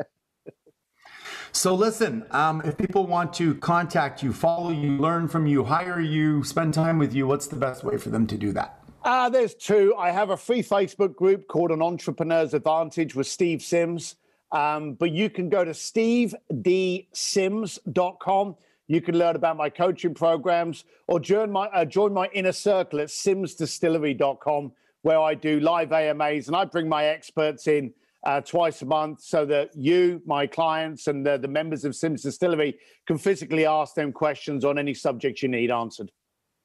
So 1.55 1.73
listen, 1.75 2.27
um, 2.33 2.63
if 2.65 2.77
people 2.77 3.07
want 3.07 3.33
to 3.35 3.55
contact 3.55 4.25
you, 4.25 4.33
follow 4.33 4.71
you, 4.71 4.99
learn 4.99 5.29
from 5.29 5.47
you, 5.47 5.63
hire 5.63 6.01
you, 6.01 6.43
spend 6.43 6.75
time 6.75 6.99
with 6.99 7.15
you, 7.15 7.29
what's 7.29 7.47
the 7.47 7.55
best 7.57 7.85
way 7.85 7.97
for 7.97 8.11
them 8.11 8.27
to 8.27 8.37
do 8.37 8.51
that? 8.53 8.84
Uh, 9.05 9.29
there's 9.29 9.55
two. 9.55 9.95
I 9.99 10.11
have 10.11 10.31
a 10.31 10.37
free 10.37 10.63
Facebook 10.63 11.15
group 11.15 11.47
called 11.47 11.71
An 11.71 11.83
Entrepreneur's 11.83 12.55
Advantage 12.55 13.15
with 13.15 13.27
Steve 13.27 13.61
Sims. 13.61 14.17
Um, 14.51 14.95
but 14.95 15.11
you 15.11 15.29
can 15.29 15.51
go 15.51 15.63
to 15.63 15.73
stevedsims.com. 15.73 18.57
You 18.87 19.01
can 19.03 19.19
learn 19.19 19.37
about 19.37 19.59
my 19.59 19.69
coaching 19.69 20.15
programs 20.15 20.87
or 21.07 21.21
join 21.21 21.53
my, 21.53 21.67
uh, 21.67 21.85
join 21.85 22.15
my 22.15 22.31
inner 22.33 22.53
circle 22.53 22.99
at 23.01 23.09
simsdistillery.com, 23.09 24.73
where 25.03 25.21
I 25.21 25.35
do 25.35 25.61
live 25.61 25.93
AMAs 25.93 26.47
and 26.47 26.57
I 26.57 26.65
bring 26.65 26.89
my 26.89 27.05
experts 27.07 27.67
in 27.67 27.93
uh, 28.25 28.41
twice 28.41 28.81
a 28.81 28.87
month 28.87 29.21
so 29.21 29.45
that 29.45 29.77
you, 29.77 30.23
my 30.25 30.47
clients, 30.47 31.09
and 31.09 31.27
the, 31.27 31.37
the 31.37 31.49
members 31.49 31.85
of 31.85 31.95
Sims 31.95 32.23
Distillery 32.23 32.79
can 33.07 33.19
physically 33.19 33.67
ask 33.67 33.95
them 33.95 34.13
questions 34.13 34.65
on 34.65 34.79
any 34.79 34.95
subject 34.95 35.43
you 35.43 35.49
need 35.49 35.71
answered. 35.71 36.11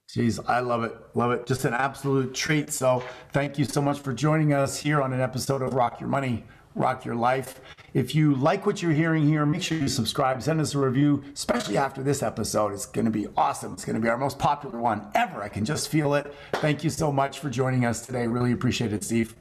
Jeez, 0.10 0.44
I 0.48 0.60
love 0.60 0.84
it. 0.84 0.96
Love 1.14 1.32
it. 1.32 1.46
Just 1.46 1.66
an 1.66 1.74
absolute 1.76 2.34
treat. 2.34 2.72
So, 2.72 3.04
thank 3.32 3.60
you 3.60 3.66
so 3.66 3.80
much 3.80 4.00
for 4.00 4.12
joining 4.12 4.54
us 4.54 4.76
here 4.76 5.04
on 5.04 5.14
an 5.14 5.22
episode 5.22 5.62
of 5.62 5.76
Rock 5.76 6.00
Your 6.00 6.10
Money, 6.10 6.46
Rock 6.74 7.06
Your 7.06 7.14
Life. 7.14 7.62
If 7.94 8.16
you 8.16 8.34
like 8.34 8.66
what 8.66 8.82
you're 8.82 8.92
hearing 8.92 9.28
here, 9.28 9.46
make 9.46 9.62
sure 9.62 9.78
you 9.78 9.88
subscribe, 9.88 10.42
send 10.42 10.62
us 10.62 10.74
a 10.74 10.80
review, 10.80 11.24
especially 11.36 11.78
after 11.78 12.02
this 12.02 12.24
episode. 12.24 12.74
It's 12.74 12.88
going 12.88 13.06
to 13.06 13.12
be 13.12 13.28
awesome. 13.38 13.74
It's 13.74 13.86
going 13.86 13.98
to 13.98 14.02
be 14.02 14.10
our 14.10 14.18
most 14.18 14.40
popular 14.40 14.80
one 14.80 15.06
ever. 15.14 15.44
I 15.44 15.50
can 15.50 15.64
just 15.64 15.90
feel 15.90 16.16
it. 16.16 16.34
Thank 16.54 16.84
you 16.84 16.90
so 16.90 17.12
much 17.12 17.38
for 17.38 17.52
joining 17.52 17.86
us 17.86 18.04
today. 18.04 18.26
Really 18.26 18.52
appreciate 18.52 18.92
it, 18.92 19.04
Steve. 19.04 19.36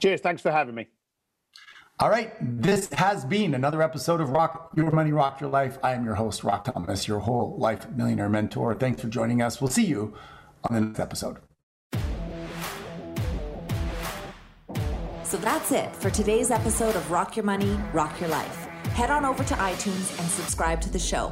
Cheers. 0.00 0.22
Thanks 0.22 0.42
for 0.42 0.50
having 0.50 0.74
me. 0.74 0.88
All 2.00 2.08
right, 2.08 2.32
this 2.40 2.90
has 2.94 3.26
been 3.26 3.52
another 3.52 3.82
episode 3.82 4.22
of 4.22 4.30
Rock 4.30 4.70
Your 4.74 4.90
Money, 4.90 5.12
Rock 5.12 5.38
Your 5.38 5.50
Life. 5.50 5.78
I 5.82 5.92
am 5.92 6.02
your 6.02 6.14
host, 6.14 6.42
Rock 6.42 6.64
Thomas, 6.64 7.06
your 7.06 7.18
whole 7.18 7.58
life 7.58 7.90
millionaire 7.90 8.30
mentor. 8.30 8.74
Thanks 8.74 9.02
for 9.02 9.08
joining 9.08 9.42
us. 9.42 9.60
We'll 9.60 9.68
see 9.68 9.84
you 9.84 10.14
on 10.64 10.74
the 10.74 10.80
next 10.80 10.98
episode. 10.98 11.36
So 15.24 15.36
that's 15.36 15.72
it 15.72 15.94
for 15.94 16.08
today's 16.08 16.50
episode 16.50 16.96
of 16.96 17.10
Rock 17.10 17.36
Your 17.36 17.44
Money, 17.44 17.78
Rock 17.92 18.18
Your 18.18 18.30
Life. 18.30 18.64
Head 18.94 19.10
on 19.10 19.26
over 19.26 19.44
to 19.44 19.54
iTunes 19.56 20.18
and 20.18 20.26
subscribe 20.30 20.80
to 20.80 20.90
the 20.90 20.98
show. 20.98 21.30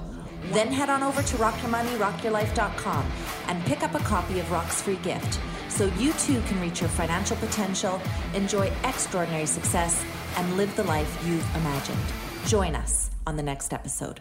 Then 0.53 0.71
head 0.71 0.91
on 0.91 1.03
over 1.03 1.23
to 1.23 1.37
rockyourmoneyrockyourlife.com 1.37 3.11
and 3.47 3.65
pick 3.65 3.83
up 3.83 3.95
a 3.95 4.01
copy 4.01 4.39
of 4.39 4.53
Rock's 4.53 4.83
free 4.83 4.97
gift 4.97 5.41
so 5.69 5.87
you 5.99 6.13
too 6.15 6.41
can 6.43 6.61
reach 6.61 6.81
your 6.81 6.91
financial 6.91 7.37
potential, 7.37 8.01
enjoy 8.35 8.71
extraordinary 8.85 9.47
success, 9.47 10.05
and 10.39 10.57
live 10.57 10.75
the 10.77 10.85
life 10.85 11.19
you've 11.27 11.57
imagined. 11.57 11.99
Join 12.47 12.77
us 12.77 13.11
on 13.27 13.37
the 13.37 13.43
next 13.43 13.75
episode. 13.75 14.21